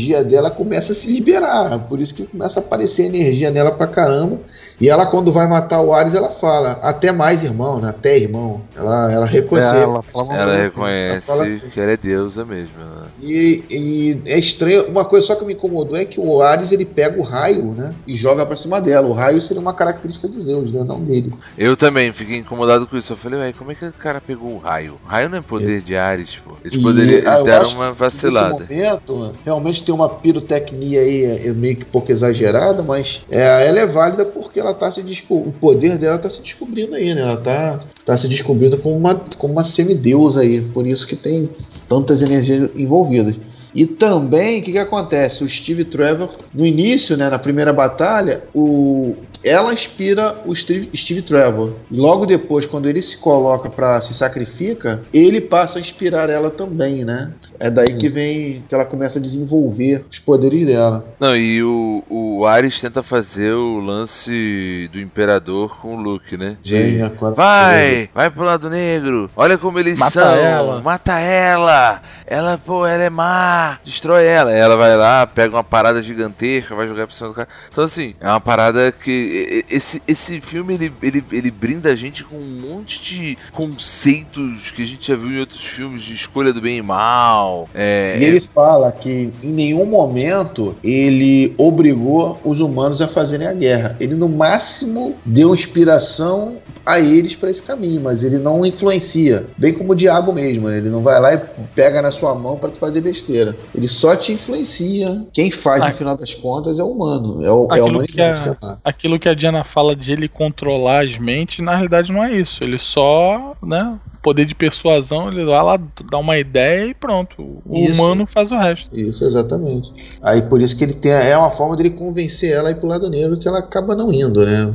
[0.08, 1.78] energia dela começa a se liberar.
[1.88, 4.40] Por isso que começa a aparecer energia nela pra caramba.
[4.80, 7.90] E ela, quando vai matar o Ares, ela fala: até mais irmão, né?
[7.90, 8.62] Até irmão.
[8.76, 9.74] Ela, ela reconhece.
[9.76, 11.60] É, ela fala Ela reconhece fala assim.
[11.72, 12.74] que ela é deusa mesmo.
[12.78, 13.02] né?
[13.20, 14.88] E, e é estranho.
[14.88, 17.94] Uma coisa só que me incomodou é que o Ares ele pega o raio, né?
[18.06, 19.06] E joga pra cima dela.
[19.06, 20.84] O raio seria uma característica de Zeus, né?
[20.84, 21.32] Não dele.
[21.56, 23.12] Eu também fiquei incomodado com isso.
[23.12, 24.98] Eu falei, ué, como é que o cara pegou o raio?
[25.04, 26.52] O raio não é poder de Ares, pô.
[26.64, 28.64] Eles poderiam ah, deram acho uma Nesse vacilada.
[28.68, 33.86] momento, realmente tem uma pirotecnia aí é, meio que pouco exagerada, mas é, ela é
[33.86, 37.22] válida porque ela tá se o poder dela tá se descobrindo aí, né?
[37.22, 41.48] Ela tá, tá se descobrindo como uma, como uma semideusa aí, por isso que tem
[41.88, 43.36] tantas energias envolvidas.
[43.74, 45.44] E também, o que, que acontece?
[45.44, 49.14] O Steve Trevor, no início, né, na primeira batalha, o,
[49.44, 51.72] ela inspira o Steve, Steve Trevor.
[51.90, 57.04] Logo depois, quando ele se coloca para se sacrifica, ele passa a inspirar ela também,
[57.04, 57.32] né?
[57.58, 61.04] É daí que vem que ela começa a desenvolver os poderes dela.
[61.18, 66.56] Não, e o, o Ares tenta fazer o lance do Imperador com o Luke, né?
[66.62, 66.98] De,
[67.34, 69.28] Vai, vai pro lado negro.
[69.36, 70.34] Olha como eles Mata são.
[70.34, 70.80] ela.
[70.80, 72.00] Mata ela.
[72.26, 73.78] Ela, pô, ela é má.
[73.84, 74.52] Destrói ela.
[74.52, 77.48] Ela vai lá, pega uma parada gigantesca, vai jogar pra cima do cara.
[77.70, 79.27] Então, assim, é uma parada que.
[79.70, 84.82] Esse, esse filme ele, ele, ele brinda a gente com um monte de conceitos que
[84.82, 87.68] a gente já viu em outros filmes de escolha do bem e mal.
[87.74, 93.52] É, E ele fala que em nenhum momento ele obrigou os humanos a fazerem a
[93.54, 93.96] guerra.
[94.00, 99.46] Ele no máximo deu inspiração a eles para esse caminho, mas ele não influencia.
[99.58, 100.78] Bem como o diabo mesmo, né?
[100.78, 101.38] ele não vai lá e
[101.74, 103.54] pega na sua mão para te fazer besteira.
[103.74, 105.22] Ele só te influencia.
[105.32, 105.88] Quem faz Ah.
[105.88, 108.54] no final das contas é o humano, é, o, é a Aquilo humanidade que a-
[108.54, 108.78] que é má.
[109.18, 112.62] Aquilo que a Diana fala de ele controlar as mentes, na realidade não é isso.
[112.62, 113.98] Ele só, né?
[114.22, 115.80] Poder de persuasão, ele vai lá,
[116.10, 117.62] dá uma ideia e pronto.
[117.64, 117.94] O Isso.
[118.02, 118.88] humano faz o resto.
[118.92, 119.92] Isso, exatamente.
[120.20, 121.12] Aí por isso que ele tem.
[121.12, 124.12] É uma forma dele convencer ela a ir pro lado negro que ela acaba não
[124.12, 124.74] indo, né?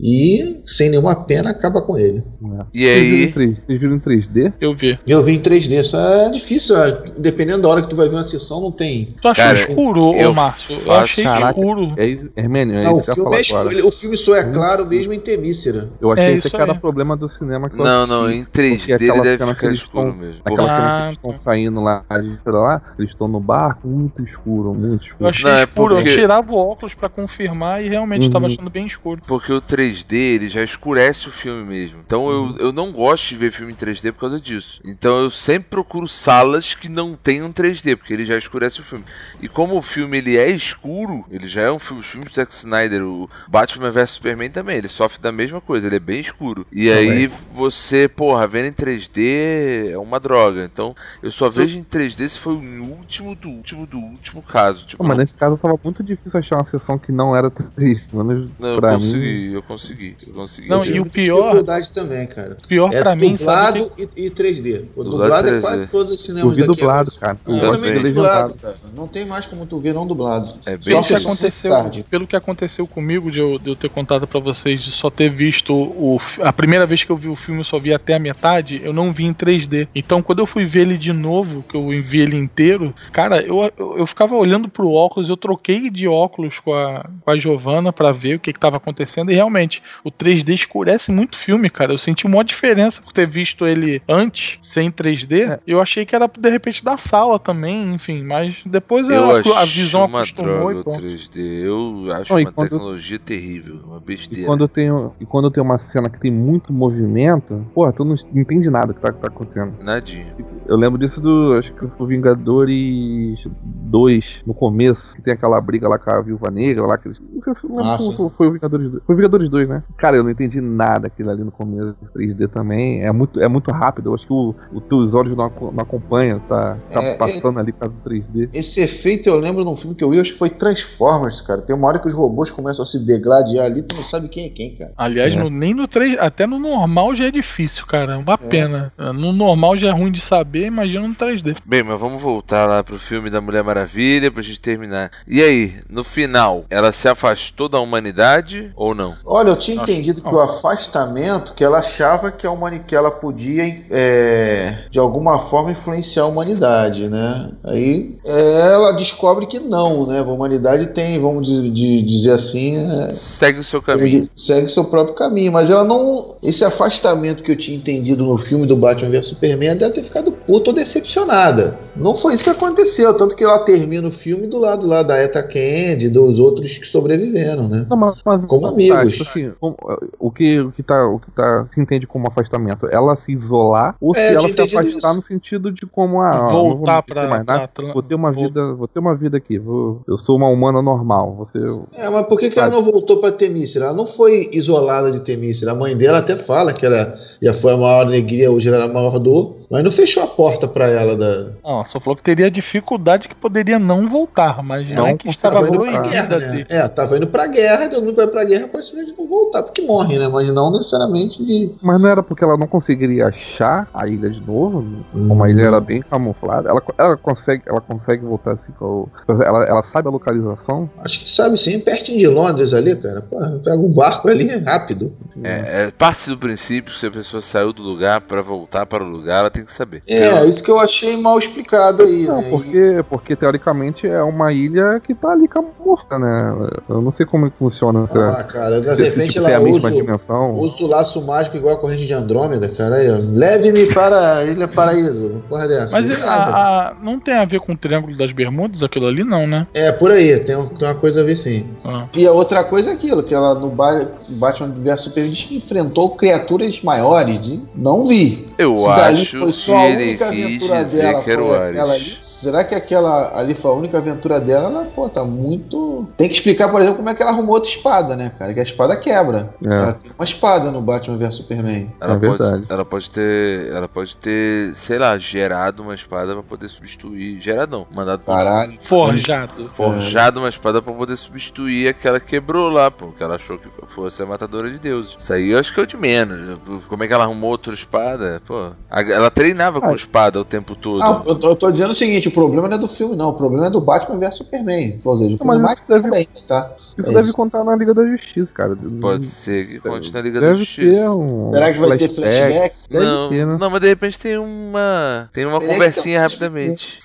[0.00, 2.24] E sem nenhuma pena acaba com ele.
[2.72, 3.24] E Vocês viram, aí.
[3.24, 4.52] em 3, vocês viram em 3D?
[4.60, 4.98] Eu vi.
[5.06, 8.16] Eu vi em 3D, só é difícil, é, dependendo da hora que tu vai ver
[8.16, 9.14] uma sessão, não tem.
[9.20, 10.76] Tu achou Cara, escuro, eu ô Márcio?
[10.86, 11.48] Eu achei Caraca.
[11.50, 11.92] escuro.
[11.98, 13.69] É, isso- Hermênio, é Não, isso que eu falar é, escuro, agora.
[13.70, 15.90] Ele- o filme só é claro mesmo em Temícera.
[16.00, 18.94] Eu achei É que era problema do cinema que eu Não, não, em porque 3D
[18.94, 20.40] aquela ele deve ficar escuro tão- mesmo.
[20.44, 20.74] Aquela Porra.
[20.74, 21.36] cena Ah, que eles estão tá.
[21.38, 25.28] saindo lá, a gente lá, eles estão no barco, muito escuro, muito Eu escuro.
[25.30, 25.94] achei Não, é escuro.
[25.96, 28.30] porque- Eu tirava o óculos pra confirmar e realmente Uhum.
[28.30, 29.22] tava achando bem escuro.
[29.26, 32.00] Porque o 3D ele já escurece o filme mesmo.
[32.04, 32.56] Então Uhum.
[32.58, 34.80] eu, eu não gosto de ver filme em 3D por causa disso.
[34.84, 39.04] Então eu sempre procuro salas que não tenham 3D, porque ele já escurece o filme.
[39.40, 42.34] E como o filme ele é escuro, ele já é um filme, os filmes do
[42.34, 43.28] Zack Snyder, o
[43.60, 46.66] Batman vs Superman também, ele sofre da mesma coisa, ele é bem escuro.
[46.72, 50.64] E aí você, porra, vendo em 3D é uma droga.
[50.64, 54.86] Então eu só vejo em 3D se foi o último do último do último caso.
[54.86, 57.50] Tipo, Pô, mas não, nesse caso tava muito difícil achar uma sessão que não era
[57.50, 58.98] triste, pelo menos não, eu pra mim.
[59.04, 60.68] consegui, eu consegui, eu consegui.
[60.68, 62.56] Não, Eu e o pior- dificuldade também, cara.
[62.66, 64.84] Pior É pra mim, dublado e, e 3D.
[64.96, 65.60] O Dublado dublado, é 3D.
[65.60, 67.38] quase todos os Eu cinemas vi daqui dublado, cara.
[67.46, 68.76] Eu Eu também de vi dublado, cara.
[68.96, 70.54] Não tem mais como tu ver não dublado.
[70.64, 72.04] É bem Só que, aconteceu, tarde.
[72.08, 75.30] pelo que aconteceu comigo de eu, de eu ter contado pra vocês de só ter
[75.30, 78.18] visto o, a primeira vez que eu vi o filme eu só vi até a
[78.18, 79.88] metade eu não vi em 3D.
[79.94, 83.70] Então, quando eu fui ver ele de novo, que eu vi ele inteiro, cara, eu,
[83.76, 87.92] eu, eu ficava olhando pro óculos, eu troquei de óculos com a, com a Giovanna
[87.92, 91.68] pra ver o que, que tava acontecendo, e realmente, o 3D escurece muito o filme,
[91.70, 91.92] cara.
[91.92, 95.50] Eu senti uma diferença por ter visto ele antes, sem 3D.
[95.52, 95.60] É.
[95.66, 99.64] Eu achei que era, de repente, da sala também, enfim, mas depois Eu a, a
[99.64, 101.00] visão uma acostumou droga e o ponto.
[101.00, 101.38] 3D.
[101.64, 103.39] Eu acho e uma quando- tecnologia terrível,
[103.84, 104.46] uma E besteira.
[104.46, 104.88] quando, tem,
[105.20, 109.00] e quando tem uma cena que tem muito movimento, porra, tu não entende nada que
[109.00, 109.74] tá, que tá acontecendo.
[109.80, 110.34] Nadinha.
[110.66, 111.54] Eu lembro disso do.
[111.58, 116.50] Acho que foi Vingadores 2, no começo, que tem aquela briga lá com a Viúva
[116.50, 117.20] Negra, lá que eles.
[117.20, 119.02] Não sei se não Ah, como foi- foi o Vingadores 2.
[119.04, 119.82] Foi o Vingadores 2, né?
[119.96, 121.96] Cara, eu não entendi nada aquilo ali no começo.
[122.14, 123.02] 3D também.
[123.04, 124.10] É muito, é muito rápido.
[124.10, 127.72] Eu acho que o, os teus olhos não, não acompanham, tá, tá É, passando ali
[127.72, 128.50] por causa do 3D.
[128.52, 131.60] Esse efeito eu lembro num filme que eu vi, acho que foi Transformers, cara.
[131.62, 132.98] Tem uma hora que os robôs começam a se
[133.30, 134.92] degladiar ali, tu não sabe quem é quem, cara.
[134.96, 135.38] Aliás, É.
[135.38, 138.18] no- nem no 3, até no normal já é difícil, cara.
[138.18, 138.92] Uma pena.
[138.98, 141.56] No normal já é ruim de saber, imagina no 3D.
[141.64, 145.10] Bem, mas vamos voltar lá pro filme da Mulher Maravilha pra gente terminar.
[145.26, 149.14] E aí, no final, ela se afastou da humanidade ou não?
[149.24, 152.80] Olha, eu tinha Acho entendido que que o afastamento, que ela achava que a, humani
[152.86, 157.50] que ela podia, é, de alguma forma, influenciar a humanidade, né?
[157.64, 160.18] Aí é, ela descobre que não, né?
[160.20, 164.28] A humanidade tem, vamos di- di- dizer assim, é, Segue o seu caminho.
[164.34, 166.34] segue seu próprio caminho, mas ela não.
[166.42, 170.02] Esse afastamento que eu tinha entendido no filme do Batman vs Superman ela deve ter
[170.04, 171.78] ficado puta ou decepcionada.
[171.96, 175.16] Não foi isso que aconteceu, tanto que ela termina o filme do lado lá da
[175.18, 177.86] Eta Candy, dos outros que sobreviveram, né?
[177.88, 179.16] Não, mas, mas- Como tá, amigos.
[179.16, 179.76] tipo assim, como-
[180.18, 182.86] o, que, o, que tá, o que tá se entende como afastamento?
[182.90, 185.14] Ela se isolar ou É, se ela se afastar isso.
[185.14, 188.44] no sentido de como ah, ó, Voltar pra- mais nada, pra- vou ter uma vou-
[188.44, 191.58] vida, vou ter uma vida aqui, vou, eu sou uma humana normal, você
[191.96, 193.86] É, mas por que, que ela não voltou pra Temícera?
[193.86, 195.72] Ela não foi isolada de Temícera.
[195.72, 198.86] A mãe dela até fala que ela já foi a maior alegria, hoje ela era
[198.86, 201.50] a maior dor, mas não fechou a porta pra ela da.
[201.64, 205.56] Não, só falou que teria dificuldade que poderia não voltar, mas não, Não que estava
[205.56, 206.64] Tava indo pra guerra, né?
[206.68, 209.82] É, tava indo pra guerra, todo mundo vai pra guerra pode simplesmente não voltar, porque
[209.82, 210.28] morre, né?
[210.28, 211.72] Mas não necessariamente de.
[211.82, 214.84] Mas não era porque ela não conseguiria achar a ilha de novo?
[215.12, 219.08] Como a ilha era bem camuflada, ela, ela consegue, ela consegue voltar assim com o-
[219.42, 220.90] ela, ela sabe a localização?
[220.98, 223.20] Acho que sabe sim, pertinho de Londres ali, cara.
[223.22, 225.12] Pô, pega um barco ali rápido.
[225.42, 229.02] É, é parte do princípio que se a pessoa saiu do lugar pra voltar para
[229.04, 230.02] o lugar, ela tem que saber.
[230.06, 232.48] É, isso que eu achei mal explicado aí, Não, né?
[232.50, 236.68] porque, porque teoricamente é uma ilha que tá ali camuflada, né?
[236.88, 238.06] Eu não sei como é que funciona.
[238.06, 240.54] Se, Ah, cara, de se, se, repente tipo, se é ela a mesma usa, dimensão.
[240.58, 242.96] usa o laço mágico igual a corrente de Andrômeda, cara.
[243.32, 245.42] Leve-me para a Ilha Paraíso.
[245.48, 245.92] Porra dessa.
[245.92, 246.50] Mas Não a- tem nada.
[246.56, 249.66] a- não tem a ver com o Triângulo das Bermudas, aquilo ali, não, né?
[249.74, 251.66] É, por aí, tem, um- tem uma coisa a ver sim.
[251.84, 252.06] Ah.
[252.14, 256.80] E a outra coisa é aquilo, que ela no Ba- Batman vs Superman enfrentou criaturas
[256.82, 257.46] maiores.
[257.46, 258.48] E não vi.
[258.58, 262.18] Eu Se acho só a única aventura dela foi aquela ali?
[262.22, 264.68] Será que aquela ali foi a única aventura dela?
[264.70, 266.08] Ela, pô, tá muito.
[266.16, 268.54] Tem que explicar, por exemplo, como é que ela arrumou outra espada, né, cara?
[268.54, 269.54] Que a espada quebra.
[269.62, 269.74] É.
[269.74, 271.92] Ela tem uma espada no Batman vs Superman.
[272.00, 273.70] Ela, É pode, ela pode ter.
[273.72, 277.40] Ela pode ter, sei lá, gerado uma espada pra poder substituir.
[277.40, 278.78] Gerado não, mandado Caralho.
[278.80, 279.70] Forjado.
[279.74, 283.68] forjado uma espada pra poder substituir aquela que quebrou lá, pô, que ela achou que
[283.88, 285.16] fosse a matadora de deuses.
[285.18, 286.58] Isso aí eu acho que é o de menos.
[286.88, 288.40] Como é que ela arrumou outra espada?
[288.46, 289.94] Pô, ela treinava com Ah.
[289.94, 291.02] espada o tempo todo.
[291.02, 293.30] Ah, eu, tô, eu tô dizendo o seguinte: o problema não é do filme, não.
[293.30, 295.00] O problema é do Batman vs Superman.
[295.04, 296.70] Ou seja, o filme Mas é mais isso deve- também, tá?
[296.98, 297.32] Isso É deve isso.
[297.34, 298.76] contar na Liga da Justiça, cara.
[299.00, 301.00] Pode ser que conte na Liga da Deve Justiça.
[301.02, 301.50] ter um.
[301.52, 302.74] Será que vai ter flashback?
[302.90, 303.56] Não, ter, né?
[303.58, 305.28] não, mas de repente tem uma.
[305.32, 306.98] Tem uma conversinha rapidamente.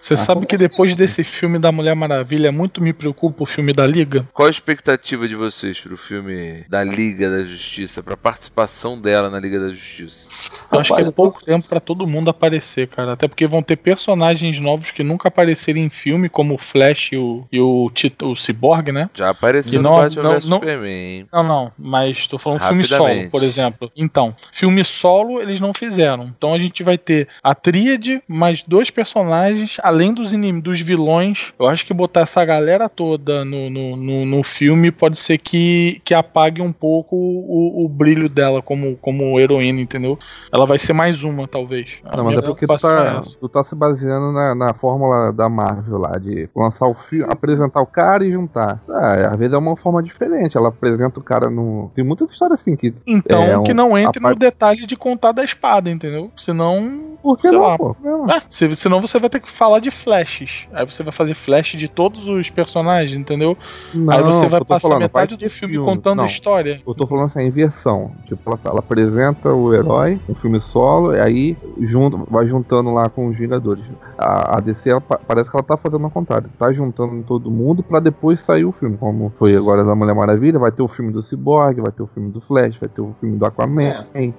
[0.00, 3.72] Você Ah, sabe que depois desse filme da Mulher Maravilha, muito me preocupa o filme
[3.72, 4.26] da Liga?
[4.32, 9.38] Qual a expectativa de vocês pro filme da Liga da Justiça, pra participação dela na
[9.38, 10.28] Liga da Justiça?
[10.72, 13.12] Eu acho que é pouco tempo pra todo mundo aparecer, cara.
[13.12, 17.16] Até porque vão ter personagens novos que nunca apareceram em filme, como o Flash e
[17.16, 19.10] o, e o, Tito, o Cyborg, né?
[19.14, 21.26] Já apareceu Que no não- Batman não- não- Superman, hein?
[21.32, 23.90] Não, não, mas tô falando filme solo, por exemplo.
[23.96, 26.24] Então, filme solo eles não fizeram.
[26.36, 31.52] Então a gente vai ter a tríade, mais dois personagens, além dos inimigos, dos vilões.
[31.58, 36.00] Eu acho que botar essa galera toda no, no, no, no filme pode ser que,
[36.04, 40.18] que apague um pouco o, o brilho dela como, como heroína, entendeu?
[40.52, 41.98] Ela vai ser mais uma, talvez.
[42.16, 43.38] Não, mas é porque tu é tá, essa.
[43.38, 47.80] tu tá se baseando na, na fórmula da Marvel lá, de lançar o filme, apresentar
[47.80, 48.80] o cara e juntar.
[48.88, 50.56] Ah, às vezes é uma forma diferente.
[50.56, 51.90] Ela apresenta o cara no.
[51.94, 52.94] Tem muitas histórias assim que.
[53.06, 56.30] Então, É, um- que não entre no detalhe de contar da espada, entendeu?
[56.36, 57.18] Senão.
[57.22, 57.76] Por que não, lá.
[57.76, 57.96] pô?
[58.02, 58.30] Não.
[58.30, 60.66] É, se- senão você vai ter que falar de flashes.
[60.72, 63.56] Aí você vai fazer flash de todos os personagens, entendeu?
[63.94, 66.80] Não, Aí você vai passar falando, metade do ter filme contando Não, história.
[66.86, 68.12] Eu tô falando assim, a inversão.
[68.26, 73.08] Tipo, ela, ela apresenta o herói, um filme solo, e aí junto, vai juntando lá
[73.08, 73.84] com os Vingadores.
[74.18, 76.50] A, a DC ela pa- parece que ela tá fazendo ao contrário.
[76.58, 78.96] Tá juntando todo mundo pra depois sair o filme.
[78.98, 82.06] Como foi agora da Mulher Maravilha, vai ter o filme do Cyborg, vai ter o
[82.06, 83.90] filme do Flash, vai ter o filme do Aquaman.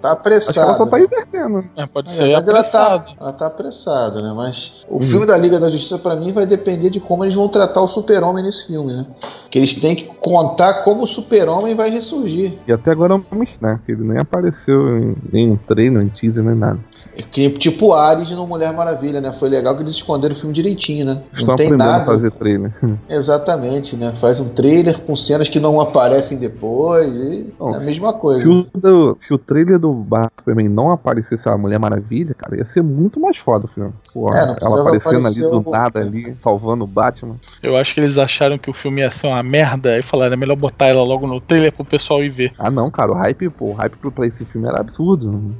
[0.01, 0.89] Tá Acho que ela só apressado.
[0.89, 1.03] tá né?
[1.03, 1.65] invertendo.
[1.75, 3.05] É, pode Na ser ela apressado.
[3.05, 4.33] tá, ela tá apressada, né?
[4.35, 5.01] Mas o Uhum.
[5.01, 7.87] filme da Liga da Justiça, pra mim, vai depender de como eles vão tratar o
[7.87, 9.05] Super-Homem nesse filme, né?
[9.49, 12.53] Que eles têm que contar como o Super-Homem vai ressurgir.
[12.67, 13.23] E até agora não
[13.59, 13.79] né?
[13.85, 16.79] Que ele nem apareceu em nenhum trailer, nem teaser, nem nada.
[17.31, 19.33] Que, tipo Ares no Mulher Maravilha, né?
[19.39, 21.23] Foi legal que eles esconderam o filme direitinho, né?
[21.33, 22.05] Estão Não tem aprendendo a nada.
[22.05, 22.71] fazer trailer.
[23.09, 24.13] Exatamente, né?
[24.19, 28.41] Faz um trailer com cenas que não aparecem depois e Bom, é a mesma coisa.
[28.41, 32.65] Se o, do- se o trailer do Batman não aparecesse a Mulher Maravilha, cara, ia
[32.65, 33.91] ser muito mais foda o filme.
[34.13, 34.91] Pô, É, não ela precisava
[35.21, 37.35] aparecendo ali do nada ali, salvando o Batman.
[37.61, 40.37] Eu acho que eles acharam que o filme ia ser uma merda e falaram, é
[40.37, 42.53] melhor botar ela logo no trailer pro pessoal ir ver.
[42.57, 45.53] Ah não, cara, o hype, pô, o hype pra esse filme era absurdo.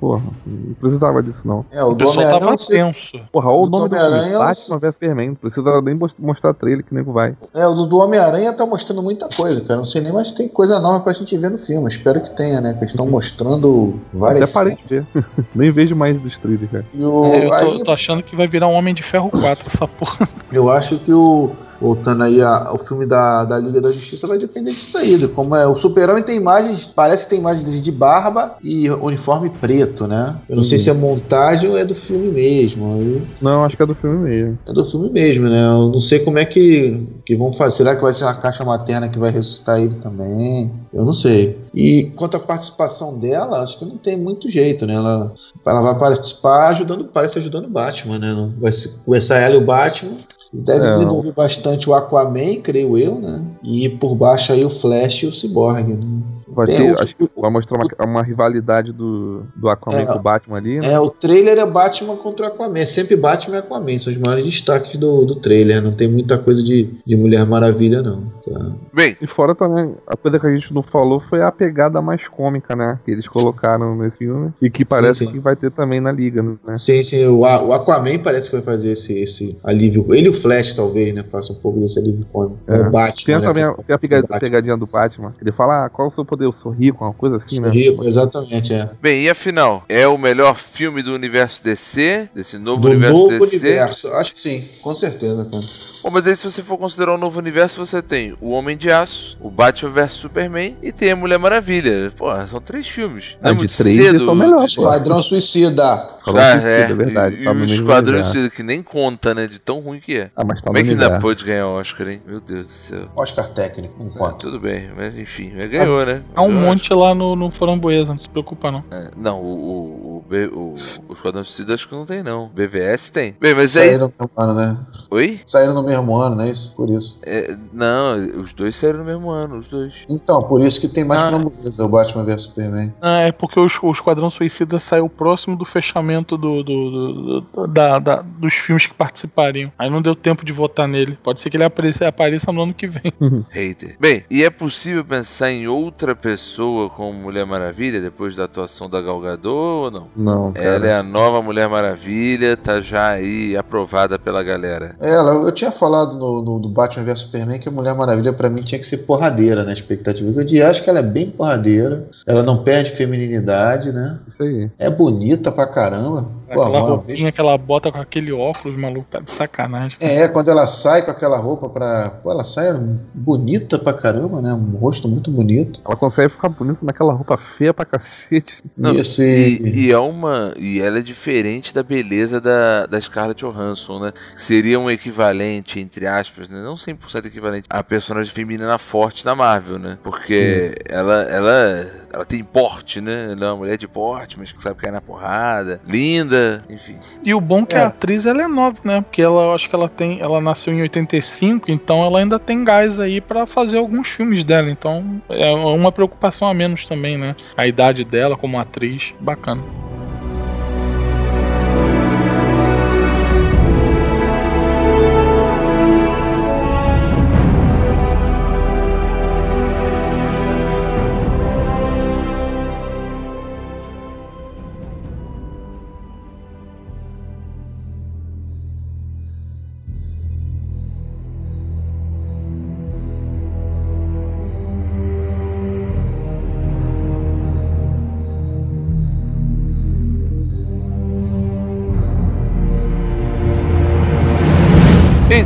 [0.00, 1.64] Porra, não precisava disso não.
[1.72, 3.20] É, o, O do pessoal tava tenso.
[3.32, 6.14] Porra, olha o Do nome do filme, Homem-Aranha, Batman vs Superman, não precisa nem mos-
[6.18, 7.34] mostrar trailer que nego vai.
[7.54, 9.76] É, o do- do Homem-Aranha tá mostrando muita coisa, cara.
[9.76, 11.88] Não sei nem mais se tem coisa nova pra gente ver no filme.
[11.88, 12.72] Espero que tenha, né?
[12.74, 15.06] Que eles estão mostrando várias Até parei de ver.
[15.54, 16.84] nem vejo mais dos trailers, cara.
[16.92, 19.30] E o- É, eu tô, aí, tô achando que vai virar um Homem de Ferro
[19.30, 20.28] 4 essa porra.
[20.52, 21.54] eu acho que o.
[21.80, 25.16] Voltando aí ao filme da, da Liga da Justiça, vai depender disso daí.
[25.18, 28.88] de Como é, o Super-Homem tem imagens, parece que tem imagens dele de barba e
[28.90, 30.36] uniforme preto, né?
[30.48, 32.94] Eu não sei se é montagem ou é do filme mesmo.
[32.94, 34.58] aí- Não, acho que é do filme mesmo.
[34.66, 35.64] É do filme mesmo, né?
[35.66, 37.76] Eu não sei como é que, que vão fazer.
[37.76, 40.72] Será que vai ser uma caixa materna que vai ressuscitar ele também?
[40.92, 41.58] Eu não sei.
[41.74, 44.94] E quanto à participação dela, acho que não tem muito jeito, né?
[44.94, 45.32] Ela,
[45.66, 48.52] ela vai participar ajudando, parece ajudando o Batman, né?
[48.58, 48.70] Vai
[49.04, 50.12] conversar ela e o Batman.
[50.54, 53.44] Deve É, desenvolver bastante o Aquaman, creio eu, né?
[53.62, 56.06] E por baixo aí o Flash e o Cyborg, né?
[56.54, 60.06] Vai Tem ter, outro- acho que vai mostrar uma, uma rivalidade do, do Aquaman É,
[60.06, 60.92] com o Batman ali, né?
[60.92, 62.78] É, o trailer é Batman contra o Aquaman.
[62.78, 63.98] É Sempre Batman e Aquaman.
[63.98, 65.82] São os maiores destaques do, do trailer.
[65.82, 68.32] Não tem muita coisa de, de Mulher Maravilha, não.
[68.44, 68.72] Tá?
[68.92, 72.26] Bem, E fora também, a coisa que a gente não falou foi a pegada mais
[72.28, 72.98] cômica, né?
[73.04, 74.52] Que eles colocaram nesse filme.
[74.60, 75.32] E que parece sim.
[75.32, 76.56] que vai ter também na liga, né?
[76.76, 80.14] Sim, sim, o, o Aquaman parece que vai fazer esse, esse alívio.
[80.14, 81.22] Ele e o Flash, talvez, né?
[81.30, 82.58] Faça um pouco desse alívio cômico.
[82.66, 82.80] É.
[82.80, 83.24] O Batman.
[83.26, 85.34] Tem né, também tem a pegadinha do Batman.
[85.40, 86.43] Ele fala, ah, qual é o seu poder?
[86.44, 87.70] Eu sou rico, uma coisa assim, né?
[87.70, 88.90] Rico, exatamente, é.
[89.00, 92.28] bem, e afinal, é o melhor filme do universo DC?
[92.34, 93.66] Desse novo Do universo novo DC?
[93.66, 94.08] universo.
[94.08, 95.64] Acho que sim, com certeza, cara.
[96.04, 98.90] Bom, mas aí se você for considerar o novo universo, você tem o Homem de
[98.90, 102.12] Aço, o Batman vs Superman e tem a Mulher Maravilha.
[102.14, 103.38] Pô, são três filmes.
[103.40, 104.22] Não Ah, é de muito três, cedo.
[104.26, 104.72] são melhores.
[104.72, 105.82] Esquadrão Suicida.
[105.92, 107.36] Ah, suicida, é, é verdade.
[107.36, 108.22] E, tá e o mesmo Esquadrão.
[108.22, 109.46] Suicida, que nem conta, né?
[109.46, 110.30] De tão ruim que é.
[110.36, 112.20] Ah, mas tá Como é que ainda pode ganhar o Oscar, hein?
[112.26, 113.08] Meu Deus do céu.
[113.16, 114.36] Oscar técnico, não Ah, conta.
[114.38, 116.22] tudo bem, mas enfim, mas ganhou, né?
[116.34, 118.84] Há um Ganhou, monte lá no, no Framboesa, não se preocupa não.
[118.90, 120.74] É, não, o, o, o, o,
[121.08, 122.48] o Esquadrão Suicida acho que não tem, não.
[122.48, 123.34] BVS tem.
[123.40, 123.86] Bem, mas aí.
[123.88, 124.86] Saíram no mesmo ano, né?
[125.10, 125.40] Oi?
[125.46, 126.72] Saíram no mesmo ano, não é isso?
[126.74, 127.18] Por isso.
[127.24, 130.04] É, não, os dois saíram no mesmo ano, os dois.
[130.08, 131.28] Então, por isso que tem mais Ah.
[131.28, 132.94] framboesa, o Batman vs Superman.
[133.00, 137.66] Ah, é porque o, o Esquadrão Suicida saiu próximo do fechamento do, do- do- do-
[137.68, 139.72] da- da- dos filmes que participariam.
[139.78, 141.18] Aí não deu tempo de votar nele.
[141.22, 143.12] Pode ser que ele apareça, apareça no ano que vem.
[143.50, 143.96] Hater.
[144.00, 149.00] Bem, e é possível pensar em outra pessoa como Mulher Maravilha depois da atuação da
[149.00, 150.08] Gal Gadot ou não?
[150.16, 150.66] Não, cara.
[150.66, 154.96] Ela é a nova Mulher Maravilha, tá já aí aprovada pela galera.
[155.00, 158.32] É, Ela, eu tinha falado no, no- do Batman vs Superman que a Mulher Maravilha
[158.32, 160.40] pra mim tinha que ser porradeira na expectativa.
[160.40, 162.06] Eu de- acho que ela é bem porradeira.
[162.26, 164.18] Ela não perde feminilidade, né?
[164.28, 164.70] Isso aí.
[164.78, 166.28] É bonita pra caramba.
[166.46, 169.96] Pô, Aquela uma roupinha vez- que ela bota com aquele óculos, maluco, tá de sacanagem.
[170.00, 172.10] É, quando ela sai com aquela roupa pra.
[172.22, 172.66] Pô, ela sai
[173.14, 174.52] bonita pra caramba, né?
[174.52, 175.80] Um rosto muito bonito.
[175.84, 178.62] Ela consegue ficar bonita naquela roupa feia pra cacete.
[178.76, 179.86] Não, Isso E, e.
[179.86, 180.54] e é uma.
[180.56, 184.12] E ela é diferente da beleza da, da Scarlett Johansson, né?
[184.36, 186.60] Seria um equivalente, entre aspas, né?
[186.62, 189.98] Não 100% equivalente à personagem feminina forte da Marvel, né?
[190.02, 193.32] Porque ela, ela, ela tem porte, né?
[193.32, 195.80] Ela é uma mulher de porte, mas que sabe cair na porrada.
[195.86, 196.96] Linda, enfim.
[197.24, 197.80] E o bom é que É.
[197.84, 199.00] a atriz ela é nova, né?
[199.00, 202.62] Porque ela eu acho que ela tem, ela nasceu em 85, então ela ainda tem
[202.64, 204.70] gás aí pra fazer alguns filmes dela.
[204.70, 207.34] Então é uma preocupação a menos também, né?
[207.56, 209.62] A idade dela como atriz, bacana.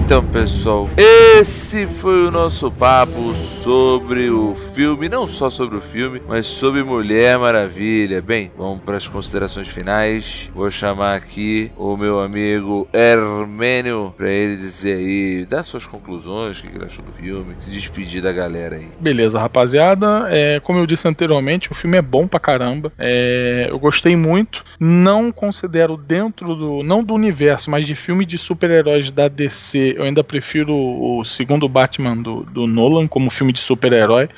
[0.08, 3.27] Então, pessoal, esse foi o nosso papo
[3.68, 8.22] sobre o filme, não só sobre o filme, mas sobre Mulher Maravilha.
[8.22, 10.50] Bem, vamos para as considerações finais.
[10.54, 16.62] Vou chamar aqui o meu amigo Hermênio para ele dizer aí, dar suas conclusões, o
[16.62, 18.88] que ele achou do filme, se despedir da galera aí.
[18.98, 20.28] Beleza, rapaziada.
[20.30, 22.90] É, como eu disse anteriormente, o filme é bom pra caramba.
[22.96, 24.64] É, eu gostei muito.
[24.80, 26.82] Não considero dentro do.
[26.82, 31.68] não do universo, mas de filme de super-heróis da DC, eu ainda prefiro o segundo
[31.68, 34.28] Batman do, do Nolan como filme de super-herói.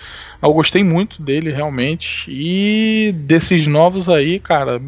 [0.43, 2.31] Eu gostei muito dele, realmente.
[2.31, 4.81] E desses novos aí, cara,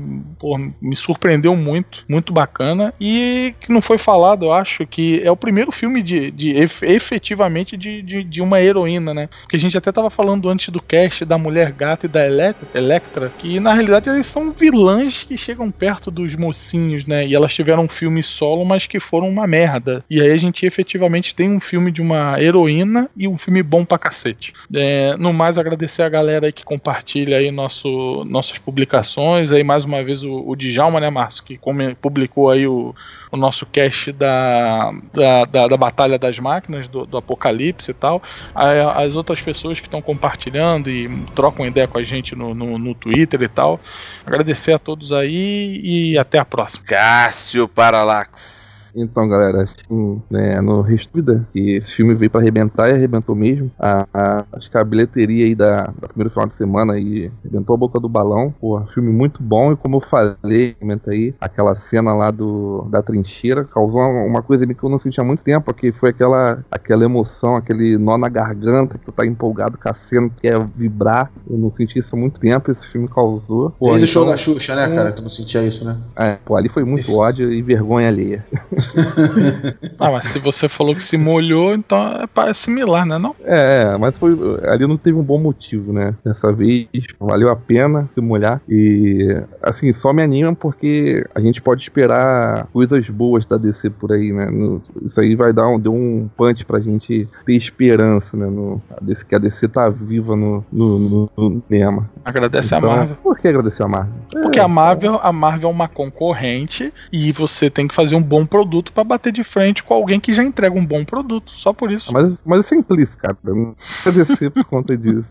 [0.80, 2.04] me surpreendeu muito.
[2.08, 2.94] Muito bacana.
[3.00, 6.50] E que não foi falado, eu acho, que é o primeiro filme de, de
[6.82, 9.28] efetivamente de, de, de, uma heroína, né?
[9.42, 13.32] Porque a gente até tava falando antes do cast da Mulher Gata e da Electra,
[13.36, 17.26] que na realidade eles são vilãs que chegam perto dos mocinhos, né?
[17.26, 20.04] E elas tiveram um filme solo, mas que foram uma merda.
[20.08, 23.84] E aí a gente efetivamente tem um filme de uma heroína e um filme bom
[23.84, 24.52] pra cacete.
[24.74, 29.51] É, no mais agradecer a galera aí que compartilha aí nosso, nossas publicações.
[29.51, 31.59] Aí mais uma vez o, o Djalma, né, Márcio, que
[32.01, 32.94] publicou aí o,
[33.32, 38.23] o nosso cast da, da, da, da Batalha das Máquinas, do, do, Apocalipse e tal.
[38.55, 42.94] As outras pessoas que estão compartilhando e trocam ideia com a gente no, no, no
[42.94, 43.81] Twitter e tal.
[44.24, 46.85] Agradecer a todos aí e até a próxima.
[46.86, 48.61] Cássio Paralax.
[48.94, 53.70] Então, galera, assim, né, no Restuda, que esse filme veio para arrebentar e arrebentou mesmo.
[53.78, 57.74] A, a, acho que a bilheteria aí da, da primeira final de semana aí arrebentou
[57.74, 58.55] a boca do balão.
[58.60, 60.77] Pô, filme muito bom e como eu falei,
[61.09, 65.27] aí, aquela cena lá do, da trincheira causou uma, coisa que eu não sentia há
[65.27, 69.78] muito tempo, porque foi aquela, aquela emoção, aquele nó na garganta que tu tá empolgado
[69.78, 71.31] com a cena, quer vibrar.
[71.48, 73.70] Eu não senti isso há muito tempo, esse filme causou.
[73.78, 75.12] Pô, Desde então, o show da Xuxa, né, cara?
[75.12, 75.98] Tu não sentia isso, né?
[76.16, 78.44] É, pô, ali foi muito ódio e vergonha alheia.
[79.98, 81.98] ah, mas se você falou que se molhou, então
[82.36, 83.18] é similar, né?
[83.18, 83.34] Não?
[83.44, 84.36] É, mas foi,
[84.66, 86.14] ali não teve um bom motivo, né?
[86.24, 86.86] Dessa vez
[87.18, 88.60] valeu a pena se molhar.
[88.68, 94.12] E assim, só me anima porque a gente pode esperar coisas boas da DC por
[94.12, 94.50] aí, né?
[94.50, 98.46] No, isso aí vai dar um, deu um punch pra gente ter esperança, né?
[98.46, 102.10] No, a DC, que a DC tá viva no, no, no, no tema.
[102.24, 103.16] Agradece então, a Marvel.
[103.22, 104.14] Por que agradecer a Marvel?
[104.30, 108.22] Porque é, a Marvel, a Marvel é uma concorrente e você tem que fazer um
[108.22, 111.53] bom produto produto para bater de frente com alguém que já entrega um bom produto.
[111.53, 112.11] Só por isso.
[112.12, 113.36] Mas, mas é simplista, cara.
[113.44, 115.28] Não agradecer por conta disso.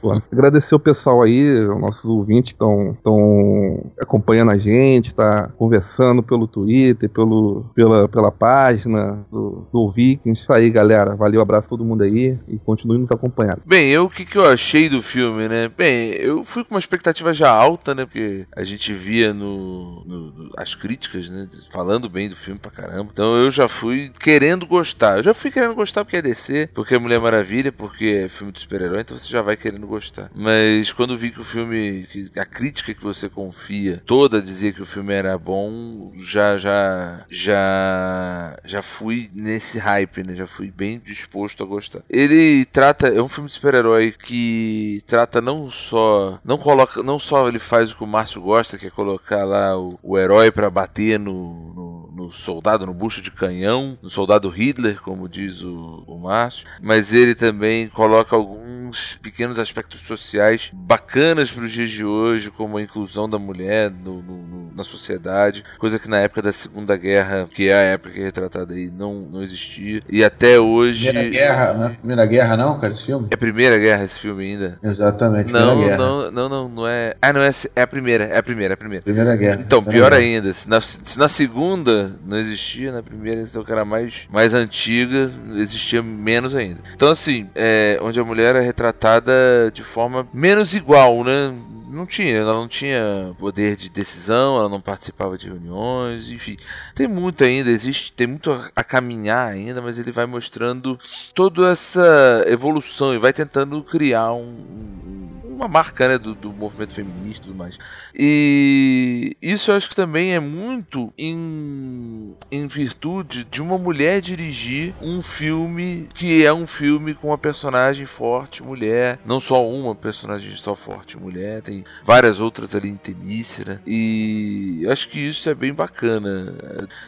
[0.00, 6.22] Pô, agradecer o pessoal aí, os nossos ouvintes que estão acompanhando a gente, tá conversando
[6.22, 10.42] pelo Twitter, pelo, pela, pela página do, do Vikings.
[10.42, 11.16] Isso aí, galera.
[11.16, 13.62] Valeu, abraço a todo mundo aí e continue nos acompanhando.
[13.66, 15.68] Bem, eu o que, que eu achei do filme, né?
[15.68, 18.04] Bem, eu fui com uma expectativa já alta, né?
[18.04, 21.48] Porque a gente via no, no as críticas, né?
[21.72, 22.83] Falando bem do filme pra caramba.
[22.98, 25.18] Então eu já fui querendo gostar.
[25.18, 28.52] Eu já fui querendo gostar porque é DC, porque é Mulher Maravilha, porque é filme
[28.52, 30.30] de super-herói, então você já vai querendo gostar.
[30.34, 34.82] Mas quando vi que o filme, que a crítica que você confia toda dizia que
[34.82, 40.34] o filme era bom, já já já já fui nesse hype, né?
[40.34, 42.02] Já fui bem disposto a gostar.
[42.08, 47.48] Ele trata, é um filme de super-herói que trata não só não coloca, não só
[47.48, 50.70] ele faz o que o Márcio gosta, que é colocar lá o, o herói para
[50.70, 51.83] bater no, no,
[52.24, 57.12] no soldado no bucho de canhão, no soldado Hitler, como diz o, o Márcio, mas
[57.12, 58.36] ele também coloca
[58.84, 63.90] alguns pequenos aspectos sociais bacanas para os dias de hoje, como a inclusão da mulher
[63.90, 68.10] no, no, na sociedade, coisa que na época da Segunda Guerra, que é a época
[68.10, 70.02] que é retratada aí, não, não existia.
[70.08, 71.06] E até hoje.
[71.06, 73.28] Primeira Guerra, não é Primeira Guerra, não, cara, esse filme?
[73.30, 74.78] É Primeira Guerra esse filme ainda.
[74.82, 75.96] Exatamente, não, Guerra.
[75.96, 77.14] Não, não, não, não é.
[77.20, 79.02] Ah, não, é, é a primeira, é a primeira, é a primeira.
[79.02, 79.60] Primeira Guerra.
[79.60, 80.34] Então, primeira pior guerra.
[80.34, 84.26] ainda, se na, se na segunda não existia existia, na primeira então que era mais,
[84.30, 86.80] mais antiga, existia menos ainda.
[86.94, 91.56] Então assim, é, onde a mulher é retratada de forma menos igual, né?
[91.88, 96.56] Não tinha, ela não tinha poder de decisão, ela não participava de reuniões, enfim.
[96.92, 100.98] Tem muito ainda, existe, tem muito a, caminhar ainda, mas ele vai mostrando
[101.32, 106.94] toda essa evolução e vai tentando criar um, um uma marca né, do, do movimento
[106.94, 107.78] feminista e tudo mais.
[108.14, 114.94] E isso eu acho que também é muito em, em virtude de uma mulher dirigir
[115.00, 120.54] um filme que é um filme com uma personagem forte, mulher, não só uma personagem
[120.56, 125.72] só forte, mulher, tem várias outras ali em Temícera, e acho que isso é bem
[125.72, 126.54] bacana.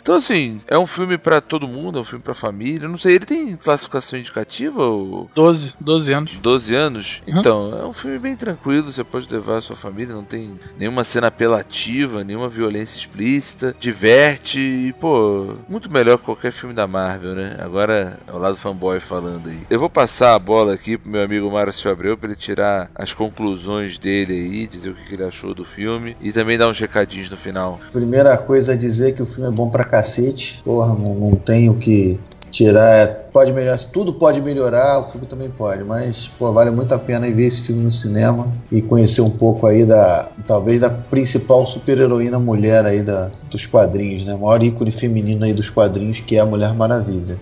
[0.00, 2.88] Então, assim, é um filme para todo mundo, é um filme para família.
[2.88, 4.84] Não sei, ele tem classificação indicativa?
[4.84, 5.30] Ou...
[5.34, 6.36] 12, 12 anos.
[6.38, 7.22] 12 anos?
[7.26, 7.38] Uhum.
[7.38, 11.04] Então, é um filme bem tranquilo, você pode levar a sua família, não tem nenhuma
[11.04, 17.34] cena apelativa, nenhuma violência explícita, diverte e, pô, muito melhor que qualquer filme da Marvel,
[17.34, 17.56] né?
[17.58, 19.60] Agora é o lado fanboy falando aí.
[19.70, 23.12] Eu vou passar a bola aqui pro meu amigo Márcio Abreu para ele tirar as
[23.12, 27.30] conclusões dele aí, dizer o que ele achou do filme e também dar uns recadinhos
[27.30, 27.80] no final.
[27.92, 30.60] Primeira coisa a dizer que o filme é bom pra cacete.
[30.64, 32.18] Porra, não, não tenho que
[32.50, 33.26] tirar.
[33.32, 37.30] Pode melhorar, tudo pode melhorar, o filme também pode, mas pô, vale muito a pena
[37.30, 42.38] ver esse filme no cinema e conhecer um pouco aí da, talvez da principal super-heroína
[42.38, 44.34] mulher aí da, dos quadrinhos, né?
[44.34, 47.38] O maior ícone feminino aí dos quadrinhos, que é a Mulher Maravilha.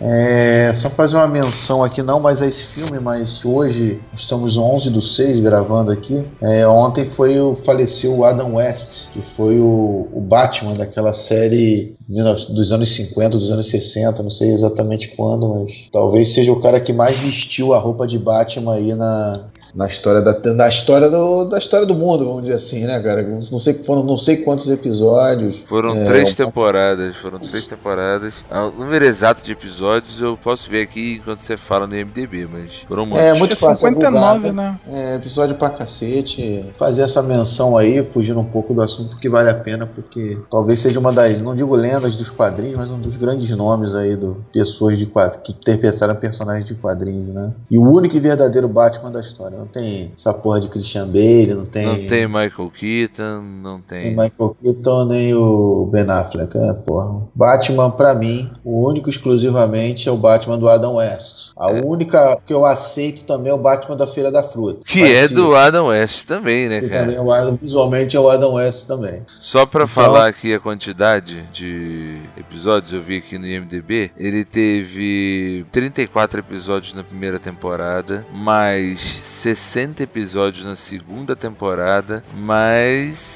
[0.00, 4.90] É, só fazer uma menção aqui, não mais a esse filme, mas hoje estamos 11
[4.90, 6.24] do 6 gravando aqui.
[6.42, 11.96] É, ontem foi o faleceu o Adam West, que foi o, o Batman daquela série
[12.08, 16.80] dos anos 50, dos anos 60, não sei exatamente quando, mas talvez seja o cara
[16.80, 21.44] que mais vestiu a roupa de Batman aí na, na história da, na história do,
[21.44, 23.22] da história do mundo, vamos dizer assim, né, cara?
[23.22, 25.56] Não sei, foram não sei quantos episódios.
[25.66, 28.32] Foram é, três temporadas, foram três temporadas.
[28.50, 32.48] Ah, o número exato de episódios eu posso ver aqui enquanto você fala no MDB,
[32.50, 33.26] mas foram muitos.
[33.26, 33.88] É muito fácil.
[33.88, 34.80] 59, né?
[34.88, 36.72] É, episódio pra cacete.
[36.78, 40.80] Fazer essa menção aí, fugindo um pouco do assunto que vale a pena, porque talvez
[40.80, 44.42] seja uma das, não digo lendas dos quadrinhos, mas um dos grandes nomes aí do
[44.50, 47.52] pessoas de quadrinhos, que interpretaram personagens de quadrinhos, né?
[47.70, 49.65] E o único e verdadeiro Batman da história.
[49.66, 51.86] Não tem essa porra de Christian Bale, não tem.
[51.86, 54.10] Não tem Michael Keaton, não tem.
[54.10, 57.22] Michael Keaton, nem o Ben Affleck, é, porra.
[57.34, 61.50] Batman, pra mim, o único exclusivamente é o Batman do Adam West.
[61.56, 61.82] A é.
[61.82, 64.80] única que eu aceito também é o Batman da Feira da Fruta.
[64.86, 67.00] Que é do Adam West também, né, cara?
[67.00, 69.22] Também é o Adam, visualmente é o Adam West também.
[69.40, 69.88] Só pra então...
[69.88, 76.94] falar aqui a quantidade de episódios, eu vi aqui no IMDB, ele teve 34 episódios
[76.94, 79.00] na primeira temporada, mais
[79.46, 83.35] 60 episódios na segunda temporada, mais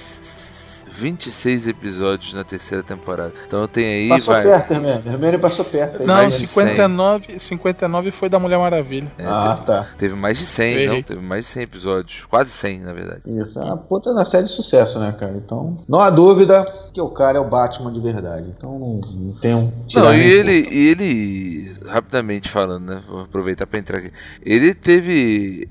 [1.01, 3.32] 26 episódios na terceira temporada.
[3.47, 4.09] Então tem aí.
[4.10, 4.43] Passou vai...
[4.43, 5.02] perto, Hermênio.
[5.06, 6.02] Hermênio passou perto.
[6.02, 6.06] Aí.
[6.06, 9.10] Não, mais 59, 59 foi da Mulher Maravilha.
[9.16, 9.86] É, ah, teve, tá.
[9.97, 11.02] Teve mais de 100, não?
[11.02, 12.27] Teve mais de 100 episódios.
[12.27, 13.22] Quase 100, na verdade.
[13.27, 15.32] Isso, é uma puta na série de sucesso, né, cara?
[15.32, 18.52] Então, não há dúvida que o cara é o Batman de verdade.
[18.56, 19.72] Então, não, não tem um.
[19.94, 23.02] Não, e ele, e ele, rapidamente falando, né?
[23.09, 24.12] Vou aproveitar para entrar aqui.
[24.44, 25.66] Ele teve.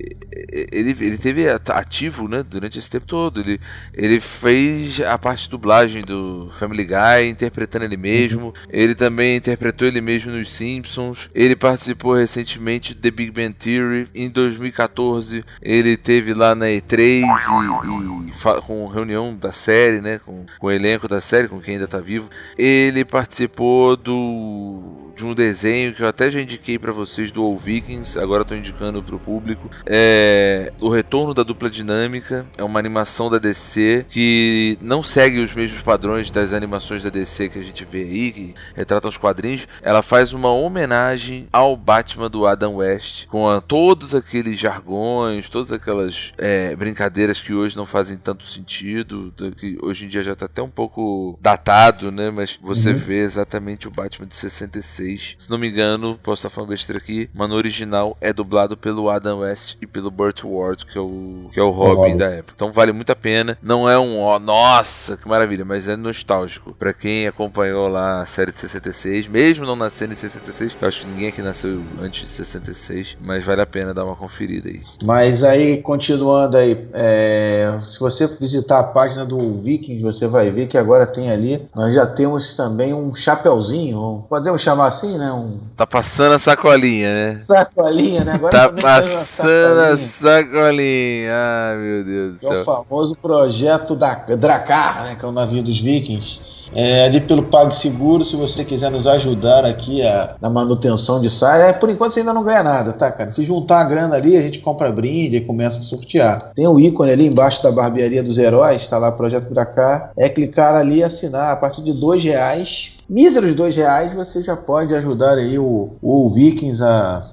[0.72, 2.43] Ele, ele teve ativo, né?
[2.43, 3.39] Durante esse tempo todo.
[3.39, 3.61] Ele,
[3.93, 8.53] ele fez a parte de dublagem do Family Guy, interpretando ele mesmo.
[8.69, 11.29] Ele também interpretou ele mesmo nos Simpsons.
[11.35, 14.07] Ele participou recentemente de The Big Bang Theory.
[14.15, 20.19] Em 2014, ele teve lá na E3 e, e com reunião da série, né?
[20.25, 22.29] Com, com o elenco da série, com quem ainda tá vivo.
[22.57, 27.57] Ele participou do de um desenho que eu até já indiquei para vocês do All
[27.57, 29.69] Vikings, agora estou indicando para o público.
[29.85, 35.53] É O Retorno da Dupla Dinâmica, é uma animação da DC que não segue os
[35.53, 39.67] mesmos padrões das animações da DC que a gente vê aí, que retratam os quadrinhos.
[39.81, 45.73] Ela faz uma homenagem ao Batman do Adam West, com a, todos aqueles jargões, todas
[45.73, 50.45] aquelas é, brincadeiras que hoje não fazem tanto sentido, que hoje em dia já está
[50.45, 52.31] até um pouco datado, né?
[52.31, 52.99] Mas você uhum.
[52.99, 57.30] vê exatamente o Batman de 66 se não me engano, posso estar falando besteira aqui,
[57.34, 61.49] mas no original é dublado pelo Adam West e pelo Burt Ward, que é o,
[61.53, 62.53] que é o Robin da época.
[62.56, 63.57] Então vale muito a pena.
[63.61, 66.73] Não é um, ó, nossa, que maravilha, mas é nostálgico.
[66.73, 71.02] Para quem acompanhou lá a série de 66, mesmo não nascendo em 66, eu acho
[71.02, 74.81] que ninguém aqui nasceu antes de 66, mas vale a pena dar uma conferida aí.
[75.03, 80.68] Mas aí, continuando aí, é, se você visitar a página do Vikings, você vai ver
[80.68, 85.31] que agora tem ali, nós já temos também um chapeuzinho, podemos chamar assim assim, né?
[85.31, 85.59] Um...
[85.76, 87.39] Tá passando a sacolinha, né?
[87.39, 88.34] Sacolinha, né?
[88.34, 91.31] Agora tá passando a sacolinha.
[91.34, 92.53] Ai, meu Deus do céu.
[92.53, 95.15] É o famoso projeto da Dracar, né?
[95.15, 96.39] Que é o navio dos vikings.
[96.73, 101.69] É, ali pelo PagSeguro, se você quiser nos ajudar aqui a, na manutenção de site,
[101.69, 103.31] é, por enquanto você ainda não ganha nada, tá, cara?
[103.31, 106.53] Se juntar a grana ali, a gente compra brinde e começa a sortear.
[106.53, 110.11] Tem o ícone ali embaixo da barbearia dos heróis, tá lá Projeto Dracar.
[110.17, 114.55] É clicar ali e assinar a partir de dois reais míseros dois reais você já
[114.55, 117.23] pode ajudar aí o, o Vikings a.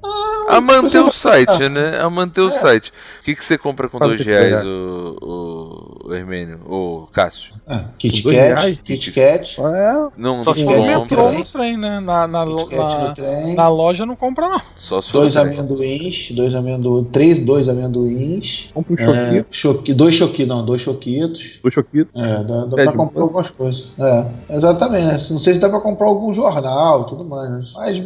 [0.48, 1.98] A, manter o site, né?
[1.98, 2.50] A manter o é.
[2.50, 2.92] site.
[3.20, 5.55] O que, que você compra com dois reais, o, o
[6.14, 6.60] Hermênio?
[6.68, 7.54] Ô, Cássio?
[7.66, 8.80] Ah, Kit Os dois Kat, reais?
[8.84, 10.98] Kit Kat, É, Não, Só não se for compra.
[11.00, 12.00] metrô no trem, né?
[12.00, 12.66] Na, na, na, no
[13.14, 14.60] trem, na loja não compra, não.
[14.76, 19.94] Só se for dois no amendoins, dois amendoins, três, dois amendoins, pro é, choquito, choqui,
[19.94, 21.42] dois choquitos, não, dois choquitos.
[21.62, 22.10] do choquito.
[22.14, 23.92] É, dá, dá É, pra comprar algumas coisas.
[23.98, 24.26] É,
[24.56, 25.32] exatamente.
[25.32, 27.50] Não sei se dá pra comprar algum jornal e tudo mais.
[27.50, 27.60] né?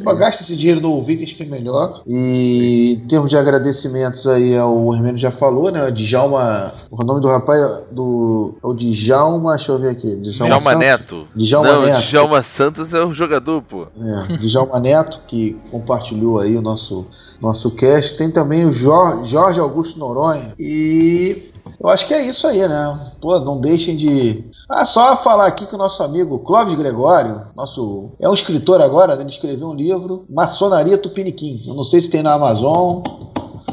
[0.05, 2.03] Mas gasta esse dinheiro do Vikings que é melhor.
[2.07, 5.91] E em termos de agradecimentos aí, é o Hermênio já falou, né?
[5.91, 6.73] Djalma.
[6.91, 8.55] O nome do rapaz é do.
[8.62, 9.57] O Djalma.
[9.57, 10.17] Deixa eu ver aqui.
[10.17, 10.79] Djalma, Djalma Santos.
[10.87, 11.29] Neto.
[11.37, 12.03] Djalma não, Neto.
[12.07, 13.87] Djalma Santos é o jogador, pô.
[13.99, 17.07] É, Djalma Neto, que compartilhou aí o nosso,
[17.41, 18.17] nosso cast.
[18.17, 20.55] Tem também o Jor- Jorge Augusto Noronha.
[20.59, 21.51] E
[21.81, 23.12] eu acho que é isso aí, né?
[23.21, 24.45] Pô, não deixem de.
[24.69, 28.11] Ah, só falar aqui que o nosso amigo Clóvis Gregório, nosso.
[28.21, 29.23] É um escritor agora, né?
[29.23, 31.61] ele escreveu um livro, Maçonaria Tupiniquim.
[31.67, 33.03] Eu não sei se tem na Amazon.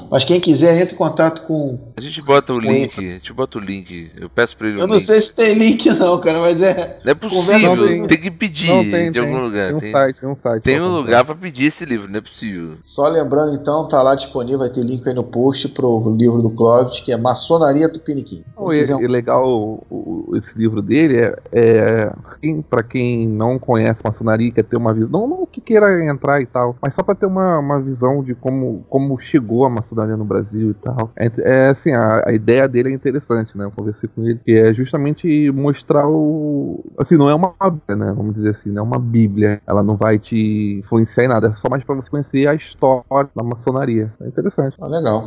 [0.10, 1.78] Mas quem quiser, entre em contato com.
[1.98, 4.12] A gente bota o Com link, a gente bota o link.
[4.20, 5.06] Eu peço pra ele o Eu não link.
[5.06, 7.00] sei se tem link, não, cara, mas é.
[7.04, 9.68] Não é possível, Não, tem- tem que pedir Não, tem, de tem, algum lugar.
[9.68, 10.64] Tem um Tem, site, tem um site.
[10.64, 12.76] tem pra um lugar pra pedir esse livro, não é possível.
[12.84, 16.52] Só lembrando então, tá lá disponível, vai ter link aí no post pro livro do
[16.52, 18.44] Clóvis, que é Maçonaria Tupiniquim.
[18.44, 22.12] Quem Não, e, um- e legal o- o- esse livro dele é, é
[22.42, 26.42] quem, para quem não conhece maçonaria quer ter uma visão não, não que queira entrar
[26.42, 29.97] e tal mas só para ter uma, uma visão de como, como chegou a maçonaria
[30.06, 33.72] no Brasil e tal é, é, assim a, a ideia dele é interessante né eu
[33.72, 38.36] conversei com ele que é justamente mostrar o assim não é uma bíblia, né vamos
[38.36, 41.70] dizer assim não é uma bíblia ela não vai te influenciar em nada é só
[41.70, 45.24] mais para você conhecer a história da maçonaria é interessante Ah, legal.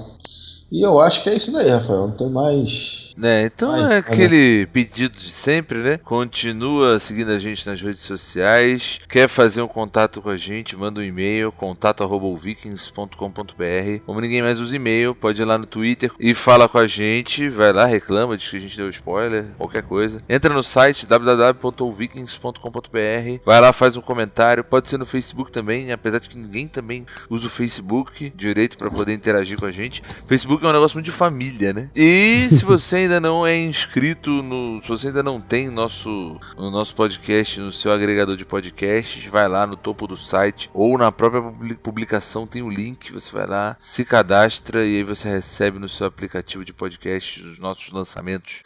[0.70, 2.06] E eu acho que é isso daí, Rafael.
[2.06, 3.09] Não tem mais.
[3.16, 3.46] Né?
[3.46, 5.98] Então Mas, é aquele pedido de sempre, né?
[5.98, 8.98] Continua seguindo a gente nas redes sociais.
[9.08, 10.76] Quer fazer um contato com a gente?
[10.76, 14.04] Manda um e-mail, contato@vikings.com.br.
[14.04, 17.48] Como ninguém mais usa e-mail, pode ir lá no Twitter e fala com a gente.
[17.48, 20.20] Vai lá, reclama, diz que a gente deu spoiler, qualquer coisa.
[20.28, 23.40] Entra no site www.vikings.com.br.
[23.44, 24.62] Vai lá, faz um comentário.
[24.62, 28.90] Pode ser no Facebook também, apesar de que ninguém também usa o Facebook direito para
[28.90, 30.02] poder interagir com a gente.
[30.28, 31.88] Facebook é um negócio muito de família, né?
[31.94, 34.80] E se você ainda não é inscrito no.
[34.82, 39.48] Se você ainda não tem nosso, o nosso podcast no seu agregador de podcasts, vai
[39.48, 43.10] lá no topo do site ou na própria publi- publicação tem o link.
[43.12, 47.58] Você vai lá, se cadastra e aí você recebe no seu aplicativo de podcast os
[47.58, 48.60] nossos lançamentos.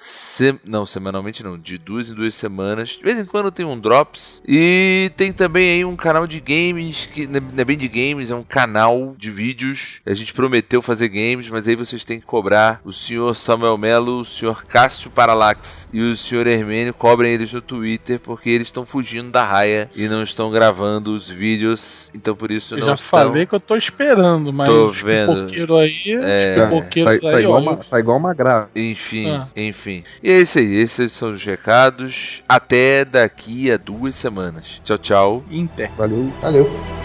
[0.65, 2.91] Não, semanalmente não, de duas em duas semanas.
[2.91, 4.43] De vez em quando tem um Drops.
[4.47, 8.35] E tem também aí um canal de games, que não é bem de games, é
[8.35, 10.01] um canal de vídeos.
[10.05, 14.24] A gente prometeu fazer games, mas aí vocês têm que cobrar o senhor Samuel Melo,
[14.25, 16.93] o senhor Cássio Paralax e o senhor Hermênio.
[16.95, 21.29] Cobrem eles no Twitter, porque eles estão fugindo da raia e não estão gravando os
[21.29, 22.11] vídeos.
[22.15, 23.09] Então por isso Eu não já estão...
[23.09, 25.47] falei que eu tô esperando, mas Tô vendo.
[25.79, 26.57] aí, É.
[27.05, 29.49] tá, tá aí, igual uma, tá igual uma grávida Enfim, Ah.
[29.57, 30.03] enfim.
[30.23, 30.75] E é isso aí.
[30.75, 32.43] Esses são os recados.
[32.49, 34.81] Até daqui a duas semanas.
[34.85, 35.45] Tchau, tchau.
[35.51, 35.91] Inter.
[35.97, 37.04] valeu Valeu.